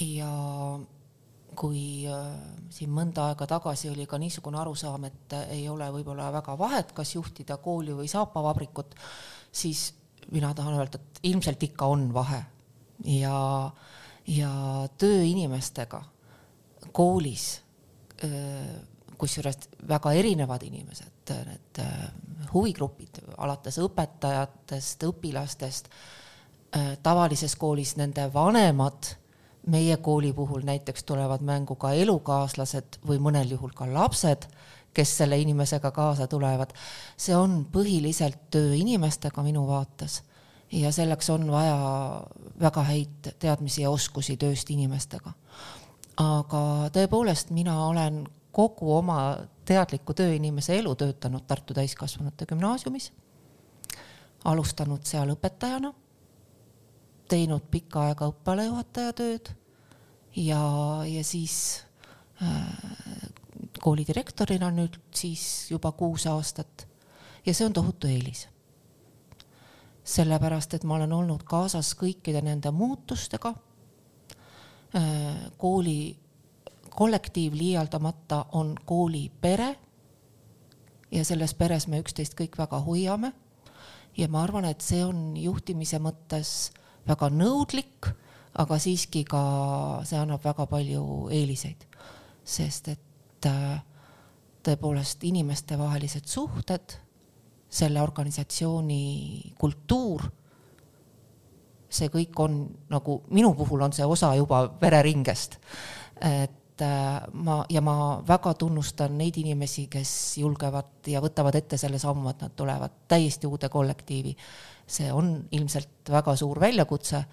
ja 0.01 0.31
kui 1.59 2.07
siin 2.71 2.91
mõnda 2.95 3.29
aega 3.33 3.47
tagasi 3.51 3.91
oli 3.91 4.07
ka 4.07 4.19
niisugune 4.21 4.61
arusaam, 4.61 5.09
et 5.09 5.35
ei 5.51 5.65
ole 5.69 5.89
võib-olla 5.95 6.31
väga 6.33 6.55
vahet, 6.59 6.93
kas 6.95 7.17
juhtida 7.17 7.57
kooli 7.63 7.97
või 7.99 8.11
saapavabrikut, 8.11 8.95
siis 9.51 9.89
mina 10.31 10.53
tahan 10.55 10.79
öelda, 10.79 11.01
et 11.01 11.21
ilmselt 11.31 11.63
ikka 11.71 11.89
on 11.91 12.09
vahe. 12.15 12.43
Ja, 13.09 13.71
ja 14.27 14.53
töö 14.99 15.23
inimestega 15.27 16.03
koolis, 16.93 17.49
kusjuures 19.19 19.69
väga 19.89 20.13
erinevad 20.19 20.63
inimesed, 20.67 21.33
need 21.47 21.81
huvigrupid, 22.53 23.23
alates 23.39 23.79
õpetajatest, 23.83 25.07
õpilastest, 25.09 25.91
tavalises 27.03 27.55
koolis 27.57 27.97
nende 27.99 28.27
vanemad 28.35 29.15
meie 29.67 29.97
kooli 29.97 30.33
puhul 30.33 30.63
näiteks 30.65 31.05
tulevad 31.05 31.43
mängu 31.43 31.75
ka 31.75 31.93
elukaaslased 31.93 33.01
või 33.07 33.19
mõnel 33.23 33.51
juhul 33.51 33.73
ka 33.75 33.89
lapsed, 33.93 34.47
kes 34.95 35.17
selle 35.19 35.39
inimesega 35.39 35.91
kaasa 35.91 36.27
tulevad. 36.27 36.73
see 37.17 37.37
on 37.37 37.67
põhiliselt 37.73 38.39
töö 38.51 38.75
inimestega 38.75 39.43
minu 39.43 39.67
vaates 39.67 40.23
ja 40.73 40.93
selleks 40.93 41.31
on 41.31 41.51
vaja 41.51 41.77
väga 42.61 42.83
häid 42.83 43.31
teadmisi 43.39 43.83
ja 43.83 43.91
oskusi 43.91 44.37
tööst 44.37 44.71
inimestega. 44.71 45.33
aga 46.17 46.91
tõepoolest, 46.93 47.51
mina 47.51 47.87
olen 47.87 48.27
kogu 48.53 48.97
oma 48.97 49.39
teadliku 49.65 50.15
tööinimese 50.15 50.79
elu 50.79 50.95
töötanud 50.95 51.47
Tartu 51.47 51.75
Täiskasvanute 51.75 52.47
Gümnaasiumis, 52.47 53.13
alustanud 54.45 55.05
seal 55.05 55.31
õpetajana 55.37 55.93
teinud 57.29 57.69
pikka 57.71 58.09
aega 58.09 58.29
õppealajuhataja 58.33 59.13
tööd 59.13 59.51
ja, 60.37 60.61
ja 61.07 61.25
siis 61.25 61.85
äh, 62.43 63.31
koolidirektorina 63.81 64.71
nüüd 64.75 64.99
siis 65.15 65.71
juba 65.71 65.93
kuus 65.93 66.27
aastat. 66.27 66.87
ja 67.47 67.55
see 67.55 67.67
on 67.67 67.73
tohutu 67.73 68.07
eelis. 68.07 68.49
sellepärast, 70.05 70.75
et 70.75 70.85
ma 70.85 70.95
olen 70.95 71.13
olnud 71.13 71.43
kaasas 71.45 71.95
kõikide 71.95 72.43
nende 72.43 72.71
muutustega 72.71 73.55
äh,. 74.95 75.51
kooli 75.59 76.17
kollektiiv 76.99 77.55
liialdamata 77.55 78.45
on 78.53 78.75
kooli 78.85 79.31
pere. 79.41 79.77
ja 81.11 81.25
selles 81.25 81.55
peres 81.55 81.87
me 81.89 82.01
üksteist 82.01 82.35
kõik 82.35 82.59
väga 82.59 82.81
hoiame. 82.81 83.33
ja 84.17 84.29
ma 84.29 84.43
arvan, 84.43 84.65
et 84.65 84.81
see 84.81 85.05
on 85.05 85.37
juhtimise 85.37 85.99
mõttes 85.99 86.73
väga 87.09 87.31
nõudlik, 87.33 88.09
aga 88.59 88.79
siiski 88.81 89.25
ka 89.29 89.43
see 90.09 90.19
annab 90.21 90.43
väga 90.45 90.67
palju 90.71 91.29
eeliseid, 91.35 91.85
sest 92.45 92.91
et 92.95 93.49
äh, 93.49 93.79
tõepoolest 94.67 95.25
inimestevahelised 95.29 96.29
suhted, 96.29 96.99
selle 97.69 98.01
organisatsiooni 98.03 99.55
kultuur, 99.61 100.25
see 101.89 102.09
kõik 102.13 102.41
on 102.41 102.63
nagu 102.93 103.23
minu 103.33 103.53
puhul 103.57 103.85
on 103.85 103.95
see 103.97 104.05
osa 104.05 104.35
juba 104.37 104.67
vereringest. 104.81 105.59
et 106.21 106.83
äh, 106.83 107.21
ma 107.33 107.65
ja 107.71 107.81
ma 107.81 108.21
väga 108.27 108.55
tunnustan 108.55 109.17
neid 109.19 109.37
inimesi, 109.37 109.87
kes 109.87 110.39
julgevad 110.39 111.07
ja 111.07 111.21
võtavad 111.21 111.55
ette 111.55 111.77
selle 111.77 111.99
sammu, 111.99 112.29
et 112.31 112.43
nad 112.43 112.57
tulevad 112.57 112.91
täiesti 113.09 113.47
uude 113.47 113.69
kollektiivi 113.69 114.37
see 114.89 115.13
on 115.13 115.49
ilmselt 115.53 116.11
väga 116.11 116.37
suur 116.37 116.61
väljakutse. 116.61 117.25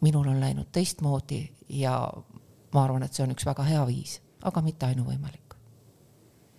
minul 0.00 0.28
on 0.28 0.40
läinud 0.40 0.68
teistmoodi 0.72 1.40
ja 1.68 2.12
ma 2.72 2.84
arvan, 2.84 3.02
et 3.02 3.12
see 3.12 3.24
on 3.24 3.32
üks 3.32 3.46
väga 3.46 3.64
hea 3.64 3.86
viis, 3.88 4.20
aga 4.44 4.62
mitte 4.62 4.86
ainuvõimalik 4.86 5.46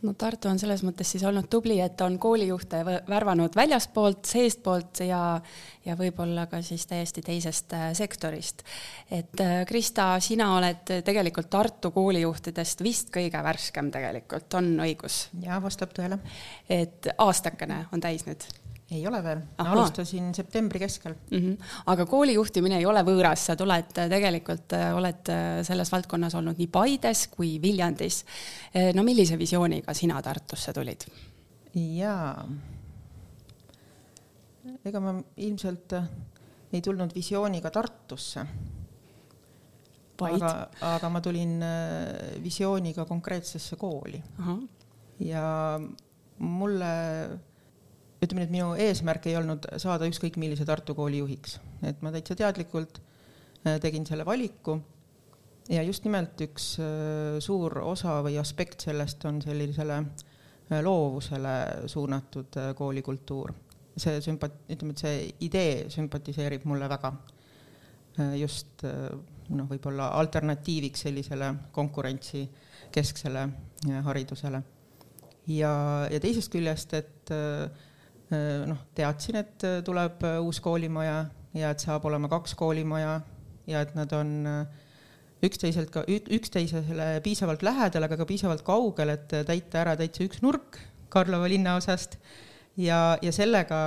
no 0.01 0.13
Tartu 0.17 0.49
on 0.49 0.59
selles 0.61 0.83
mõttes 0.85 1.09
siis 1.11 1.23
olnud 1.27 1.47
tubli, 1.51 1.79
et 1.81 2.01
on 2.05 2.17
koolijuhte 2.21 2.81
värvanud 3.09 3.55
väljaspoolt, 3.57 4.25
seestpoolt 4.29 5.01
ja, 5.07 5.21
ja 5.85 5.95
võib-olla 5.99 6.47
ka 6.51 6.61
siis 6.65 6.85
täiesti 6.89 7.23
teisest 7.25 7.73
äh, 7.77 7.89
sektorist. 7.97 8.63
et 9.11 9.41
äh, 9.41 9.63
Krista, 9.69 10.09
sina 10.23 10.51
oled 10.57 10.93
tegelikult 11.05 11.49
Tartu 11.49 11.91
koolijuhtidest 11.95 12.83
vist 12.85 13.11
kõige 13.13 13.41
värskem 13.43 13.91
tegelikult, 13.91 14.53
on 14.59 14.75
õigus? 14.85 15.27
jaa, 15.41 15.61
vastab 15.63 15.95
tõele. 15.97 16.19
et 16.69 17.09
aastakene 17.17 17.85
on 17.91 18.03
täis 18.03 18.25
nüüd 18.29 18.45
ei 18.91 19.03
ole 19.07 19.19
veel, 19.23 19.41
alustasin 19.59 20.29
septembri 20.35 20.79
keskel 20.79 21.13
mm. 21.13 21.37
-hmm. 21.37 21.71
aga 21.91 22.05
kooli 22.05 22.33
juhtimine 22.37 22.77
ei 22.77 22.85
ole 22.85 23.01
võõras, 23.03 23.43
sa 23.49 23.55
tuled 23.59 23.97
äh, 23.99 24.09
tegelikult, 24.09 24.73
äh, 24.73 24.95
oled 24.95 25.31
äh, 25.31 25.63
selles 25.67 25.91
valdkonnas 25.91 26.35
olnud 26.39 26.57
nii 26.57 26.67
Paides 26.71 27.27
kui 27.27 27.57
Viljandis. 27.61 28.23
no 28.95 29.03
millise 29.03 29.37
visiooniga 29.37 29.93
sina 29.93 30.21
Tartusse 30.21 30.73
tulid? 30.73 31.03
jaa, 31.75 32.47
ega 34.85 34.99
ma 34.99 35.13
ilmselt 35.35 35.93
ei 36.73 36.81
tulnud 36.81 37.13
visiooniga 37.15 37.69
Tartusse. 37.71 38.45
aga, 40.21 40.53
aga 40.81 41.09
ma 41.09 41.21
tulin 41.21 41.59
visiooniga 42.43 43.05
konkreetsesse 43.05 43.75
kooli. 43.75 44.23
ja 45.19 45.79
mulle 46.39 46.95
ütleme 48.23 48.41
nii, 48.41 48.47
et 48.47 48.53
minu 48.53 48.69
eesmärk 48.87 49.27
ei 49.29 49.37
olnud 49.37 49.67
saada 49.81 50.07
ükskõik 50.09 50.39
millise 50.41 50.65
Tartu 50.65 50.95
kooli 50.97 51.21
juhiks, 51.21 51.57
et 51.85 52.01
ma 52.05 52.11
täitsa 52.13 52.37
teadlikult 52.37 52.99
äh, 52.99 53.77
tegin 53.83 54.07
selle 54.09 54.25
valiku 54.25 54.79
ja 55.69 55.83
just 55.85 56.07
nimelt 56.07 56.39
üks 56.47 56.73
äh, 56.81 57.37
suur 57.43 57.79
osa 57.83 58.19
või 58.25 58.39
aspekt 58.41 58.87
sellest 58.87 59.25
on 59.29 59.41
sellisele 59.45 59.99
äh, 60.01 60.81
loovusele 60.81 61.57
suunatud 61.91 62.61
koolikultuur. 62.77 63.53
see 63.97 64.19
sümpat-, 64.21 64.59
ütleme, 64.69 64.93
et 64.93 65.01
see 65.01 65.21
idee 65.41 65.89
sümpatiseerib 65.89 66.67
mulle 66.69 66.89
väga. 66.89 67.13
just 68.37 68.81
noh, 68.83 69.67
võib-olla 69.69 70.07
alternatiiviks 70.17 71.03
sellisele 71.05 71.51
konkurentsikesksele 71.71 73.43
haridusele. 74.05 74.61
ja, 75.47 75.73
ja 76.11 76.19
teisest 76.19 76.51
küljest, 76.51 76.93
et 76.97 77.31
äh, 77.31 77.69
noh, 78.31 78.79
teadsin, 78.95 79.39
et 79.39 79.63
äh, 79.63 79.79
tuleb 79.85 80.23
äh, 80.27 80.39
uus 80.43 80.59
koolimaja 80.63 81.21
ja 81.55 81.71
et 81.71 81.83
saab 81.83 82.05
olema 82.09 82.29
kaks 82.31 82.55
koolimaja 82.59 83.21
ja 83.67 83.83
et 83.83 83.93
nad 83.95 84.11
on 84.15 84.33
üksteiselt 85.43 85.89
ka, 85.93 86.03
üksteisele 86.07 87.07
piisavalt 87.23 87.63
lähedal, 87.65 88.07
aga 88.07 88.17
ka 88.19 88.27
piisavalt 88.27 88.63
kaugel, 88.67 89.13
et 89.15 89.33
täita 89.47 89.81
ära 89.83 89.95
täitsa 89.99 90.25
üks 90.25 90.41
nurk 90.43 90.79
Karlova 91.09 91.47
linnaosast. 91.49 92.17
ja, 92.77 93.17
ja 93.21 93.31
sellega 93.31 93.77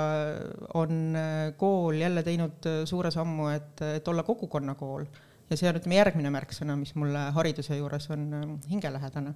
on 0.74 1.16
kool 1.56 2.00
jälle 2.00 2.22
teinud 2.22 2.68
suure 2.88 3.10
sammu, 3.10 3.48
et, 3.54 3.82
et 4.00 4.08
olla 4.08 4.24
kogukonnakool 4.26 5.04
ja 5.50 5.56
see 5.56 5.68
on, 5.68 5.80
ütleme, 5.80 5.98
järgmine 6.00 6.32
märksõna, 6.32 6.76
mis 6.80 6.94
mulle 6.94 7.28
hariduse 7.36 7.76
juures 7.76 8.08
on 8.10 8.58
hingelähedane. 8.70 9.34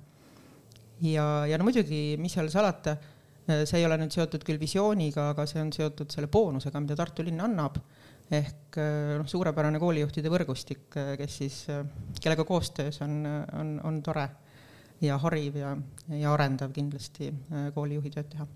ja, 1.02 1.28
ja 1.50 1.58
no 1.58 1.68
muidugi, 1.68 2.16
mis 2.20 2.36
seal 2.36 2.48
salata 2.52 2.96
Äh, 2.96 3.13
see 3.44 3.80
ei 3.80 3.86
ole 3.86 3.98
nüüd 4.00 4.14
seotud 4.14 4.44
küll 4.46 4.60
visiooniga, 4.60 5.30
aga 5.34 5.44
see 5.48 5.60
on 5.60 5.72
seotud 5.74 6.12
selle 6.12 6.30
boonusega, 6.32 6.80
mida 6.80 6.96
Tartu 6.96 7.26
linn 7.26 7.42
annab. 7.44 7.78
ehk 8.32 8.78
äh, 8.80 9.18
noh, 9.20 9.26
suurepärane 9.28 9.78
koolijuhtide 9.78 10.30
võrgustik, 10.32 10.86
äh, 10.96 11.12
kes 11.20 11.38
siis, 11.42 11.58
kellega 12.24 12.46
koostöös 12.48 13.02
on, 13.04 13.20
on, 13.60 13.74
on 13.84 14.02
tore 14.02 14.28
ja 15.04 15.18
hariv 15.20 15.58
ja, 15.60 15.74
ja 16.08 16.32
arendav 16.32 16.72
kindlasti 16.72 17.28
koolijuhi 17.74 18.14
tööd 18.14 18.30
teha 18.32 18.46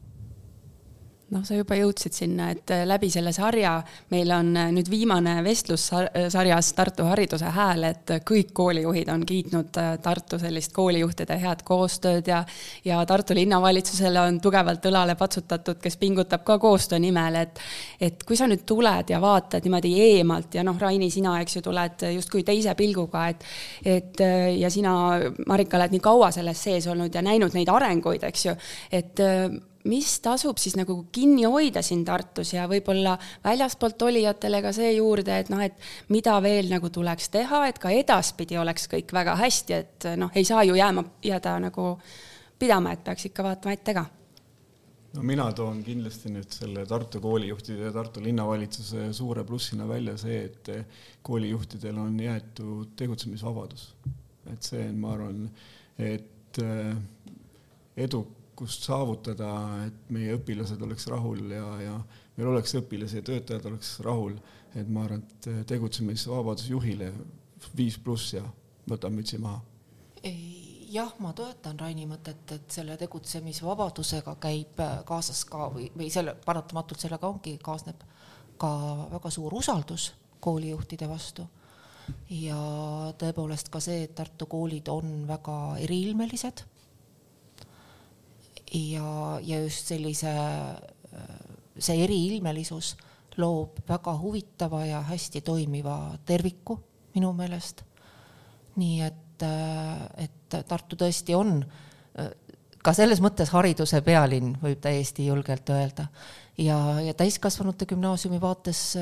noh, 1.34 1.42
sa 1.44 1.56
juba 1.58 1.76
jõudsid 1.76 2.14
sinna, 2.16 2.48
et 2.54 2.70
äh, 2.72 2.84
läbi 2.88 3.10
selle 3.12 3.32
sarja 3.36 3.74
meil 4.12 4.30
on 4.32 4.54
äh, 4.56 4.70
nüüd 4.72 4.88
viimane 4.90 5.38
vestlus 5.44 5.88
sarjas 6.32 6.70
Tartu 6.76 7.04
Hariduse 7.08 7.50
Hääl, 7.52 7.84
et 7.90 8.12
kõik 8.28 8.54
koolijuhid 8.56 9.10
on 9.12 9.24
kiitnud 9.28 9.76
äh, 9.80 9.90
Tartu 10.04 10.38
sellist 10.40 10.72
koolijuhtide 10.76 11.38
head 11.42 11.64
koostööd 11.68 12.30
ja 12.30 12.42
ja 12.84 13.00
Tartu 13.06 13.36
linnavalitsusele 13.36 14.20
on 14.20 14.40
tugevalt 14.40 14.88
õlale 14.88 15.18
patsutatud, 15.20 15.80
kes 15.82 15.98
pingutab 16.00 16.44
ka 16.48 16.58
koostöö 16.62 17.00
nimel, 17.02 17.42
et 17.42 17.60
et 18.00 18.24
kui 18.24 18.36
sa 18.38 18.48
nüüd 18.48 18.64
tuled 18.68 19.10
ja 19.12 19.20
vaatad 19.20 19.64
niimoodi 19.64 19.92
eemalt 20.08 20.54
ja 20.56 20.64
noh, 20.64 20.78
Raini, 20.80 21.10
sina, 21.12 21.36
eks 21.42 21.58
ju, 21.58 21.64
tuled 21.68 22.08
justkui 22.14 22.44
teise 22.46 22.74
pilguga, 22.78 23.28
et 23.28 23.44
et 23.84 24.20
ja 24.58 24.70
sina, 24.70 24.94
Marika, 25.46 25.76
oled 25.76 25.92
nii 25.94 26.02
kaua 26.02 26.30
selles 26.34 26.62
sees 26.62 26.86
olnud 26.88 27.14
ja 27.14 27.22
näinud 27.22 27.54
neid 27.54 27.68
arenguid, 27.72 28.24
eks 28.28 28.46
ju, 28.48 28.54
et 28.92 29.26
mis 29.84 30.18
tasub 30.20 30.58
siis 30.58 30.76
nagu 30.76 31.04
kinni 31.12 31.44
hoida 31.46 31.82
siin 31.82 32.04
Tartus 32.04 32.52
ja 32.52 32.66
võib-olla 32.70 33.16
väljaspoolt 33.44 34.02
olijatele 34.02 34.62
ka 34.64 34.72
see 34.76 34.92
juurde, 34.96 35.38
et 35.38 35.52
noh, 35.52 35.62
et 35.62 35.74
mida 36.08 36.36
veel 36.42 36.70
nagu 36.72 36.90
tuleks 36.90 37.30
teha, 37.34 37.66
et 37.68 37.78
ka 37.78 37.92
edaspidi 37.94 38.58
oleks 38.58 38.88
kõik 38.90 39.14
väga 39.14 39.36
hästi, 39.38 39.78
et 39.78 40.10
noh, 40.18 40.34
ei 40.34 40.44
saa 40.44 40.64
ju 40.66 40.76
jääma, 40.78 41.04
jääda 41.24 41.58
nagu 41.68 41.96
pidama, 42.58 42.92
et 42.92 43.04
peaks 43.06 43.30
ikka 43.30 43.46
vaatama 43.46 43.76
ette 43.78 43.94
ka 43.94 44.08
no 45.14 45.24
mina 45.26 45.46
toon 45.56 45.80
kindlasti 45.86 46.32
nüüd 46.32 46.52
selle 46.52 46.84
Tartu 46.86 47.20
koolijuhtide 47.24 47.88
ja 47.88 47.92
Tartu 47.94 48.22
linnavalitsuse 48.22 49.08
suure 49.16 49.44
plussina 49.48 49.88
välja 49.88 50.16
see, 50.20 50.42
et 50.50 50.70
koolijuhtidel 51.26 51.98
on 51.98 52.18
jäetud 52.20 52.94
tegutsemisvabadus. 52.96 53.94
et 54.52 54.62
see 54.64 54.84
on, 54.88 54.98
ma 55.00 55.12
arvan, 55.12 55.42
et 55.98 56.60
äh, 56.62 56.96
edukust 58.58 58.88
saavutada, 58.88 59.48
et 59.86 60.08
meie 60.10 60.34
õpilased 60.34 60.80
oleks 60.82 61.06
rahul 61.06 61.52
ja, 61.52 61.66
ja 61.78 61.92
meil 62.36 62.48
oleks 62.50 62.74
õpilasi 62.74 63.20
ja 63.20 63.22
töötajad 63.22 63.66
oleks 63.70 64.00
rahul, 64.02 64.34
et 64.74 64.88
ma 64.90 65.04
arvan, 65.04 65.22
et 65.22 65.66
tegutsemisvabadus 65.70 66.66
juhile 66.68 67.12
viis 67.76 67.98
pluss 68.02 68.32
ja 68.34 68.42
võtan 68.90 69.14
mütsi 69.14 69.38
maha. 69.38 69.60
jah, 70.90 71.12
ma 71.20 71.32
toetan 71.32 71.78
Raini 71.78 72.06
mõtet, 72.10 72.50
et 72.50 72.70
selle 72.70 72.96
tegutsemisvabadusega 72.98 74.34
käib 74.40 74.82
kaasas 75.06 75.44
ka 75.44 75.68
või, 75.70 75.92
või 75.94 76.10
selle 76.10 76.34
paratamatult 76.34 76.98
sellega 76.98 77.28
ongi, 77.28 77.58
kaasneb 77.62 78.02
ka 78.58 78.72
väga 79.12 79.30
suur 79.30 79.54
usaldus 79.54 80.12
koolijuhtide 80.40 81.06
vastu 81.08 81.46
ja 82.30 82.58
tõepoolest 83.20 83.70
ka 83.70 83.78
see, 83.78 84.02
et 84.08 84.16
Tartu 84.18 84.50
koolid 84.50 84.88
on 84.90 85.28
väga 85.28 85.76
eriilmelised. 85.84 86.64
Ja, 88.72 89.38
ja 89.42 89.60
just 89.62 89.92
sellise, 89.92 90.32
see 91.78 92.02
eriilmelisus 92.04 92.96
loob 93.38 93.78
väga 93.88 94.14
huvitava 94.18 94.84
ja 94.86 95.00
hästi 95.06 95.40
toimiva 95.46 95.98
terviku 96.26 96.78
minu 97.14 97.32
meelest. 97.32 97.84
nii 98.78 99.00
et, 99.02 99.44
et 100.18 100.56
Tartu 100.68 100.96
tõesti 100.96 101.34
on 101.36 101.58
ka 102.82 102.94
selles 102.94 103.20
mõttes 103.22 103.50
hariduse 103.52 104.00
pealinn, 104.06 104.54
võib 104.62 104.80
täiesti 104.82 105.26
julgelt 105.26 105.70
öelda. 105.70 106.08
ja, 106.58 107.00
ja 107.00 107.14
täiskasvanute 107.14 107.86
gümnaasiumi 107.86 108.40
vaates 108.40 108.96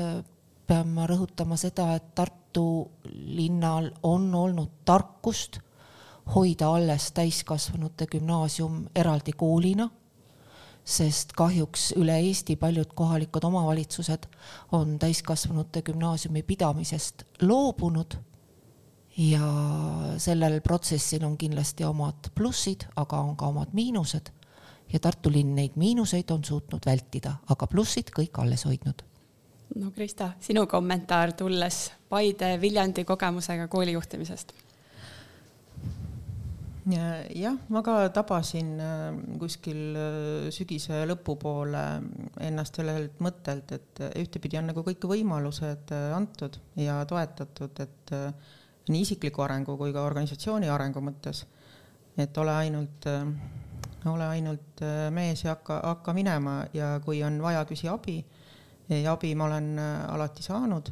pean 0.67 0.89
ma 0.93 1.07
rõhutama 1.07 1.57
seda, 1.57 1.93
et 1.95 2.13
Tartu 2.15 2.89
linnal 3.37 3.91
on 4.03 4.33
olnud 4.35 4.83
tarkust 4.85 5.61
hoida 6.35 6.69
alles 6.75 7.11
täiskasvanute 7.11 8.07
gümnaasium 8.11 8.85
eraldi 8.95 9.33
koolina, 9.37 9.89
sest 10.87 11.33
kahjuks 11.35 11.91
üle 11.99 12.15
Eesti 12.19 12.55
paljud 12.55 12.93
kohalikud 12.95 13.43
omavalitsused 13.43 14.27
on 14.71 14.99
täiskasvanute 14.99 15.81
gümnaasiumi 15.81 16.43
pidamisest 16.43 17.23
loobunud. 17.41 18.17
ja 19.17 19.47
sellel 20.17 20.61
protsessil 20.61 21.23
on 21.25 21.37
kindlasti 21.37 21.83
omad 21.83 22.29
plussid, 22.35 22.83
aga 22.95 23.17
on 23.17 23.35
ka 23.37 23.47
omad 23.47 23.73
miinused 23.73 24.29
ja 24.93 24.99
Tartu 24.99 25.31
linn 25.31 25.55
neid 25.55 25.73
miinuseid 25.75 26.29
on 26.29 26.43
suutnud 26.45 26.85
vältida, 26.85 27.33
aga 27.49 27.67
plussid 27.67 28.11
kõik 28.13 28.37
alles 28.37 28.65
hoidnud 28.65 29.01
no 29.75 29.91
Krista, 29.91 30.31
sinu 30.39 30.67
kommentaar 30.67 31.33
tulles 31.33 31.91
Paide 32.09 32.61
Viljandi 32.61 33.03
kogemusega 33.05 33.67
kooli 33.67 33.91
juhtimisest? 33.91 34.53
Jah, 36.87 37.57
ma 37.69 37.81
ka 37.83 37.95
tabasin 38.15 38.69
äh, 38.79 39.17
kuskil 39.39 39.81
äh, 39.97 40.47
sügise 40.53 41.03
lõpupoole 41.09 41.83
ennast 42.47 42.79
sellelt 42.79 43.19
mõttelt, 43.23 43.73
et 43.75 44.01
ühtepidi 44.21 44.59
on 44.59 44.71
nagu 44.71 44.83
kõik 44.85 45.07
võimalused 45.09 45.93
äh, 45.95 46.07
antud 46.15 46.59
ja 46.79 47.01
toetatud, 47.09 47.83
et 47.83 48.15
nii 48.87 49.03
isikliku 49.03 49.43
arengu 49.43 49.75
kui 49.77 49.91
ka 49.91 50.05
organisatsiooni 50.07 50.69
arengu 50.71 51.03
mõttes. 51.03 51.45
et 52.17 52.37
ole 52.37 52.53
ainult, 52.55 53.05
ole 54.09 54.25
ainult 54.25 54.81
mees 55.11 55.43
ja 55.43 55.51
hakka, 55.53 55.81
hakka 55.83 56.13
minema 56.13 56.63
ja 56.73 56.99
kui 57.03 57.19
on 57.23 57.41
vaja, 57.41 57.65
küsi 57.65 57.89
abi 57.91 58.23
ja 58.89 59.11
abi 59.13 59.35
ma 59.35 59.45
olen 59.45 59.77
äh, 59.79 60.13
alati 60.13 60.43
saanud. 60.43 60.91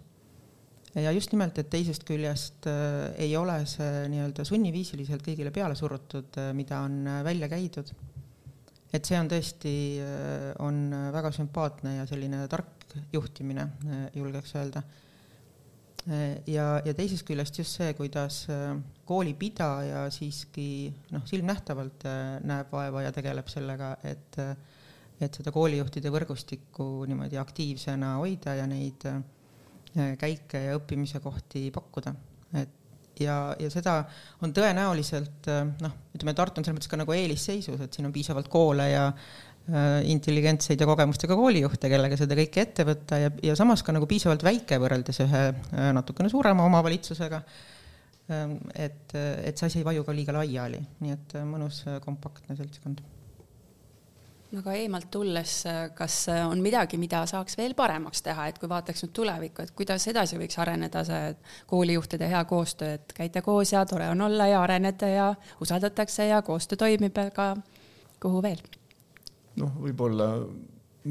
Ja 0.95 1.11
just 1.11 1.33
nimelt, 1.33 1.57
et 1.59 1.69
teisest 1.71 2.05
küljest 2.07 2.67
äh, 2.71 3.13
ei 3.21 3.35
ole 3.37 3.57
see 3.69 4.05
nii-öelda 4.11 4.45
sunniviisiliselt 4.47 5.23
kõigile 5.25 5.51
peale 5.55 5.77
surutud, 5.77 6.37
äh, 6.41 6.51
mida 6.57 6.81
on 6.87 7.01
välja 7.25 7.49
käidud. 7.51 7.93
et 8.95 9.03
see 9.03 9.17
on 9.19 9.27
tõesti, 9.27 9.71
on 10.63 10.77
väga 11.11 11.31
sümpaatne 11.35 11.97
ja 11.97 12.05
selline 12.07 12.45
tark 12.47 12.93
juhtimine, 13.11 13.65
julgeks 14.15 14.53
öelda 14.55 14.83
ja, 16.47 16.67
ja 16.85 16.93
teisest 16.95 17.25
küljest 17.27 17.59
just 17.59 17.75
see, 17.75 17.89
kuidas 17.97 18.45
koolipidaja 19.09 20.05
siiski 20.15 20.93
noh, 21.11 21.25
silmnähtavalt 21.27 22.07
näeb 22.47 22.71
vaeva 22.71 23.03
ja 23.03 23.11
tegeleb 23.11 23.51
sellega, 23.51 23.97
et 24.07 24.39
et 25.23 25.37
seda 25.37 25.51
koolijuhtide 25.55 26.11
võrgustikku 26.11 27.05
niimoodi 27.07 27.39
aktiivsena 27.39 28.15
hoida 28.19 28.57
ja 28.59 28.65
neid 28.67 29.05
äh, 29.07 29.21
käike 30.19 30.59
ja 30.67 30.79
õppimise 30.79 31.21
kohti 31.23 31.69
pakkuda, 31.73 32.11
et 32.61 32.81
ja, 33.23 33.37
ja 33.59 33.71
seda 33.73 33.99
on 34.43 34.53
tõenäoliselt 34.55 35.49
äh, 35.51 35.63
noh, 35.83 35.95
ütleme, 36.15 36.35
Tartu 36.37 36.61
on 36.61 36.67
selles 36.67 36.79
mõttes 36.79 36.91
ka 36.91 36.99
nagu 36.99 37.15
eelisseisus, 37.15 37.81
et 37.81 37.95
siin 37.95 38.09
on 38.09 38.15
piisavalt 38.15 38.49
koole 38.51 38.87
ja 38.91 39.05
äh, 39.11 40.01
intelligentseid 40.11 40.81
ja 40.81 40.89
kogemustega 40.89 41.37
koolijuhte, 41.39 41.91
kellega 41.91 42.19
seda 42.19 42.37
kõike 42.39 42.65
ette 42.65 42.87
võtta 42.87 43.21
ja, 43.21 43.31
ja 43.51 43.57
samas 43.59 43.85
ka 43.85 43.95
nagu 43.95 44.09
piisavalt 44.09 44.45
väike 44.45 44.79
võrreldes 44.81 45.21
ühe 45.25 45.45
äh, 45.51 45.89
natukene 45.95 46.31
suurema 46.33 46.67
omavalitsusega 46.67 47.41
ähm,. 48.35 48.57
et, 48.73 49.15
et 49.15 49.57
see 49.57 49.71
asi 49.71 49.83
ei 49.83 49.87
vaju 49.87 50.07
ka 50.07 50.15
liiga 50.15 50.35
laiali, 50.35 50.81
nii 51.03 51.19
et 51.19 51.37
äh, 51.39 51.47
mõnus 51.47 51.83
kompaktne 52.05 52.57
seltskond 52.59 53.03
aga 54.61 54.75
eemalt 54.79 55.09
tulles, 55.11 55.53
kas 55.97 56.17
on 56.33 56.61
midagi, 56.63 56.99
mida 57.01 57.23
saaks 57.29 57.57
veel 57.59 57.75
paremaks 57.77 58.23
teha, 58.25 58.47
et 58.49 58.59
kui 58.61 58.69
vaataks 58.71 59.05
nüüd 59.05 59.13
tulevikku, 59.15 59.65
et 59.65 59.73
kuidas 59.77 60.07
edasi 60.11 60.39
võiks 60.39 60.59
areneda 60.61 61.03
see 61.07 61.33
koolijuhtide 61.69 62.29
hea 62.31 62.43
koostöö, 62.49 62.99
et 62.99 63.15
käite 63.17 63.43
koos 63.45 63.73
ja 63.73 63.85
tore 63.89 64.09
on 64.11 64.21
olla 64.27 64.47
ja 64.51 64.61
arenete 64.63 65.11
ja 65.15 65.33
usaldatakse 65.61 66.29
ja 66.29 66.41
koostöö 66.45 66.81
toimib, 66.85 67.17
aga 67.17 67.53
kuhu 68.21 68.41
veel? 68.45 68.63
noh, 69.55 69.75
võib-olla 69.79 70.29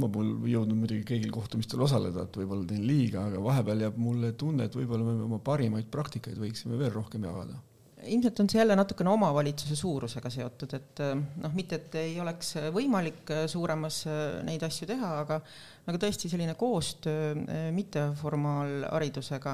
ma 0.00 0.08
pole 0.10 0.50
jõudnud 0.50 0.76
muidugi 0.76 1.04
kõigil 1.08 1.30
kohtumistel 1.32 1.80
osaleda, 1.86 2.26
et 2.26 2.36
võib-olla 2.40 2.66
teen 2.68 2.82
liiga, 2.86 3.28
aga 3.28 3.42
vahepeal 3.42 3.86
jääb 3.86 4.00
mulle 4.00 4.32
tunne, 4.38 4.66
et 4.66 4.74
võib-olla 4.76 5.06
me 5.06 5.28
oma 5.28 5.38
parimaid 5.44 5.86
praktikaid 5.92 6.40
võiksime 6.40 6.78
veel 6.80 6.92
rohkem 6.92 7.24
jagada 7.24 7.60
ilmselt 8.06 8.40
on 8.40 8.50
see 8.50 8.60
jälle 8.60 8.76
natukene 8.76 9.10
omavalitsuse 9.12 9.76
suurusega 9.78 10.30
seotud, 10.32 10.74
et 10.76 11.02
eh, 11.04 11.14
noh, 11.14 11.54
mitte 11.56 11.78
et 11.80 11.96
ei 12.00 12.18
oleks 12.22 12.54
võimalik 12.74 13.32
eh, 13.34 13.44
suuremas 13.50 14.02
eh, 14.10 14.20
neid 14.46 14.62
asju 14.66 14.88
teha, 14.90 15.10
aga 15.24 15.40
aga 15.84 16.00
tõesti 16.00 16.30
selline 16.32 16.54
koostöö 16.56 17.34
mitteformaalharidusega 17.76 19.52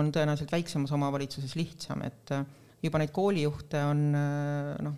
on 0.00 0.08
tõenäoliselt 0.14 0.52
väiksemas 0.52 0.94
omavalitsuses 0.96 1.52
lihtsam, 1.58 2.00
et 2.08 2.32
juba 2.80 3.00
neid 3.02 3.12
koolijuhte 3.12 3.82
on 3.84 4.00
noh, 4.14 4.96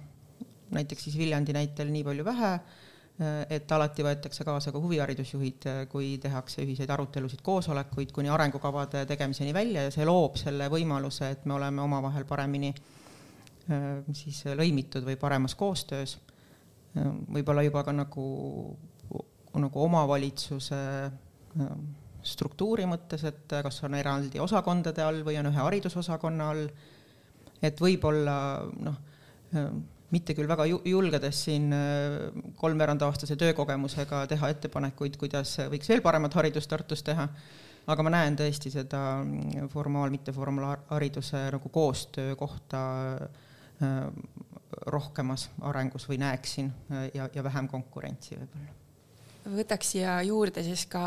näiteks 0.77 1.09
siis 1.09 1.19
Viljandi 1.19 1.57
näitel 1.57 1.91
nii 1.91 2.07
palju 2.07 2.27
vähe 2.29 2.53
Äh, 2.55 2.80
et 3.21 3.73
alati 3.73 4.05
võetakse 4.05 4.45
kaasa 4.49 4.73
ka 4.73 4.81
huviharidusjuhid, 4.81 5.67
äh, 5.69 5.81
kui 5.93 6.15
tehakse 6.23 6.63
ühiseid 6.65 6.91
arutelusid, 6.95 7.43
koosolekuid 7.45 8.15
kuni 8.17 8.31
arengukavade 8.33 9.05
tegemiseni 9.09 9.53
välja 9.53 9.85
ja 9.87 9.93
see 9.93 10.07
loob 10.09 10.39
selle 10.41 10.71
võimaluse, 10.73 11.29
et 11.35 11.45
me 11.45 11.59
oleme 11.59 11.85
omavahel 11.85 12.25
paremini 12.29 12.71
äh, 12.73 14.01
siis 14.17 14.41
lõimitud 14.57 15.05
või 15.05 15.19
paremas 15.21 15.55
koostöös. 15.55 16.19
võib-olla 17.31 17.63
juba 17.63 17.85
ka 17.87 17.93
nagu, 17.95 18.23
nagu 19.55 19.83
omavalitsuse 19.85 20.79
struktuuri 22.23 22.87
mõttes, 22.91 23.23
et 23.29 23.53
kas 23.63 23.85
on 23.87 23.95
eraldi 23.95 24.41
osakondade 24.43 25.05
all 25.05 25.23
või 25.23 25.39
on 25.39 25.47
ühe 25.53 25.61
haridusosakonna 25.61 26.49
all, 26.51 26.67
et 27.63 27.81
võib-olla 27.81 28.35
noh, 28.81 28.99
mitte 30.15 30.35
küll 30.35 30.49
väga 30.51 30.67
julgedes 30.69 31.45
siin 31.47 31.71
äh, 31.75 32.43
kolmveerandaastase 32.61 33.37
töökogemusega 33.41 34.25
teha 34.31 34.51
ettepanekuid, 34.55 35.19
kuidas 35.21 35.57
võiks 35.73 35.91
veel 35.93 36.03
paremat 36.05 36.35
haridust 36.41 36.71
Tartus 36.71 37.05
teha, 37.07 37.29
aga 37.91 38.07
ma 38.07 38.15
näen 38.17 38.39
tõesti 38.39 38.73
seda 38.75 39.05
mm, 39.23 39.71
formaal, 39.73 40.11
mitteformaalhariduse 40.15 41.47
nagu 41.57 41.73
koostöö 41.73 42.35
kohta 42.41 42.83
äh, 43.15 43.97
rohkemas 44.87 45.49
arengus 45.61 46.09
või 46.11 46.21
näeksin 46.23 46.75
äh, 46.91 47.09
ja, 47.15 47.31
ja 47.35 47.47
vähem 47.47 47.71
konkurentsi 47.71 48.39
võib-olla 48.39 48.80
võtaks 49.49 49.93
siia 49.95 50.17
juurde 50.27 50.63
siis 50.65 50.85
ka 50.91 51.03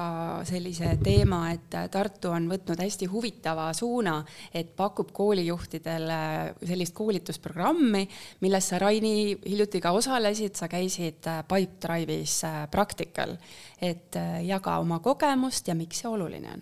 sellise 0.47 0.95
teema, 1.03 1.45
et 1.53 1.75
Tartu 1.91 2.31
on 2.33 2.47
võtnud 2.51 2.79
hästi 2.81 3.07
huvitava 3.11 3.67
suuna, 3.77 4.19
et 4.53 4.73
pakub 4.75 5.11
koolijuhtidele 5.13 6.19
sellist 6.65 6.95
koolitusprogrammi, 6.97 8.05
milles 8.41 8.69
sa, 8.71 8.79
Raini, 8.81 9.35
hiljuti 9.45 9.81
ka 9.83 9.93
osalesid, 9.95 10.55
sa 10.57 10.69
käisid 10.71 11.29
Pipedrive'is 11.49 12.39
praktikal. 12.71 13.37
et 13.83 14.15
jaga 14.45 14.77
oma 14.79 14.99
kogemust 15.03 15.67
ja 15.67 15.75
miks 15.75 15.99
see 16.01 16.09
oluline 16.09 16.53
on? 16.53 16.61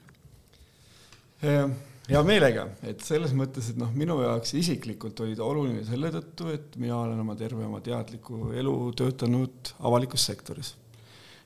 hea 2.11 2.22
meelega, 2.26 2.65
et 2.84 3.01
selles 3.05 3.34
mõttes, 3.38 3.69
et 3.72 3.78
noh, 3.80 3.91
minu 3.93 4.17
jaoks 4.22 4.53
isiklikult 4.57 5.19
oli 5.24 5.36
ta 5.38 5.45
oluline 5.45 5.86
selle 5.86 6.11
tõttu, 6.13 6.49
et 6.53 6.76
mina 6.82 6.97
olen 6.97 7.19
oma 7.24 7.36
terve 7.39 7.65
oma 7.65 7.82
teadliku 7.82 8.51
elu 8.57 8.76
töötanud 8.97 9.74
avalikus 9.80 10.26
sektoris 10.30 10.76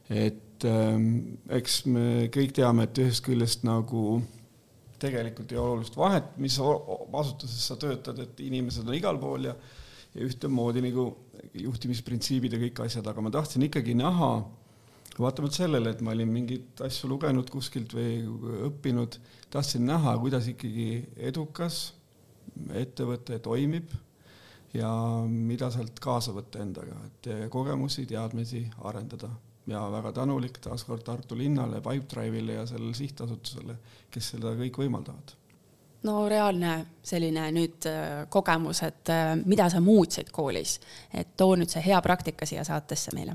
et 0.09 0.65
ähm, 0.69 1.07
eks 1.49 1.83
me 1.89 2.27
kõik 2.33 2.53
teame, 2.57 2.85
et 2.85 3.01
ühest 3.03 3.23
küljest 3.25 3.65
nagu 3.67 4.21
tegelikult 5.01 5.51
ei 5.51 5.57
ole 5.59 5.77
olulist 5.77 5.97
vahet, 5.97 6.35
mis 6.41 6.55
asutuses 6.59 7.65
sa 7.67 7.75
töötad, 7.79 8.19
et 8.23 8.39
inimesed 8.39 8.87
on 8.87 8.95
igal 8.95 9.19
pool 9.21 9.49
ja 9.49 9.55
ja 10.15 10.23
ühtemoodi 10.23 10.83
nagu 10.83 11.09
juhtimisprintsiibid 11.59 12.55
ja 12.55 12.61
kõik 12.61 12.85
asjad, 12.85 13.07
aga 13.11 13.23
ma 13.23 13.31
tahtsin 13.33 13.65
ikkagi 13.67 13.95
näha, 13.99 14.29
vaatamata 15.19 15.59
sellele, 15.59 15.91
et 15.91 16.01
ma 16.03 16.13
olin 16.15 16.31
mingeid 16.31 16.83
asju 16.85 17.09
lugenud 17.11 17.51
kuskilt 17.51 17.93
või 17.95 18.21
õppinud, 18.69 19.19
tahtsin 19.51 19.85
näha, 19.87 20.15
kuidas 20.23 20.47
ikkagi 20.51 21.03
edukas 21.31 21.89
ettevõte 22.75 23.39
toimib 23.43 23.91
ja 24.75 24.89
mida 25.27 25.69
sealt 25.71 25.99
kaasa 26.03 26.35
võtta 26.35 26.63
endaga, 26.63 26.95
et 27.09 27.31
kogemusi, 27.51 28.07
teadmisi 28.07 28.63
arendada 28.87 29.31
ja 29.67 29.85
väga 29.91 30.11
tänulik 30.11 30.59
taaskord 30.61 31.03
Tartu 31.03 31.37
linnale, 31.37 31.81
Pipedrive'ile 31.81 32.59
ja 32.59 32.67
sellele 32.69 32.93
sihtasutusele, 32.93 33.77
kes 34.11 34.35
seda 34.35 34.53
kõik 34.59 34.77
võimaldavad 34.83 35.35
no 36.05 36.27
reaalne 36.29 36.73
selline 37.05 37.47
nüüd 37.55 37.87
äh, 37.89 38.25
kogemus, 38.29 38.83
et 38.85 39.09
äh, 39.09 39.33
mida 39.45 39.65
sa 39.73 39.81
muutsid 39.81 40.29
koolis, 40.33 40.77
et 41.13 41.33
too 41.37 41.55
nüüd 41.57 41.71
see 41.71 41.81
hea 41.85 41.97
praktika 42.05 42.45
siia 42.45 42.65
saatesse 42.67 43.13
meile. 43.17 43.33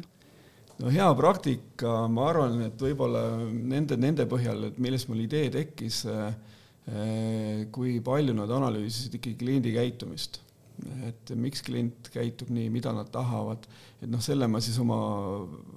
no 0.79 0.93
hea 0.95 1.09
praktika, 1.19 2.05
ma 2.09 2.29
arvan, 2.31 2.61
et 2.69 2.83
võib-olla 2.83 3.25
nende, 3.51 3.99
nende 3.99 4.27
põhjal, 4.31 4.71
et 4.71 4.79
millest 4.79 5.11
mul 5.11 5.25
idee 5.27 5.51
tekkis, 5.51 6.05
äh, 6.07 6.31
kui 7.71 7.99
palju 8.03 8.33
nad 8.35 8.51
analüüsisid 8.51 9.19
ikkagi 9.19 9.37
kliendi 9.43 9.75
käitumist 9.75 10.41
et 11.09 11.33
miks 11.37 11.63
klient 11.67 12.11
käitub 12.13 12.51
nii, 12.53 12.69
mida 12.73 12.93
nad 12.97 13.11
tahavad, 13.13 13.67
et 14.01 14.09
noh, 14.11 14.23
selle 14.25 14.49
ma 14.51 14.61
siis 14.65 14.79
oma 14.81 14.99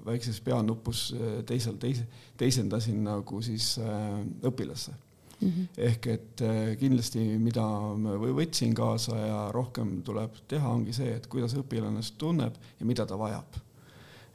väikses 0.06 0.40
peanupus 0.46 1.06
äh, 1.18 1.40
teisel, 1.48 1.78
teise, 1.82 2.06
teisendasin 2.40 3.02
nagu 3.06 3.42
siis 3.44 3.74
äh, 3.82 4.22
õpilasse 4.48 4.94
mm. 4.94 5.50
-hmm. 5.50 5.68
ehk 5.90 6.08
et 6.08 6.42
äh, 6.42 6.74
kindlasti, 6.80 7.24
mida 7.40 7.66
ma 8.00 8.18
võtsin 8.18 8.74
kaasa 8.76 9.18
ja 9.18 9.40
rohkem 9.52 10.02
tuleb 10.04 10.44
teha, 10.48 10.70
ongi 10.70 10.94
see, 10.94 11.16
et 11.18 11.28
kuidas 11.28 11.56
õpilane 11.60 11.98
ennast 11.98 12.18
tunneb 12.18 12.56
ja 12.80 12.86
mida 12.86 13.06
ta 13.06 13.18
vajab. 13.20 13.60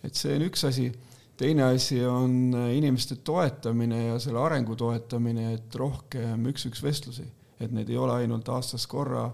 et 0.03 0.15
see 0.15 0.37
on 0.37 0.49
üks 0.51 0.65
asi 0.69 0.93
teine 1.39 1.63
asi 1.63 2.05
on 2.05 2.55
inimeste 2.75 3.17
toetamine 3.17 4.05
ja 4.07 4.19
selle 4.19 4.41
arengu 4.43 4.77
toetamine, 4.77 5.53
et 5.55 5.75
rohkem 5.75 6.47
üks-üks 6.51 6.83
vestlusi, 6.83 7.25
et 7.61 7.73
need 7.73 7.89
ei 7.89 7.97
ole 7.97 8.13
ainult 8.13 8.49
aastas 8.49 8.87
korra, 8.87 9.31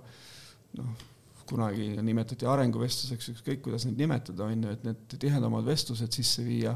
noh, 0.77 1.05
kunagi 1.49 1.93
nimetati 2.03 2.49
arenguvestluseks, 2.49 3.33
ükskõik 3.35 3.65
kuidas 3.65 3.87
neid 3.89 4.01
nimetada, 4.01 4.47
on 4.47 4.67
ju, 4.67 4.75
et 4.75 4.85
need 4.87 5.17
tihedamad 5.21 5.67
vestlused 5.67 6.15
sisse 6.17 6.45
viia. 6.47 6.75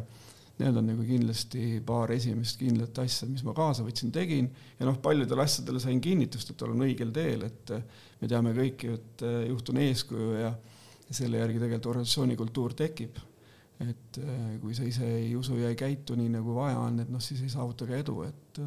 Need 0.58 0.74
on 0.74 0.88
nagu 0.90 1.04
kindlasti 1.06 1.76
paar 1.86 2.10
esimest 2.10 2.58
kindlat 2.58 2.96
asja, 2.98 3.28
mis 3.30 3.44
ma 3.46 3.52
kaasa 3.54 3.84
võtsin, 3.86 4.10
tegin 4.10 4.48
ja 4.74 4.88
noh, 4.88 4.96
paljudele 5.02 5.44
asjadele 5.44 5.78
sain 5.78 6.00
kinnitust, 6.02 6.50
et 6.50 6.64
olen 6.66 6.82
õigel 6.88 7.12
teel, 7.14 7.44
et 7.46 7.70
me 8.18 8.30
teame 8.30 8.56
kõik 8.56 8.88
ju, 8.88 8.96
et 8.98 9.24
juhtun 9.52 9.78
eeskuju 9.84 10.32
ja 10.40 10.50
selle 11.14 11.38
järgi 11.38 11.62
tegelikult 11.62 11.92
organisatsiooni 11.94 12.38
kultuur 12.40 12.74
tekib. 12.78 13.22
et 13.78 14.18
kui 14.58 14.74
sa 14.74 14.82
ise 14.82 15.06
ei 15.06 15.36
usu 15.38 15.54
ja 15.60 15.68
ei 15.70 15.76
käitu 15.78 16.16
nii, 16.18 16.32
nagu 16.34 16.56
vaja 16.56 16.80
on, 16.82 16.98
et 16.98 17.10
noh, 17.14 17.22
siis 17.22 17.44
ei 17.46 17.52
saavuta 17.52 17.86
ka 17.86 17.94
edu, 17.94 18.24
et 18.26 18.58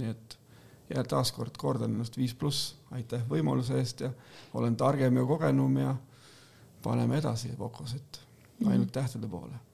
nii 0.00 0.08
et 0.08 0.39
ja 0.94 1.04
taaskord 1.04 1.56
kordan 1.58 1.94
ennast 1.94 2.16
viis 2.16 2.34
pluss, 2.34 2.74
aitäh 2.90 3.22
võimaluse 3.30 3.78
eest 3.78 4.00
ja 4.00 4.10
olen 4.54 4.76
targem 4.76 5.16
ja 5.16 5.24
kogenum 5.26 5.76
ja 5.78 5.94
paneme 6.82 7.18
edasi 7.18 7.52
Vokos, 7.58 7.94
et 7.94 8.20
ainult 8.66 8.92
tähtede 8.92 9.28
poole 9.28 9.69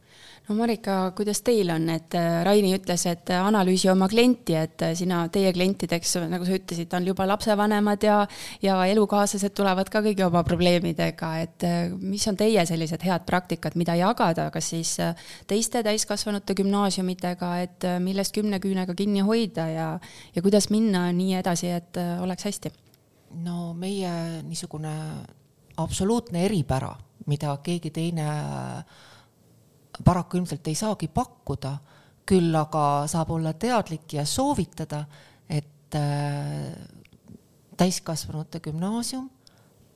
no 0.48 0.54
Marika, 0.54 0.96
kuidas 1.16 1.40
teil 1.46 1.70
on, 1.74 1.88
et 1.90 2.14
äh, 2.14 2.42
Raini 2.46 2.70
ütles, 2.76 3.02
et 3.10 3.30
äh, 3.34 3.42
analüüsi 3.42 3.90
oma 3.90 4.08
klienti, 4.10 4.54
et 4.58 4.82
äh, 4.86 4.94
sina, 4.98 5.24
teie 5.32 5.50
klientideks, 5.54 6.16
nagu 6.30 6.46
sa 6.46 6.54
ütlesid, 6.58 6.92
on 6.96 7.08
juba 7.08 7.26
lapsevanemad 7.26 8.06
ja, 8.06 8.18
ja 8.62 8.78
elukaaslased 8.92 9.56
tulevad 9.56 9.90
ka 9.92 10.02
kõigi 10.06 10.26
oma 10.26 10.44
probleemidega, 10.46 11.32
et 11.42 11.66
mis 11.98 12.26
on 12.30 12.38
teie 12.38 12.62
sellised 12.68 13.02
head 13.06 13.26
praktikad, 13.26 13.76
mida 13.78 13.96
jagada, 13.98 14.48
kas 14.54 14.70
siis 14.74 14.94
teiste 15.50 15.82
täiskasvanute 15.86 16.54
gümnaasiumitega, 16.58 17.52
et 17.64 17.88
millest 18.02 18.34
kümne 18.36 18.60
küünega 18.62 18.94
kinni 18.96 19.24
hoida 19.26 19.66
ja, 19.72 19.88
ja 20.34 20.44
kuidas 20.44 20.70
minna 20.70 21.08
nii 21.16 21.40
edasi, 21.42 21.72
et 21.80 22.02
oleks 22.22 22.50
hästi? 22.50 22.74
no 23.42 23.74
meie 23.76 24.10
niisugune 24.46 24.92
absoluutne 25.82 26.44
eripära, 26.46 26.92
mida 27.26 27.56
keegi 27.64 27.90
teine 27.92 28.26
äh, 28.30 29.02
paraku 30.04 30.36
ilmselt 30.36 30.66
ei 30.68 30.74
saagi 30.74 31.08
pakkuda, 31.08 31.76
küll 32.26 32.54
aga 32.54 33.06
saab 33.06 33.30
olla 33.30 33.52
teadlik 33.52 34.12
ja 34.12 34.24
soovitada, 34.26 35.04
et 35.48 35.94
äh, 35.94 36.72
täiskasvanute 37.76 38.60
gümnaasium 38.60 39.30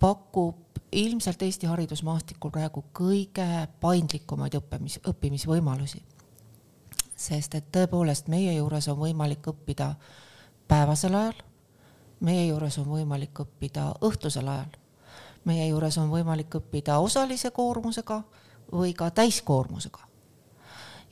pakub 0.00 0.56
ilmselt 0.92 1.42
Eesti 1.42 1.66
haridusmaastikul 1.66 2.50
praegu 2.50 2.84
kõige 2.96 3.46
paindlikumaid 3.80 4.56
õppimis, 4.58 4.98
õppimisvõimalusi. 5.06 6.02
sest 7.16 7.54
et 7.54 7.66
tõepoolest 7.72 8.28
meie 8.32 8.54
juures 8.54 8.88
on 8.88 8.96
võimalik 8.98 9.46
õppida 9.46 9.94
päevasel 10.68 11.14
ajal, 11.14 11.42
meie 12.20 12.46
juures 12.46 12.78
on 12.78 12.88
võimalik 12.88 13.40
õppida 13.40 13.90
õhtusel 14.00 14.48
ajal, 14.48 14.72
meie 15.44 15.66
juures 15.68 15.98
on 15.98 16.10
võimalik 16.10 16.54
õppida 16.54 16.98
osalise 16.98 17.50
koormusega 17.50 18.22
või 18.72 18.94
ka 18.94 19.10
täiskoormusega. 19.10 20.06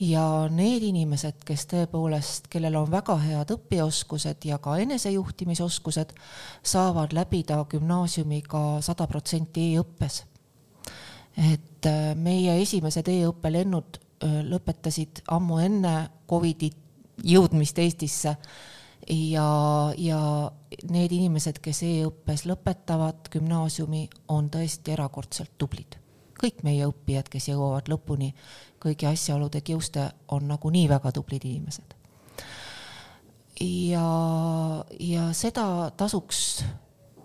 ja 0.00 0.46
need 0.54 0.84
inimesed, 0.86 1.40
kes 1.44 1.64
tõepoolest, 1.66 2.44
kellel 2.50 2.76
on 2.78 2.90
väga 2.90 3.16
head 3.18 3.50
õpioskused 3.50 4.44
ja 4.46 4.58
ka 4.62 4.76
enesejuhtimisoskused, 4.78 6.12
saavad 6.62 7.12
läbida 7.12 7.64
gümnaasiumiga 7.70 8.78
sada 8.80 9.06
protsenti 9.06 9.74
e-õppes. 9.74 10.22
et 11.52 11.86
äh, 11.86 12.14
meie 12.14 12.62
esimesed 12.62 13.08
e-õppelennud 13.08 13.98
äh, 13.98 14.40
lõpetasid 14.46 15.22
ammu 15.28 15.58
enne 15.58 16.10
Covidi 16.30 16.70
jõudmist 17.24 17.78
Eestisse 17.78 18.36
ja, 19.08 19.92
ja 19.96 20.20
need 20.90 21.12
inimesed, 21.12 21.58
kes 21.62 21.82
e-õppes 21.82 22.46
lõpetavad 22.46 23.30
gümnaasiumi, 23.32 24.08
on 24.28 24.50
tõesti 24.50 24.94
erakordselt 24.94 25.56
tublid 25.58 25.97
kõik 26.40 26.62
meie 26.66 26.86
õppijad, 26.88 27.28
kes 27.32 27.50
jõuavad 27.50 27.90
lõpuni 27.90 28.32
kõigi 28.82 29.08
asjaolude 29.10 29.62
kiuste, 29.66 30.08
on 30.34 30.48
nagunii 30.48 30.88
väga 30.90 31.12
tublid 31.12 31.44
inimesed. 31.44 31.94
ja, 33.60 34.04
ja 35.00 35.32
seda 35.34 35.90
tasuks 35.96 36.64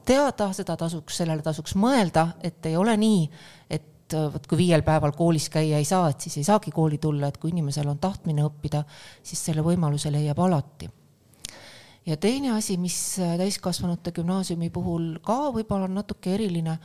teada, 0.05 0.51
seda 0.53 0.77
tasuks, 0.77 1.17
sellele 1.17 1.41
tasuks 1.45 1.75
mõelda, 1.75 2.33
et 2.43 2.65
ei 2.65 2.75
ole 2.77 2.97
nii, 2.97 3.29
et 3.69 4.17
vot 4.33 4.47
kui 4.47 4.57
viiel 4.57 4.83
päeval 4.85 5.13
koolis 5.17 5.47
käia 5.49 5.77
ei 5.77 5.85
saa, 5.85 6.09
et 6.09 6.21
siis 6.21 6.37
ei 6.41 6.49
saagi 6.49 6.71
kooli 6.71 6.97
tulla, 6.97 7.29
et 7.29 7.37
kui 7.37 7.53
inimesel 7.53 7.87
on 7.89 8.01
tahtmine 8.01 8.43
õppida, 8.45 8.83
siis 9.23 9.45
selle 9.45 9.63
võimaluse 9.65 10.11
leiab 10.11 10.41
alati 10.43 10.89
ja 12.05 12.17
teine 12.17 12.51
asi, 12.51 12.77
mis 12.77 12.97
täiskasvanute 13.37 14.11
gümnaasiumi 14.11 14.69
puhul 14.73 15.17
ka 15.23 15.37
võib-olla 15.55 15.87
on 15.87 15.97
natuke 16.01 16.33
eriline, 16.35 16.77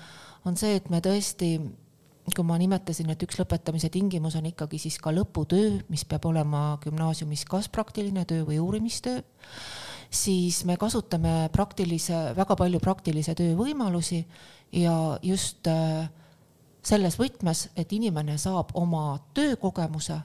on 0.46 0.56
see, 0.56 0.76
et 0.78 0.88
me 0.92 1.00
tõesti 1.04 1.56
kui 2.34 2.44
ma 2.46 2.58
nimetasin, 2.60 3.10
et 3.12 3.22
üks 3.24 3.38
lõpetamise 3.40 3.90
tingimus 3.92 4.36
on 4.38 4.48
ikkagi 4.50 4.80
siis 4.82 4.98
ka 5.02 5.12
lõputöö, 5.14 5.78
mis 5.92 6.04
peab 6.08 6.26
olema 6.28 6.78
gümnaasiumis 6.82 7.44
kas 7.48 7.68
praktiline 7.72 8.24
töö 8.28 8.46
või 8.48 8.58
uurimistöö, 8.62 9.22
siis 10.10 10.64
me 10.68 10.76
kasutame 10.80 11.48
praktilise, 11.52 12.32
väga 12.36 12.56
palju 12.58 12.80
praktilise 12.84 13.34
töö 13.38 13.54
võimalusi 13.58 14.22
ja 14.76 14.94
just 15.22 15.68
äh, 15.70 16.08
selles 16.82 17.18
võtmes, 17.20 17.68
et 17.76 17.92
inimene 17.92 18.38
saab 18.38 18.72
oma 18.78 19.18
töökogemuse 19.36 20.20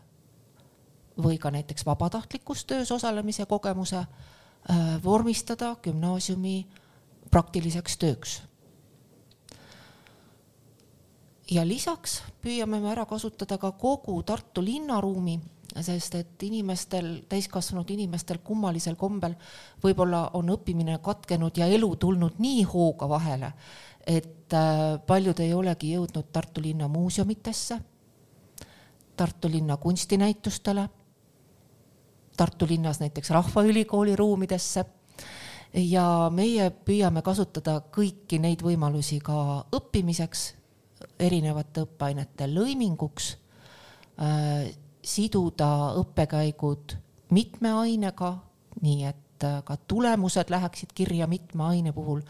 või 1.23 1.37
ka 1.37 1.51
näiteks 1.53 1.85
vabatahtlikus 1.85 2.65
töös 2.65 2.91
osalemise 2.91 3.45
kogemuse 3.45 3.99
äh, 4.01 5.03
vormistada 5.03 5.75
gümnaasiumi 5.83 6.57
praktiliseks 7.31 7.97
tööks 8.01 8.41
ja 11.53 11.63
lisaks 11.67 12.21
püüame 12.41 12.79
me 12.81 12.91
ära 12.93 13.05
kasutada 13.05 13.57
ka 13.61 13.73
kogu 13.79 14.15
Tartu 14.25 14.63
linnaruumi, 14.63 15.37
sest 15.81 16.15
et 16.17 16.45
inimestel, 16.45 17.09
täiskasvanud 17.29 17.89
inimestel 17.93 18.39
kummalisel 18.45 18.97
kombel 18.99 19.35
võib-olla 19.83 20.27
on 20.37 20.51
õppimine 20.53 20.99
katkenud 21.03 21.57
ja 21.57 21.67
elu 21.67 21.89
tulnud 22.01 22.39
nii 22.43 22.63
hooga 22.69 23.09
vahele, 23.09 23.53
et 24.05 24.53
äh, 24.53 24.99
paljud 25.07 25.39
ei 25.43 25.53
olegi 25.53 25.93
jõudnud 25.95 26.31
Tartu 26.33 26.61
linna 26.61 26.89
muuseumitesse, 26.91 27.79
Tartu 29.17 29.49
linna 29.49 29.77
kunstinäitustele, 29.77 30.87
Tartu 32.37 32.67
linnas 32.69 32.99
näiteks 32.99 33.29
Rahvaülikooli 33.29 34.15
ruumidesse. 34.15 34.85
Ja 35.73 36.29
meie 36.29 36.67
püüame 36.85 37.23
kasutada 37.25 37.79
kõiki 37.93 38.37
neid 38.41 38.61
võimalusi 38.61 39.17
ka 39.25 39.35
õppimiseks 39.73 40.51
erinevate 41.19 41.83
õppeainete 41.87 42.47
lõiminguks 42.51 43.33
äh,, 44.19 44.73
siduda 45.03 45.69
õppekäigud 45.99 46.95
mitme 47.33 47.73
ainega, 47.83 48.37
nii 48.81 49.07
et 49.09 49.45
äh, 49.45 49.59
ka 49.65 49.77
tulemused 49.87 50.51
läheksid 50.53 50.93
kirja 50.95 51.27
mitme 51.27 51.63
aine 51.63 51.93
puhul. 51.93 52.21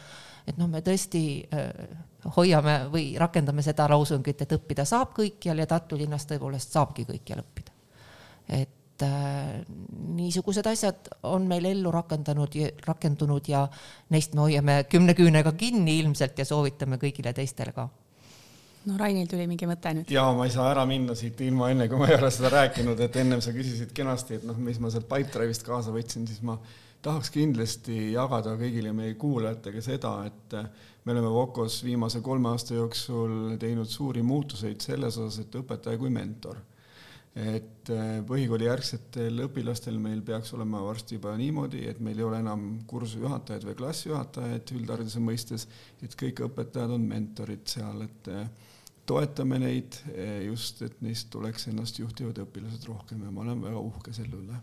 et 0.48 0.58
noh, 0.58 0.68
me 0.68 0.82
tõesti 0.84 1.24
äh, 1.54 1.70
hoiame 2.36 2.90
või 2.92 3.14
rakendame 3.20 3.64
seda 3.64 3.88
lausungit, 3.92 4.42
et 4.42 4.56
õppida 4.58 4.86
saab 4.86 5.14
kõikjal 5.16 5.60
ja 5.60 5.68
Tartu 5.68 5.98
linnas 6.00 6.26
tõepoolest 6.28 6.74
saabki 6.76 7.06
kõikjal 7.10 7.44
õppida. 7.44 7.72
et 8.48 8.80
niisugused 10.14 10.68
asjad 10.70 11.10
on 11.28 11.48
meil 11.50 11.66
ellu 11.66 11.92
rakendanud, 11.92 12.54
rakendunud 12.86 13.48
ja 13.50 13.66
neist 14.14 14.36
me 14.38 14.46
hoiame 14.46 14.76
kümne 14.88 15.16
küünega 15.18 15.52
kinni 15.60 15.98
ilmselt 16.00 16.38
ja 16.40 16.46
soovitame 16.46 17.00
kõigile 17.02 17.34
teistele 17.34 17.74
ka 17.76 17.90
no 18.90 18.98
Rainil 19.00 19.28
tuli 19.32 19.48
mingi 19.48 19.68
mõte 19.70 19.94
nüüd. 19.98 20.14
ja 20.14 20.26
ma 20.36 20.48
ei 20.48 20.54
saa 20.54 20.70
ära 20.72 20.86
minna 20.90 21.16
siit 21.18 21.40
ilma 21.46 21.70
enne, 21.72 21.88
kui 21.92 22.00
ma 22.00 22.10
ei 22.12 22.18
ole 22.18 22.32
seda 22.34 22.52
rääkinud, 22.54 23.00
et 23.06 23.20
ennem 23.22 23.44
sa 23.44 23.54
küsisid 23.56 23.94
kenasti, 23.96 24.40
et 24.40 24.48
noh, 24.48 24.58
mis 24.60 24.80
ma 24.84 24.92
sealt 24.94 25.08
Pipedrive'ist 25.12 25.66
kaasa 25.68 25.94
võtsin, 25.96 26.28
siis 26.30 26.44
ma 26.46 26.58
tahaks 27.04 27.32
kindlasti 27.34 28.14
jagada 28.14 28.56
kõigile 28.60 28.94
meie 28.96 29.16
kuulajatega 29.20 29.82
seda, 29.84 30.14
et 30.28 30.58
me 31.04 31.16
oleme 31.16 31.32
Vokos 31.32 31.82
viimase 31.84 32.22
kolme 32.24 32.52
aasta 32.54 32.78
jooksul 32.78 33.58
teinud 33.60 33.90
suuri 33.92 34.24
muutuseid 34.24 34.84
selles 34.84 35.18
osas, 35.20 35.44
et 35.44 35.60
õpetaja 35.64 36.00
kui 36.00 36.14
mentor. 36.14 36.62
et 37.34 37.90
põhikoolijärgsetel 38.30 39.40
õpilastel 39.48 39.96
meil 39.98 40.20
peaks 40.22 40.52
olema 40.54 40.84
varsti 40.86 41.16
juba 41.18 41.32
niimoodi, 41.34 41.80
et 41.90 41.98
meil 42.00 42.20
ei 42.20 42.26
ole 42.28 42.38
enam 42.44 42.68
kursuse 42.86 43.24
juhatajad 43.24 43.66
või 43.66 43.74
klassijuhatajad 43.80 44.74
üldhariduse 44.78 45.24
mõistes, 45.24 45.66
et 46.06 46.14
kõik 46.14 46.44
õpetajad 46.46 46.94
on 46.94 47.08
mentorid 47.10 47.66
seal, 47.74 48.06
et 48.06 48.30
toetame 49.06 49.60
neid 49.60 49.98
eh, 50.14 50.44
just, 50.48 50.82
et 50.86 51.02
neist 51.04 51.30
tuleks 51.34 51.68
ennast 51.72 52.00
juhtivad 52.00 52.40
õpilased 52.46 52.86
rohkem 52.88 53.24
ja 53.26 53.32
ma 53.32 53.44
olen 53.44 53.64
väga 53.64 53.82
uhke 53.82 54.14
selle 54.16 54.38
üle. 54.40 54.60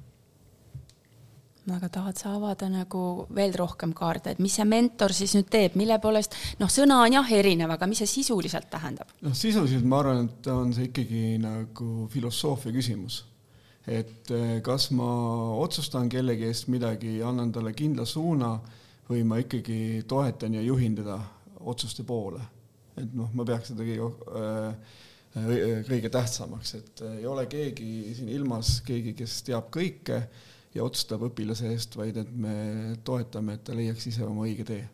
no 1.67 1.77
aga 1.77 1.91
tahad 1.93 2.19
sa 2.19 2.33
avada 2.35 2.71
nagu 2.73 3.27
veel 3.37 3.53
rohkem 3.55 3.93
kaarte, 3.97 4.33
et 4.33 4.41
mis 4.41 4.55
see 4.57 4.65
mentor 4.65 5.13
siis 5.15 5.35
nüüd 5.37 5.51
teeb, 5.53 5.77
mille 5.79 5.99
poolest, 6.03 6.35
noh, 6.59 6.71
sõna 6.73 7.03
on 7.05 7.19
jah 7.19 7.33
erinev, 7.37 7.75
aga 7.77 7.89
mis 7.91 8.01
see 8.03 8.13
sisuliselt 8.17 8.71
tähendab? 8.73 9.13
noh, 9.21 9.35
sisuliselt 9.37 9.85
ma 9.85 10.01
arvan, 10.01 10.31
et 10.31 10.53
on 10.53 10.73
see 10.77 10.89
ikkagi 10.89 11.25
nagu 11.43 12.07
filosoofia 12.13 12.73
küsimus. 12.77 13.25
et 13.87 14.33
eh, 14.33 14.55
kas 14.65 14.89
ma 14.97 15.11
otsustan 15.61 16.09
kellegi 16.09 16.49
eest 16.49 16.73
midagi, 16.73 17.19
annan 17.23 17.53
talle 17.53 17.75
kindla 17.77 18.09
suuna 18.09 18.55
või 19.11 19.27
ma 19.27 19.37
ikkagi 19.43 20.07
toetan 20.09 20.57
ja 20.57 20.65
juhin 20.65 20.97
teda 20.97 21.19
otsuste 21.61 22.07
poole 22.09 22.41
et 23.05 23.17
noh, 23.17 23.31
ma 23.35 23.47
peaks 23.49 23.73
seda 23.73 23.87
kõige 23.87 24.11
äh, 24.43 24.95
äh, 25.41 25.75
kõige 25.89 26.13
tähtsamaks, 26.13 26.77
et 26.79 27.03
äh, 27.07 27.19
ei 27.23 27.27
ole 27.31 27.47
keegi 27.51 28.15
siin 28.19 28.31
ilmas 28.33 28.79
keegi, 28.87 29.17
kes 29.19 29.41
teab 29.49 29.71
kõike 29.75 30.23
ja 30.75 30.87
otsustab 30.87 31.27
õpilase 31.31 31.73
eest, 31.75 31.99
vaid 31.99 32.21
et 32.23 32.31
me 32.31 32.97
toetame, 33.05 33.59
et 33.59 33.67
ta 33.67 33.77
leiaks 33.77 34.11
ise 34.13 34.27
oma 34.27 34.47
õige 34.47 34.67
tee 34.69 34.85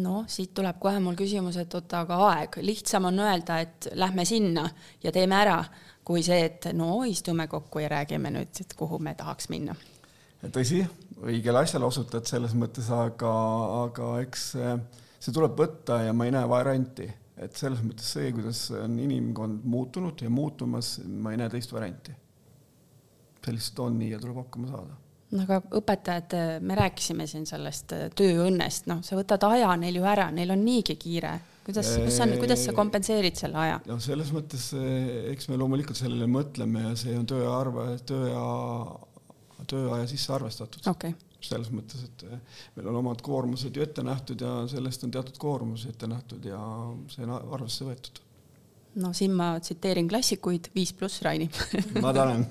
noh, 0.00 0.24
siit 0.30 0.52
tuleb 0.56 0.78
kohe 0.80 1.00
mul 1.04 1.16
küsimus, 1.18 1.58
et 1.60 1.74
oota, 1.76 2.02
aga 2.06 2.18
aeg, 2.30 2.58
lihtsam 2.64 3.08
on 3.10 3.20
öelda, 3.24 3.58
et 3.64 3.90
lähme 3.98 4.24
sinna 4.28 4.64
ja 5.02 5.12
teeme 5.12 5.36
ära, 5.36 5.58
kui 6.04 6.24
see, 6.24 6.40
et 6.48 6.70
no 6.76 7.02
istume 7.08 7.46
kokku 7.50 7.82
ja 7.82 7.90
räägime 7.92 8.32
nüüd, 8.34 8.62
et 8.64 8.74
kuhu 8.78 8.98
me 9.02 9.14
tahaks 9.18 9.50
minna. 9.52 9.76
tõsi, 10.42 10.82
õigele 11.22 11.62
asjale 11.62 11.86
osutad 11.86 12.26
selles 12.26 12.56
mõttes, 12.58 12.88
aga, 12.90 13.32
aga 13.84 14.14
eks 14.24 14.48
äh, 14.58 14.76
see 15.22 15.34
tuleb 15.34 15.58
võtta 15.58 16.02
ja 16.06 16.14
ma 16.16 16.26
ei 16.26 16.34
näe 16.34 16.48
varianti, 16.50 17.06
et 17.42 17.58
selles 17.58 17.82
mõttes 17.84 18.08
see, 18.16 18.32
kuidas 18.34 18.64
on 18.76 18.98
inimkond 19.02 19.62
muutunud 19.68 20.24
ja 20.24 20.30
muutumas, 20.32 20.96
ma 21.06 21.34
ei 21.34 21.40
näe 21.40 21.52
teist 21.52 21.72
varianti. 21.74 22.14
see 23.42 23.54
lihtsalt 23.54 23.86
on 23.86 23.96
nii 23.98 24.12
ja 24.12 24.20
tuleb 24.22 24.42
hakkama 24.44 24.68
saada 24.70 24.98
no 25.32 25.46
aga 25.46 25.60
õpetajad, 25.78 26.36
me 26.62 26.76
rääkisime 26.78 27.26
siin 27.30 27.46
sellest 27.48 27.94
tööõnnest, 28.18 28.86
noh, 28.90 29.00
sa 29.06 29.16
võtad 29.18 29.42
aja 29.48 29.72
neil 29.80 29.96
ju 29.98 30.04
ära, 30.06 30.28
neil 30.34 30.52
on 30.54 30.62
niigi 30.64 30.98
kiire. 31.00 31.38
kuidas, 31.64 31.88
kus 32.04 32.18
sa, 32.18 32.26
kuidas 32.26 32.66
sa 32.66 32.74
kompenseerid 32.76 33.38
selle 33.38 33.58
aja? 33.64 33.80
noh, 33.88 34.00
selles 34.02 34.30
mõttes, 34.34 34.68
eks 35.32 35.48
me 35.48 35.58
loomulikult 35.58 35.98
sellele 35.98 36.28
mõtleme 36.30 36.88
ja 36.90 36.94
see 36.98 37.16
on 37.18 37.26
tööarve, 37.26 37.88
tööaja, 38.06 38.46
tööaja 39.70 40.08
sisse 40.10 40.34
arvestatud 40.36 40.90
okay 40.92 41.16
selles 41.48 41.70
mõttes, 41.74 42.04
et 42.06 42.26
eh, 42.28 42.58
meil 42.76 42.90
on 42.92 43.00
omad 43.02 43.22
koormused 43.24 43.76
ju 43.76 43.84
ette 43.84 44.04
nähtud 44.06 44.44
ja 44.44 44.52
sellest 44.70 45.06
on 45.06 45.14
teatud 45.14 45.38
koormus 45.42 45.86
ette 45.90 46.10
nähtud 46.10 46.44
ja 46.48 46.60
see 47.12 47.26
on 47.26 47.36
arvesse 47.38 47.88
võetud 47.88 48.22
no 48.94 49.12
siin 49.16 49.32
ma 49.32 49.54
tsiteerin 49.60 50.08
klassikuid, 50.08 50.68
viis 50.74 50.92
pluss 50.92 51.22
Raini 51.22 51.48
ma 52.02 52.12
tänan 52.12 52.44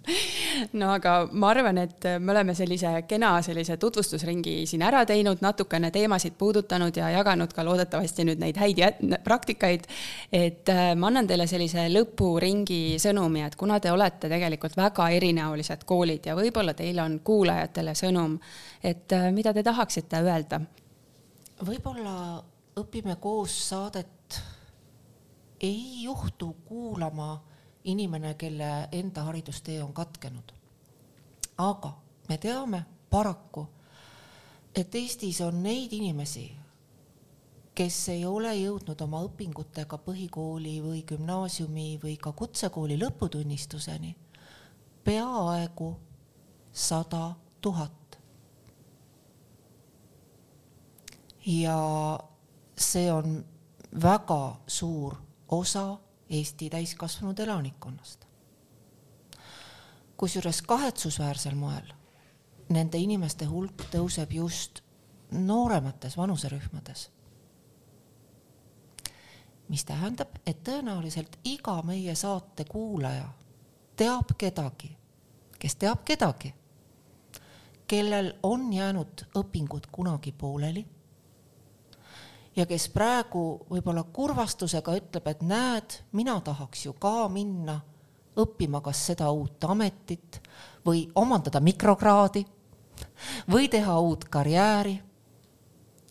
no 0.80 0.90
aga 0.92 1.14
ma 1.32 1.48
arvan, 1.52 1.78
et 1.78 2.06
me 2.18 2.32
oleme 2.34 2.54
sellise 2.54 2.90
kena 3.08 3.32
sellise 3.42 3.76
tutvustusringi 3.80 4.66
siin 4.68 4.84
ära 4.84 5.04
teinud, 5.08 5.40
natukene 5.40 5.90
teemasid 5.94 6.36
puudutanud 6.38 6.96
ja 6.96 7.08
jaganud 7.14 7.54
ka 7.56 7.64
loodetavasti 7.64 8.26
nüüd 8.28 8.42
neid 8.42 8.60
häid 8.60 8.82
praktikaid. 9.24 9.88
et 10.32 10.68
äh, 10.68 10.92
ma 10.96 11.08
annan 11.08 11.30
teile 11.30 11.46
sellise 11.50 11.88
lõpuringi 11.92 12.98
sõnumi, 13.02 13.46
et 13.46 13.56
kuna 13.56 13.80
te 13.80 13.92
olete 13.92 14.28
tegelikult 14.28 14.76
väga 14.76 15.08
erinäolised 15.16 15.86
koolid 15.88 16.26
ja 16.28 16.36
võib-olla 16.36 16.74
teil 16.74 17.00
on 17.00 17.20
kuulajatele 17.24 17.96
sõnum, 17.96 18.38
et 18.84 19.12
äh, 19.12 19.30
mida 19.32 19.54
te 19.54 19.62
tahaksite 19.62 20.20
öelda? 20.20 20.60
võib-olla 21.62 22.42
õpime 22.80 23.16
koos 23.20 23.54
saadet 23.68 24.21
ei 25.62 26.02
juhtu 26.02 26.56
kuulama 26.64 27.44
inimene, 27.84 28.34
kelle 28.34 28.88
enda 28.92 29.22
haridustee 29.22 29.82
on 29.82 29.92
katkenud. 29.92 30.52
aga 31.58 31.92
me 32.28 32.38
teame 32.38 32.84
paraku, 33.10 33.66
et 34.74 34.94
Eestis 34.94 35.40
on 35.40 35.62
neid 35.62 35.92
inimesi, 35.92 36.56
kes 37.74 38.08
ei 38.08 38.26
ole 38.26 38.54
jõudnud 38.56 39.00
oma 39.00 39.22
õpingutega 39.26 39.98
põhikooli 39.98 40.80
või 40.82 41.02
gümnaasiumi 41.08 42.00
või 42.02 42.16
ka 42.16 42.32
kutsekooli 42.32 42.98
lõputunnistuseni 42.98 44.16
peaaegu 45.04 45.96
sada 46.72 47.34
tuhat. 47.60 47.92
ja 51.46 51.78
see 52.78 53.12
on 53.12 53.44
väga 54.02 54.56
suur 54.66 55.16
osa 55.52 55.98
Eesti 56.30 56.70
täiskasvanud 56.70 57.38
elanikkonnast. 57.38 58.24
kusjuures 60.16 60.62
kahetsusväärsel 60.62 61.54
moel 61.54 61.92
nende 62.68 62.98
inimeste 62.98 63.44
hulk 63.44 63.84
tõuseb 63.92 64.32
just 64.32 64.80
nooremates 65.30 66.16
vanuserühmades. 66.16 67.10
mis 69.68 69.84
tähendab, 69.84 70.28
et 70.46 70.64
tõenäoliselt 70.64 71.38
iga 71.44 71.82
meie 71.82 72.14
saate 72.14 72.64
kuulaja 72.64 73.28
teab 73.96 74.32
kedagi, 74.38 74.96
kes 75.58 75.76
teab 75.76 76.04
kedagi, 76.04 76.54
kellel 77.86 78.32
on 78.42 78.72
jäänud 78.72 79.26
õpingud 79.36 79.88
kunagi 79.92 80.32
pooleli 80.32 80.86
ja 82.56 82.66
kes 82.66 82.88
praegu 82.92 83.44
võib-olla 83.70 84.04
kurvastusega 84.04 84.96
ütleb, 84.98 85.28
et 85.28 85.42
näed, 85.42 85.98
mina 86.12 86.40
tahaks 86.40 86.86
ju 86.86 86.92
ka 87.00 87.28
minna 87.32 87.80
õppima 88.36 88.80
kas 88.84 89.06
seda 89.10 89.30
uut 89.30 89.64
ametit 89.68 90.40
või 90.86 91.04
omandada 91.14 91.60
mikrokraadi 91.60 92.44
või 93.52 93.68
teha 93.68 93.98
uut 94.00 94.24
karjääri. 94.24 95.00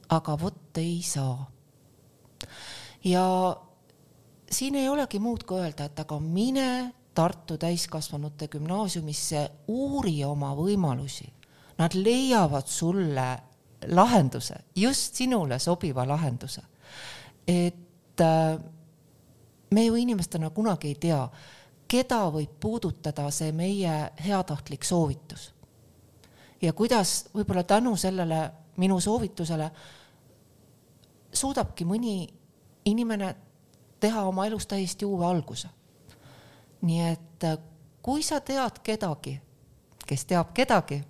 aga 0.10 0.38
vot 0.40 0.78
ei 0.78 1.02
saa. 1.02 1.50
ja 3.04 3.56
siin 4.52 4.76
ei 4.76 4.90
olegi 4.90 5.20
muud 5.20 5.44
kui 5.44 5.60
öelda, 5.60 5.86
et 5.86 6.00
aga 6.00 6.20
mine 6.20 6.94
Tartu 7.14 7.58
täiskasvanute 7.58 8.48
gümnaasiumisse, 8.48 9.52
uuri 9.68 10.24
oma 10.24 10.54
võimalusi. 10.56 11.26
Nad 11.78 11.92
leiavad 11.94 12.68
sulle 12.72 13.26
lahenduse, 13.88 14.56
just 14.76 15.16
sinule 15.16 15.60
sobiva 15.60 16.08
lahenduse. 16.08 16.62
et 17.48 18.22
äh, 18.22 18.60
me 19.72 19.86
ju 19.86 19.96
inimestena 19.96 20.50
kunagi 20.50 20.88
ei 20.88 20.96
tea, 20.96 21.30
keda 21.88 22.20
võib 22.32 22.60
puudutada 22.60 23.32
see 23.32 23.52
meie 23.52 24.12
heatahtlik 24.26 24.84
soovitus. 24.84 25.54
ja 26.62 26.74
kuidas 26.74 27.30
võib-olla 27.36 27.64
tänu 27.64 27.96
sellele 27.96 28.52
minu 28.78 29.00
soovitusele 29.00 29.72
suudabki 31.34 31.86
mõni 31.86 32.28
inimene 32.86 33.36
teha 34.00 34.24
oma 34.24 34.46
elus 34.46 34.68
täiesti 34.68 35.06
uue 35.06 35.26
alguse. 35.26 35.70
nii 36.82 37.02
et 37.12 37.44
äh, 37.44 37.58
kui 38.02 38.24
sa 38.24 38.40
tead 38.40 38.80
kedagi, 38.84 39.42
kes 40.08 40.26
teab 40.26 40.54
kedagi, 40.54 41.04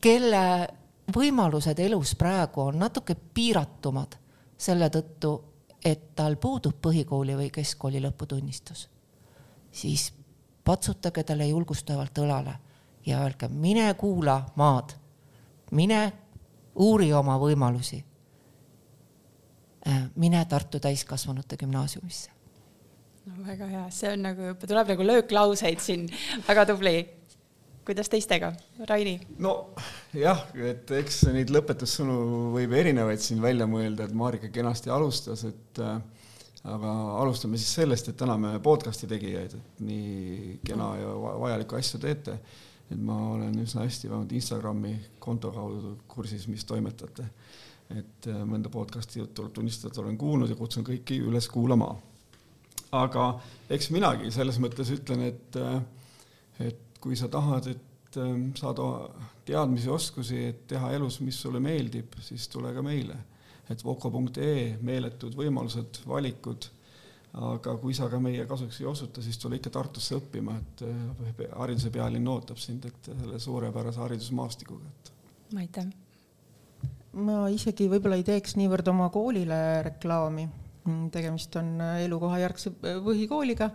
kelle 0.00 0.68
võimalused 1.14 1.78
elus 1.80 2.14
praegu 2.18 2.66
on 2.68 2.78
natuke 2.78 3.14
piiratumad 3.14 4.16
selle 4.60 4.90
tõttu, 4.92 5.32
et 5.84 6.10
tal 6.16 6.36
puudub 6.36 6.76
põhikooli 6.82 7.36
või 7.38 7.50
keskkooli 7.52 8.02
lõputunnistus, 8.04 8.88
siis 9.72 10.10
patsutage 10.64 11.24
talle 11.24 11.46
julgustavalt 11.48 12.18
õlale 12.20 12.54
ja 13.06 13.22
öelge, 13.24 13.48
mine 13.48 13.86
kuula 13.94 14.42
maad, 14.60 14.92
mine 15.72 16.00
uuri 16.74 17.12
oma 17.12 17.38
võimalusi. 17.40 18.04
mine 20.16 20.44
Tartu 20.44 20.80
täiskasvanute 20.80 21.56
gümnaasiumisse. 21.56 22.30
no 23.26 23.46
väga 23.46 23.66
hea, 23.66 23.86
see 23.90 24.12
on 24.12 24.22
nagu, 24.22 24.54
tuleb 24.66 24.88
nagu 24.88 25.06
lööklauseid 25.06 25.80
siin, 25.80 26.10
väga 26.48 26.66
tubli 26.66 27.19
kuidas 27.90 28.10
teistega, 28.10 28.52
Raini? 28.86 29.16
nojah, 29.42 30.44
et 30.62 30.90
eks 31.00 31.24
neid 31.34 31.50
lõpetussõnu 31.50 32.16
võib 32.54 32.74
erinevaid 32.78 33.22
siin 33.22 33.40
välja 33.42 33.66
mõelda, 33.66 34.06
et 34.06 34.14
Marika 34.14 34.50
kenasti 34.54 34.92
alustas, 34.94 35.42
et 35.48 35.80
äh, 35.82 35.96
aga 36.70 36.92
alustame 37.18 37.58
siis 37.58 37.72
sellest, 37.80 38.12
et 38.12 38.18
täname 38.20 38.52
podcast'i 38.62 39.08
tegijaid, 39.10 39.56
et 39.58 39.80
nii 39.82 40.58
kena 40.66 40.92
ja 41.00 41.14
vajalikku 41.42 41.78
asju 41.80 41.98
teete. 42.04 42.36
et 42.90 42.98
ma 42.98 43.16
olen 43.32 43.58
üsna 43.62 43.84
hästi 43.86 44.08
vähemalt 44.10 44.32
Instagrami 44.34 44.94
konto 45.22 45.50
kaudu 45.54 45.96
kursis, 46.10 46.46
mis 46.48 46.64
toimetate. 46.64 47.26
et 47.90 48.28
äh, 48.30 48.44
mõnda 48.46 48.70
podcast'i 48.70 49.24
tuleb 49.34 49.56
tunnistada, 49.56 49.90
et 49.90 49.98
olen 49.98 50.18
kuulnud 50.18 50.50
ja 50.50 50.54
kutsun 50.54 50.86
kõiki 50.86 51.18
üles 51.26 51.48
kuulama. 51.50 51.90
aga 52.92 53.26
eks 53.70 53.90
minagi 53.90 54.30
selles 54.30 54.62
mõttes 54.62 54.94
ütlen, 54.94 55.26
et, 55.32 55.58
äh, 55.58 55.82
et 56.68 56.86
kui 57.00 57.16
sa 57.16 57.28
tahad, 57.32 57.70
et 57.72 58.18
ähm, 58.20 58.50
saada 58.58 58.86
teadmisi, 59.48 59.90
oskusi, 59.90 60.44
et 60.50 60.66
teha 60.70 60.92
elus, 60.96 61.20
mis 61.24 61.38
sulle 61.40 61.60
meeldib, 61.62 62.18
siis 62.24 62.48
tule 62.52 62.72
ka 62.76 62.84
meile. 62.84 63.16
et 63.70 63.84
voko.ee, 63.86 64.78
meeletud 64.82 65.36
võimalused, 65.38 66.00
valikud, 66.10 66.64
aga 67.38 67.76
kui 67.78 67.94
sa 67.94 68.08
ka 68.10 68.18
meie 68.18 68.42
kasuks 68.50 68.80
ei 68.80 68.88
osuta, 68.90 69.22
siis 69.22 69.38
tule 69.38 69.60
ikka 69.60 69.70
Tartusse 69.76 70.16
õppima, 70.18 70.56
et 70.58 70.82
äh, 70.88 71.44
hariduse 71.54 71.92
pealinn 71.94 72.26
ootab 72.32 72.58
sind, 72.58 72.88
et 72.90 73.10
selle 73.12 73.38
suurepärase 73.38 74.02
haridusmaastikuga, 74.02 74.90
et. 74.90 75.12
aitäh! 75.62 75.92
ma 77.10 77.44
isegi 77.50 77.88
võib-olla 77.90 78.18
ei 78.18 78.26
teeks 78.26 78.56
niivõrd 78.58 78.90
oma 78.90 79.08
koolile 79.14 79.60
reklaami, 79.86 80.48
tegemist 81.14 81.54
on 81.58 81.72
elukohajärgse 82.02 82.74
põhikooliga 82.80 83.70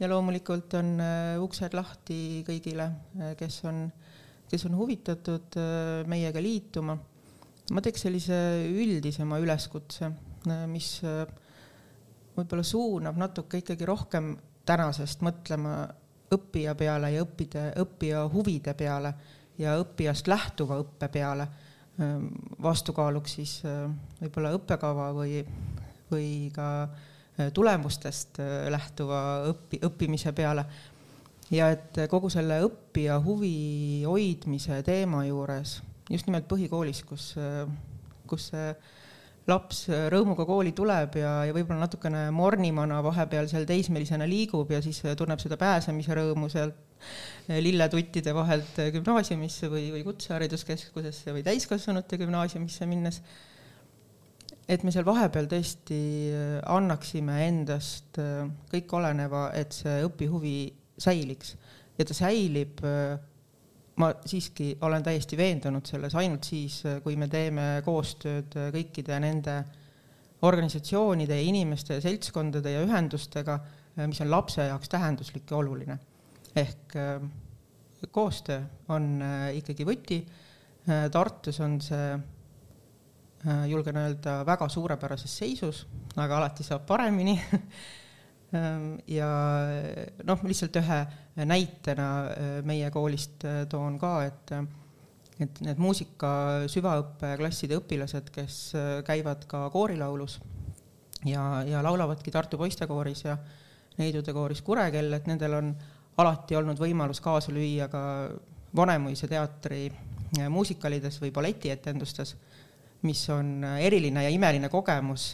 ja 0.00 0.08
loomulikult 0.08 0.74
on 0.78 0.94
äh, 1.02 1.36
uksed 1.42 1.76
lahti 1.76 2.40
kõigile, 2.46 2.88
äh, 3.20 3.34
kes 3.38 3.60
on, 3.68 3.84
kes 4.50 4.66
on 4.68 4.76
huvitatud 4.78 5.58
äh, 5.60 6.08
meiega 6.10 6.42
liituma. 6.42 6.96
ma 7.70 7.82
teeks 7.84 8.02
sellise 8.02 8.36
üldisema 8.66 9.36
üleskutse, 9.38 10.08
mis 10.66 10.88
võib-olla 12.34 12.64
suunab 12.66 13.20
natuke 13.20 13.60
ikkagi 13.60 13.86
rohkem 13.86 14.32
tänasest 14.66 15.22
mõtlema 15.22 15.84
õppija 16.34 16.74
peale 16.74 17.12
ja 17.14 17.22
õppide, 17.22 17.62
õppija 17.78 18.24
huvide 18.32 18.74
peale 18.74 19.12
ja 19.62 19.76
õppijast 19.78 20.26
lähtuva 20.26 20.80
õppe 20.82 21.08
peale. 21.14 21.46
vastukaaluks 22.62 23.34
siis 23.38 23.54
võib-olla 24.18 24.50
õppekava 24.56 25.12
või, 25.14 25.44
või 26.10 26.50
ka 26.50 26.68
äh, 26.82 27.09
tulemustest 27.54 28.40
äh, 28.42 28.68
lähtuva 28.72 29.20
õppi, 29.50 29.80
õppimise 29.86 30.32
peale. 30.36 30.64
ja 31.50 31.70
et 31.74 31.98
kogu 32.10 32.30
selle 32.30 32.60
õppija 32.62 33.18
huvi 33.24 34.04
hoidmise 34.06 34.82
teema 34.86 35.24
juures, 35.26 35.80
just 36.10 36.28
nimelt 36.28 36.46
põhikoolis, 36.50 37.02
kus, 37.08 37.32
äh, 37.40 37.66
kus 38.30 38.50
see 38.52 38.72
laps 39.50 39.86
rõõmuga 40.12 40.44
kooli 40.46 40.70
tuleb 40.76 41.16
ja, 41.18 41.30
ja 41.48 41.54
võib-olla 41.56 41.86
natukene 41.88 42.28
mornimana 42.34 43.00
vahepeal 43.02 43.48
seal 43.50 43.64
teismelisena 43.66 44.28
liigub 44.28 44.70
ja 44.70 44.78
siis 44.84 45.00
tunneb 45.18 45.40
seda 45.42 45.56
pääsemise 45.58 46.14
rõõmu 46.14 46.46
sealt 46.52 46.76
lilletuttide 47.48 48.34
vahelt 48.36 48.78
gümnaasiumisse 48.94 49.70
või, 49.72 49.88
või 49.96 50.04
kutsehariduskeskusesse 50.06 51.34
või 51.34 51.42
täiskasvanute 51.42 52.20
gümnaasiumisse 52.20 52.86
minnes 52.86 53.22
et 54.70 54.84
me 54.86 54.92
seal 54.94 55.06
vahepeal 55.06 55.48
tõesti 55.50 55.98
äh, 56.30 56.52
annaksime 56.70 57.40
endast 57.48 58.20
äh, 58.22 58.46
kõik 58.70 58.94
oleneva, 59.00 59.48
et 59.56 59.74
see 59.74 60.04
õpihuvi 60.06 60.54
säiliks 61.00 61.56
ja 61.98 62.06
ta 62.06 62.16
säilib, 62.16 62.82
äh, 62.86 63.16
ma 64.00 64.12
siiski 64.24 64.72
olen 64.86 65.04
täiesti 65.04 65.36
veendunud 65.36 65.90
selles 65.90 66.14
ainult 66.16 66.46
siis, 66.46 66.78
kui 67.04 67.18
me 67.20 67.28
teeme 67.28 67.82
koostööd 67.84 68.54
kõikide 68.72 69.18
nende 69.20 69.58
organisatsioonide 70.46 71.36
ja 71.36 71.44
inimeste 71.50 71.98
ja 71.98 72.04
seltskondade 72.04 72.72
ja 72.72 72.86
ühendustega, 72.86 73.58
mis 74.06 74.22
on 74.24 74.30
lapse 74.32 74.64
jaoks 74.70 74.88
tähenduslik 74.88 75.50
ja 75.50 75.58
oluline. 75.58 75.98
ehk 76.56 76.96
koostöö 78.10 78.62
on 78.88 79.20
ikkagi 79.52 79.84
võti. 79.84 80.22
Tartus 81.12 81.60
on 81.60 81.76
see 81.84 82.14
julgen 83.70 83.96
öelda, 83.96 84.40
väga 84.44 84.68
suurepärases 84.68 85.32
seisus, 85.42 85.86
aga 86.16 86.36
alati 86.40 86.66
saab 86.66 86.86
paremini. 86.88 87.38
Ähm, 88.50 88.96
ja 89.06 89.28
noh, 90.26 90.40
lihtsalt 90.42 90.74
ühe 90.80 90.96
näitena 91.46 92.06
äh, 92.26 92.48
meie 92.66 92.88
koolist 92.90 93.44
äh, 93.46 93.60
toon 93.70 93.94
ka, 93.94 94.24
et 94.26 94.50
et 95.38 95.60
need 95.62 95.78
muusika 95.78 96.30
süvaõppeklasside 96.68 97.78
õpilased, 97.78 98.32
kes 98.34 98.56
käivad 99.06 99.46
ka 99.48 99.60
koorilaulus 99.70 100.34
ja, 101.24 101.62
ja 101.62 101.80
laulavadki 101.86 102.34
Tartu 102.34 102.58
poistekooris 102.58 103.22
ja 103.24 103.38
neidude 104.02 104.34
kooris 104.36 104.60
Kurekell, 104.66 105.14
et 105.16 105.30
nendel 105.30 105.54
on 105.56 105.70
alati 106.20 106.58
olnud 106.58 106.82
võimalus 106.82 107.22
kaasa 107.24 107.54
lüüa 107.54 107.88
ka 107.88 108.02
Vanemuise 108.76 109.30
teatri 109.30 109.86
muusikalides 110.50 111.22
või 111.22 111.32
balletiettendustes 111.38 112.34
mis 113.06 113.22
on 113.32 113.64
eriline 113.80 114.24
ja 114.26 114.32
imeline 114.32 114.68
kogemus, 114.72 115.30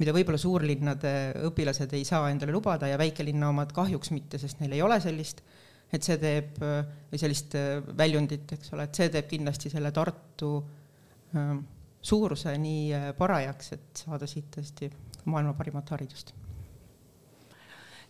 mida 0.00 0.14
võib-olla 0.16 0.40
suurlinnade 0.40 1.14
õpilased 1.48 1.92
ei 1.96 2.06
saa 2.08 2.30
endale 2.32 2.54
lubada 2.54 2.88
ja 2.88 2.98
väikelinna 3.00 3.50
omad 3.52 3.72
kahjuks 3.76 4.12
mitte, 4.16 4.40
sest 4.40 4.62
neil 4.62 4.78
ei 4.78 4.82
ole 4.84 5.00
sellist, 5.02 5.42
et 5.92 6.06
see 6.06 6.18
teeb, 6.22 6.60
või 6.60 7.20
sellist 7.20 7.56
väljundit, 7.98 8.56
eks 8.56 8.74
ole, 8.76 8.88
et 8.88 9.00
see 9.00 9.10
teeb 9.12 9.28
kindlasti 9.30 9.72
selle 9.72 9.92
Tartu 9.92 10.52
ähm, 11.36 11.64
suuruse 12.00 12.54
nii 12.60 13.14
parajaks, 13.18 13.72
et 13.76 14.04
saada 14.06 14.28
siit 14.30 14.52
tõesti 14.56 14.88
maailma 15.28 15.52
parimat 15.58 15.96
haridust 15.96 16.32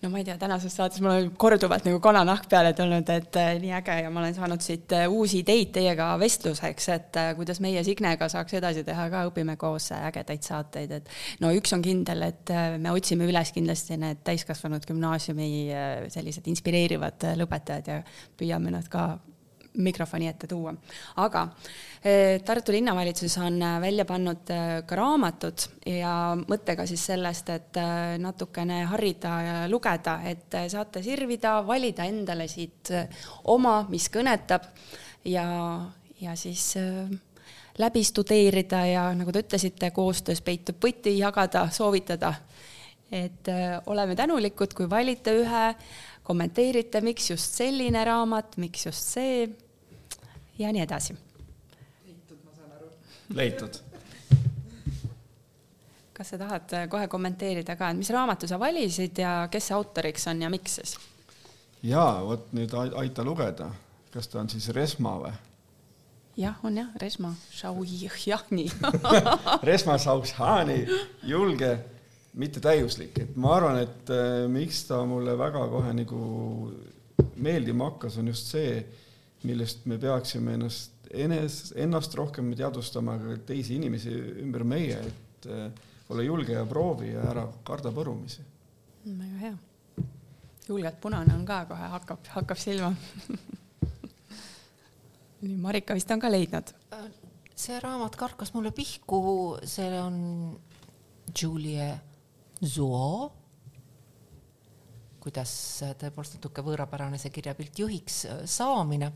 no 0.03 0.11
ma 0.11 0.21
ei 0.21 0.25
tea, 0.25 0.37
tänases 0.41 0.75
saates 0.77 1.01
mul 1.05 1.13
on 1.13 1.31
korduvalt 1.41 1.85
nagu 1.85 2.01
kananahk 2.03 2.49
peale 2.51 2.73
tulnud, 2.77 3.09
et 3.13 3.37
äh, 3.41 3.53
nii 3.61 3.73
äge 3.81 3.97
ja 4.05 4.13
ma 4.13 4.23
olen 4.23 4.37
saanud 4.37 4.65
siit 4.65 4.93
äh, 4.97 5.07
uusi 5.13 5.43
ideid 5.45 5.73
teiega 5.77 6.09
vestluseks, 6.21 6.89
et 6.95 7.19
äh, 7.21 7.33
kuidas 7.39 7.61
meie 7.65 7.83
Signega 7.87 8.31
saaks 8.33 8.57
edasi 8.61 8.85
teha 8.87 9.09
ka, 9.13 9.25
õpime 9.31 9.57
koos 9.61 9.91
ägedaid 9.97 10.47
saateid, 10.47 10.95
et 11.01 11.11
no 11.45 11.53
üks 11.57 11.75
on 11.77 11.85
kindel, 11.85 12.25
et 12.31 12.55
me 12.81 12.95
otsime 12.95 13.29
üles 13.29 13.53
kindlasti 13.57 13.99
need 14.01 14.23
täiskasvanud 14.27 14.87
gümnaasiumi 14.89 15.51
sellised 16.13 16.49
inspireerivad 16.51 17.29
lõpetajad 17.41 17.93
ja 17.93 18.01
püüame 18.41 18.73
nad 18.73 18.89
ka 18.91 19.13
mikrofoni 19.79 20.29
ette 20.29 20.47
tuua. 20.47 20.75
aga 21.17 21.49
eh, 22.05 22.41
Tartu 22.45 22.73
linnavalitsus 22.73 23.37
on 23.39 23.63
eh, 23.63 23.81
välja 23.81 24.05
pannud 24.05 24.51
eh, 24.51 24.83
ka 24.87 24.99
raamatud 24.99 25.67
ja 25.87 26.15
mõttega 26.41 26.87
siis 26.87 27.05
sellest, 27.13 27.51
et 27.51 27.81
natukene 28.19 28.83
harida 28.91 29.35
ja 29.45 29.57
lugeda, 29.71 30.21
et 30.27 30.59
saate 30.69 31.03
sirvida, 31.03 31.61
valida 31.67 32.05
endale 32.09 32.49
siit 32.51 32.91
oma, 33.45 33.85
mis 33.89 34.09
kõnetab 34.13 34.67
ja, 35.25 35.47
ja 36.21 36.37
siis 36.37 36.75
läbi 37.79 38.05
studeerida 38.05 38.85
ja 38.87 39.09
nagu 39.17 39.33
te 39.33 39.45
ütlesite, 39.45 39.91
koostöös 39.95 40.43
peitub 40.43 40.83
võti, 40.83 41.17
jagada, 41.19 41.69
soovitada. 41.71 42.35
et 43.11 43.49
oleme 43.91 44.15
tänulikud, 44.15 44.75
kui 44.75 44.91
valite 44.91 45.33
ühe 45.35 45.63
kommenteerite, 46.31 47.03
miks 47.03 47.31
just 47.33 47.59
selline 47.59 48.05
raamat, 48.07 48.57
miks 48.63 48.87
just 48.87 49.15
see 49.17 49.49
ja 50.59 50.71
nii 50.73 50.83
edasi. 50.85 51.17
leitud, 52.07 52.39
ma 52.45 52.55
saan 52.55 52.73
aru. 52.77 52.91
leitud. 53.35 53.81
kas 56.15 56.35
sa 56.35 56.39
tahad 56.39 56.75
kohe 56.93 57.09
kommenteerida 57.09 57.77
ka, 57.77 57.91
et 57.91 57.99
mis 57.99 58.11
raamatu 58.13 58.49
sa 58.49 58.61
valisid 58.61 59.19
ja 59.19 59.49
kes 59.51 59.71
see 59.71 59.77
autoriks 59.77 60.29
on 60.31 60.43
ja 60.45 60.51
miks 60.53 60.79
siis? 60.81 60.97
jaa, 61.83 62.21
vot 62.25 62.51
nüüd 62.57 62.75
aita 62.77 63.25
lugeda, 63.25 63.71
kas 64.15 64.29
ta 64.29 64.43
on 64.43 64.51
siis 64.53 64.69
Resma 64.77 65.17
või? 65.25 65.33
jah, 66.39 66.61
on 66.63 66.77
jah, 66.79 66.93
Resma 67.03 67.33
Šauhjahni 67.57 68.69
Resma 69.71 69.99
Šauhjahni, 69.99 70.85
julge 71.27 71.79
mitte 72.39 72.63
täiuslik, 72.63 73.19
et 73.25 73.37
ma 73.41 73.57
arvan, 73.57 73.81
et 73.83 74.13
äh, 74.15 74.45
miks 74.51 74.85
ta 74.89 75.01
mulle 75.09 75.35
väga 75.39 75.65
kohe 75.73 75.93
nagu 75.97 76.21
meeldima 77.41 77.91
hakkas, 77.91 78.19
on 78.21 78.31
just 78.31 78.53
see, 78.53 78.79
millest 79.49 79.87
me 79.91 79.99
peaksime 79.99 80.55
ennast, 80.59 81.09
enes, 81.11 81.61
ennast 81.81 82.15
rohkem 82.19 82.53
teadvustama, 82.57 83.17
aga 83.19 83.39
teisi 83.49 83.79
inimesi 83.81 84.13
ümber 84.45 84.65
meie, 84.69 85.01
et 85.01 85.51
äh, 85.51 85.67
ole 86.11 86.27
julge 86.27 86.55
ja 86.55 86.67
proovi 86.69 87.15
ja 87.15 87.25
ära 87.33 87.47
karda 87.67 87.93
põrumisi. 87.95 88.45
väga 89.07 89.39
hea. 89.41 89.57
julgelt 90.69 91.01
punane 91.01 91.35
on 91.35 91.47
ka 91.47 91.65
kohe, 91.67 91.89
hakkab, 91.97 92.31
hakkab 92.37 92.61
silma 92.61 92.93
nii, 95.41 95.57
Marika 95.57 95.97
vist 95.99 96.11
on 96.15 96.23
ka 96.23 96.31
leidnud? 96.31 96.71
see 97.61 97.77
raamat 97.81 98.15
karkas 98.17 98.55
mulle 98.55 98.71
pihku, 98.73 99.21
see 99.69 99.91
on 100.01 100.15
Julie 101.37 101.91
Zuo, 102.61 103.31
kuidas 105.21 105.53
tõepoolest 106.01 106.37
natuke 106.37 106.65
võõrapärane 106.65 107.19
see 107.21 107.33
kirjapilt 107.33 107.79
juhiks 107.79 108.27
saamine. 108.45 109.13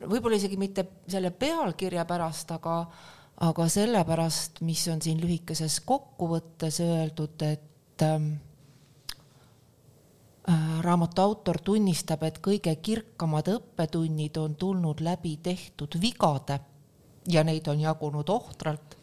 võib-olla 0.00 0.36
isegi 0.36 0.56
mitte 0.56 0.86
selle 1.06 1.30
pealkirja 1.30 2.04
pärast, 2.08 2.50
aga, 2.56 2.76
aga 3.36 3.68
sellepärast, 3.68 4.62
mis 4.64 4.86
on 4.88 5.02
siin 5.02 5.20
lühikeses 5.20 5.80
kokkuvõttes 5.84 6.80
öeldud, 6.80 7.42
et 7.42 8.02
ähm, 8.02 8.32
äh, 10.48 10.80
raamatu 10.80 11.22
autor 11.22 11.60
tunnistab, 11.60 12.24
et 12.24 12.40
kõige 12.40 12.74
kirkamad 12.76 13.52
õppetunnid 13.52 14.40
on 14.40 14.56
tulnud 14.56 15.04
läbi 15.04 15.36
tehtud 15.42 16.00
vigade 16.00 16.60
ja 17.28 17.44
neid 17.44 17.68
on 17.68 17.80
jagunud 17.80 18.28
ohtralt. 18.28 19.01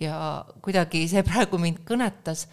Ja 0.00 0.44
kuidagi 0.62 1.06
see 1.08 1.22
praegu 1.26 1.58
mind 1.58 1.82
kõnetas, 1.86 2.46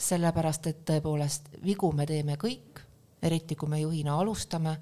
sellepärast 0.00 0.66
et 0.70 0.84
tõepoolest 0.88 1.50
vigu 1.64 1.92
me 1.92 2.06
teeme 2.08 2.36
kõik, 2.40 2.80
eriti 3.22 3.56
kui 3.56 3.68
me 3.68 3.80
juhina 3.80 4.16
alustame, 4.18 4.76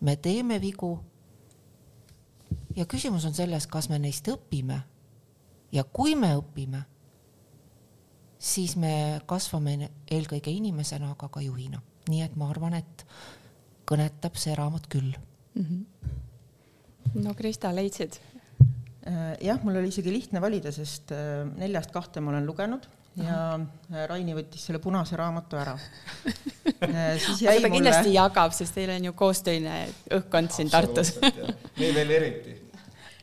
me 0.00 0.16
teeme 0.16 0.60
vigu. 0.60 0.98
ja 2.76 2.86
küsimus 2.86 3.24
on 3.24 3.34
selles, 3.34 3.66
kas 3.66 3.88
me 3.88 3.98
neist 3.98 4.28
õpime. 4.28 4.80
ja 5.72 5.84
kui 5.84 6.14
me 6.14 6.34
õpime, 6.36 6.82
siis 8.38 8.76
me 8.76 9.20
kasvame 9.26 9.90
eelkõige 10.10 10.50
inimesena, 10.50 11.10
aga 11.10 11.28
ka 11.28 11.40
juhina, 11.40 11.82
nii 12.08 12.22
et 12.22 12.36
ma 12.36 12.50
arvan, 12.50 12.74
et 12.74 13.06
kõnetab 13.86 14.36
see 14.36 14.54
raamat 14.54 14.86
küll 14.86 15.12
mm. 15.54 15.62
-hmm. 15.62 17.22
no 17.22 17.34
Krista, 17.34 17.74
leidsid 17.74 18.20
jah, 19.42 19.62
mul 19.66 19.80
oli 19.80 19.90
isegi 19.90 20.12
lihtne 20.14 20.40
valida, 20.42 20.70
sest 20.74 21.10
äh, 21.14 21.42
neljast 21.58 21.90
kahte 21.94 22.22
ma 22.22 22.30
olen 22.30 22.46
lugenud 22.46 22.86
ja 23.18 23.38
äh, 23.58 24.04
Raini 24.08 24.36
võttis 24.36 24.62
selle 24.68 24.78
punase 24.82 25.18
raamatu 25.18 25.58
ära 25.58 25.74
siis 27.24 27.42
jäi 27.42 27.56
aga 27.56 27.64
ta 27.64 27.68
mulle... 27.68 27.72
kindlasti 27.74 28.12
jagab, 28.14 28.54
sest 28.56 28.76
teil 28.78 28.92
on 28.94 29.08
ju 29.10 29.14
koostöine 29.18 29.80
õhkkond 30.18 30.54
siin 30.54 30.70
Tartus 30.72 31.16
meil 31.20 31.98
veel 31.98 32.14
eriti. 32.18 32.54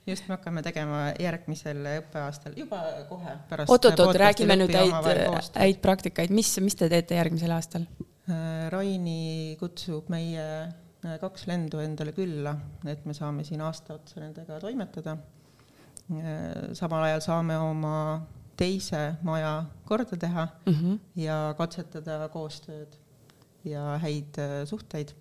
just, 0.04 0.28
me 0.28 0.36
hakkame 0.36 0.66
tegema 0.68 1.08
järgmisel 1.16 1.80
õppeaastal 1.96 2.60
juba 2.60 2.84
kohe 3.10 3.40
pärast. 3.50 3.72
oot-oot-oot, 3.72 4.20
räägime 4.20 4.60
nüüd 4.60 4.76
häid, 4.76 5.50
häid 5.56 5.82
praktikaid, 5.86 6.36
mis, 6.36 6.52
mis 6.66 6.76
te 6.76 6.92
teete 6.92 7.18
järgmisel 7.22 7.56
aastal? 7.56 7.88
Raini 8.70 9.56
kutsub 9.58 10.12
meie 10.14 10.44
kaks 11.00 11.48
lendu 11.50 11.80
endale 11.82 12.12
külla, 12.14 12.52
et 12.86 13.08
me 13.08 13.16
saame 13.18 13.48
siin 13.48 13.64
aasta 13.64 13.96
otsa 13.96 14.20
nendega 14.22 14.60
toimetada 14.62 15.16
Äh, 15.18 15.39
samal 16.74 17.04
ajal 17.06 17.22
saame 17.22 17.58
oma 17.62 17.96
teise 18.60 19.16
maja 19.24 19.54
korda 19.86 20.18
teha 20.18 20.48
mm 20.66 20.74
-hmm. 20.74 21.00
ja 21.16 21.56
katsetada 21.58 22.30
koostööd 22.34 22.98
ja 23.64 23.98
häid 24.04 24.40
äh, 24.40 24.66
suhteid 24.66 25.14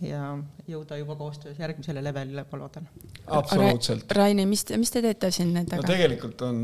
ja 0.00 0.38
jõuda 0.70 0.96
juba 1.00 1.16
koostöös 1.18 1.58
järgmisele 1.58 2.02
levelile, 2.04 2.44
ma 2.52 2.58
loodan. 2.58 2.88
absoluutselt. 3.26 4.12
Raini, 4.12 4.44
mis, 4.46 4.62
mis 4.76 4.92
te 4.94 5.02
teete 5.02 5.30
siin 5.34 5.50
nendega? 5.54 5.82
no 5.82 5.88
tegelikult 5.88 6.42
on 6.46 6.60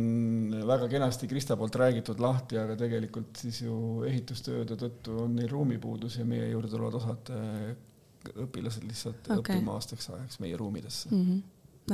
väga 0.66 0.88
kenasti 0.88 1.28
Krista 1.28 1.57
poolt 1.57 1.74
räägitud 1.74 2.20
lahti, 2.22 2.59
aga 2.59 2.76
tegelikult 2.76 3.42
siis 3.42 3.62
ju 3.64 4.05
ehitustööde 4.11 4.78
tõttu 4.84 5.18
on 5.24 5.34
neil 5.40 5.50
ruumipuudus 5.50 6.18
ja 6.20 6.28
meie 6.28 6.46
juurde 6.52 6.70
tulevad 6.70 7.00
osad 7.00 7.34
äh, 7.34 7.74
õpilased 8.46 8.86
lihtsalt 8.86 9.26
okay. 9.26 9.57
õppima 9.57 9.74
aastaks 9.74 10.11
ajaks 10.14 10.40
meie 10.40 10.57
ruumidesse 10.57 11.11
mm. 11.11 11.26
-hmm 11.26 11.42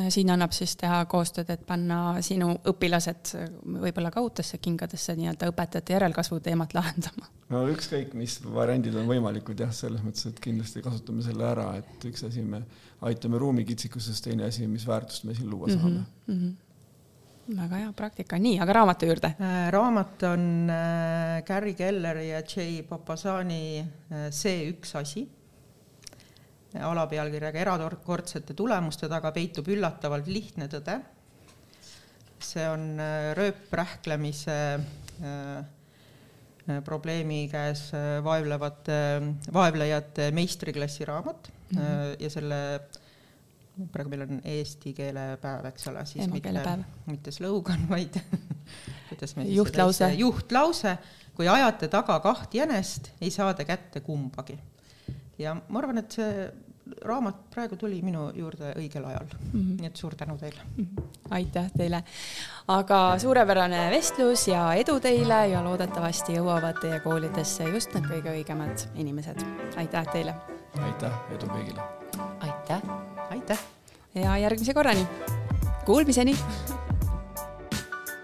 siin 0.08 0.30
annab 0.30 0.52
siis 0.54 0.76
teha 0.78 1.00
koostööd, 1.10 1.50
et 1.50 1.62
panna 1.66 2.20
sinu 2.22 2.52
õpilased 2.70 3.32
võib-olla 3.82 4.12
ka 4.14 4.22
uutesse 4.22 4.60
kingadesse 4.62 5.16
nii-öelda 5.18 5.50
õpetajate 5.50 5.96
järelkasvu 5.96 6.40
teemat 6.44 6.74
lahendama. 6.76 7.26
no 7.50 7.64
ükskõik, 7.72 8.14
mis 8.18 8.38
variandid 8.44 8.94
on 9.00 9.10
võimalikud 9.10 9.60
jah, 9.60 9.72
selles 9.74 10.04
mõttes, 10.06 10.28
et 10.30 10.40
kindlasti 10.42 10.82
kasutame 10.84 11.24
selle 11.26 11.46
ära, 11.48 11.72
et 11.80 12.06
üks 12.10 12.24
asi 12.28 12.44
me 12.46 12.62
aitame 13.06 13.40
ruumikitsikusest, 13.42 14.24
teine 14.28 14.46
asi, 14.46 14.68
mis 14.70 14.86
väärtust 14.86 15.26
me 15.26 15.34
siin 15.34 15.50
luua 15.50 15.66
mhm, 15.66 15.80
saame 15.80 16.04
mm. 16.26 16.36
-hmm. 16.36 17.56
väga 17.62 17.82
hea 17.82 17.92
praktika, 17.96 18.38
nii, 18.38 18.60
aga 18.60 18.78
raamatu 18.78 19.10
juurde. 19.10 19.34
Äh, 19.40 19.58
raamat 19.74 20.22
on 20.22 20.70
äh, 20.70 21.42
Gary 21.44 21.74
Kelleri 21.74 22.30
ja 22.30 22.42
Jay 22.56 22.82
Popasani 22.82 23.80
äh, 23.80 24.30
See 24.30 24.70
üks 24.70 24.94
asi 24.94 25.28
alapealkirjaga 26.78 27.64
Erakordsete 27.64 28.54
tulemuste 28.54 29.08
taga 29.10 29.32
peitub 29.34 29.68
üllatavalt 29.72 30.28
lihtne 30.30 30.68
tõde. 30.70 31.00
see 32.40 32.64
on 32.68 32.96
äh, 32.96 33.34
rööprähklemise 33.36 34.54
äh, 34.80 35.58
äh, 35.58 36.78
probleemi 36.84 37.48
käes 37.52 37.90
vaevlevate, 38.24 38.96
vaevlejate 39.52 40.30
meistriklassi 40.32 41.04
raamat 41.04 41.50
mm 41.70 41.78
-hmm. 41.78 42.16
ja 42.18 42.30
selle 42.30 42.80
praegu 43.92 44.10
meil 44.10 44.22
on 44.22 44.40
eesti 44.44 44.92
keele 44.92 45.36
päev, 45.40 45.64
eks 45.66 45.86
ole, 45.88 46.06
siis 46.06 46.30
mitte, 46.32 46.78
mitte 47.06 47.30
slogan, 47.30 47.88
vaid 47.88 48.16
kuidas 49.08 49.36
me 49.36 49.44
juhtlause, 49.44 50.12
juhtlause, 50.14 50.98
kui 51.34 51.48
ajate 51.48 51.88
taga 51.88 52.20
kaht 52.20 52.54
jänest, 52.54 53.10
ei 53.20 53.30
saa 53.30 53.54
te 53.54 53.64
kätte 53.64 54.00
kumbagi 54.00 54.58
ja 55.40 55.54
ma 55.68 55.80
arvan, 55.80 56.02
et 56.02 56.18
see 56.18 56.50
raamat 57.06 57.36
praegu 57.54 57.76
tuli 57.78 58.00
minu 58.02 58.26
juurde 58.34 58.72
õigel 58.78 59.04
ajal 59.06 59.26
mm, 59.30 59.60
-hmm. 59.60 59.76
nii 59.80 59.86
et 59.86 59.96
suur 59.96 60.14
tänu 60.18 60.36
teile 60.38 60.60
mm. 60.76 60.86
-hmm. 60.86 61.04
aitäh 61.30 61.70
teile, 61.76 62.02
aga 62.68 63.18
suurepärane 63.18 63.90
vestlus 63.90 64.48
ja 64.48 64.74
edu 64.74 65.00
teile 65.00 65.46
ja 65.48 65.64
loodetavasti 65.64 66.36
jõuavad 66.38 66.80
teie 66.80 67.00
koolidesse 67.00 67.64
just 67.64 67.94
need 67.94 68.10
kõige 68.10 68.34
õigemad 68.34 68.86
inimesed. 68.94 69.44
aitäh 69.76 70.06
teile. 70.12 70.34
aitäh, 70.82 71.12
edu 71.34 71.46
kõigile. 71.46 71.80
aitäh. 72.40 72.82
aitäh. 73.30 73.58
ja 74.14 74.36
järgmise 74.38 74.74
korrani. 74.74 75.06
Kuulmiseni 75.84 76.36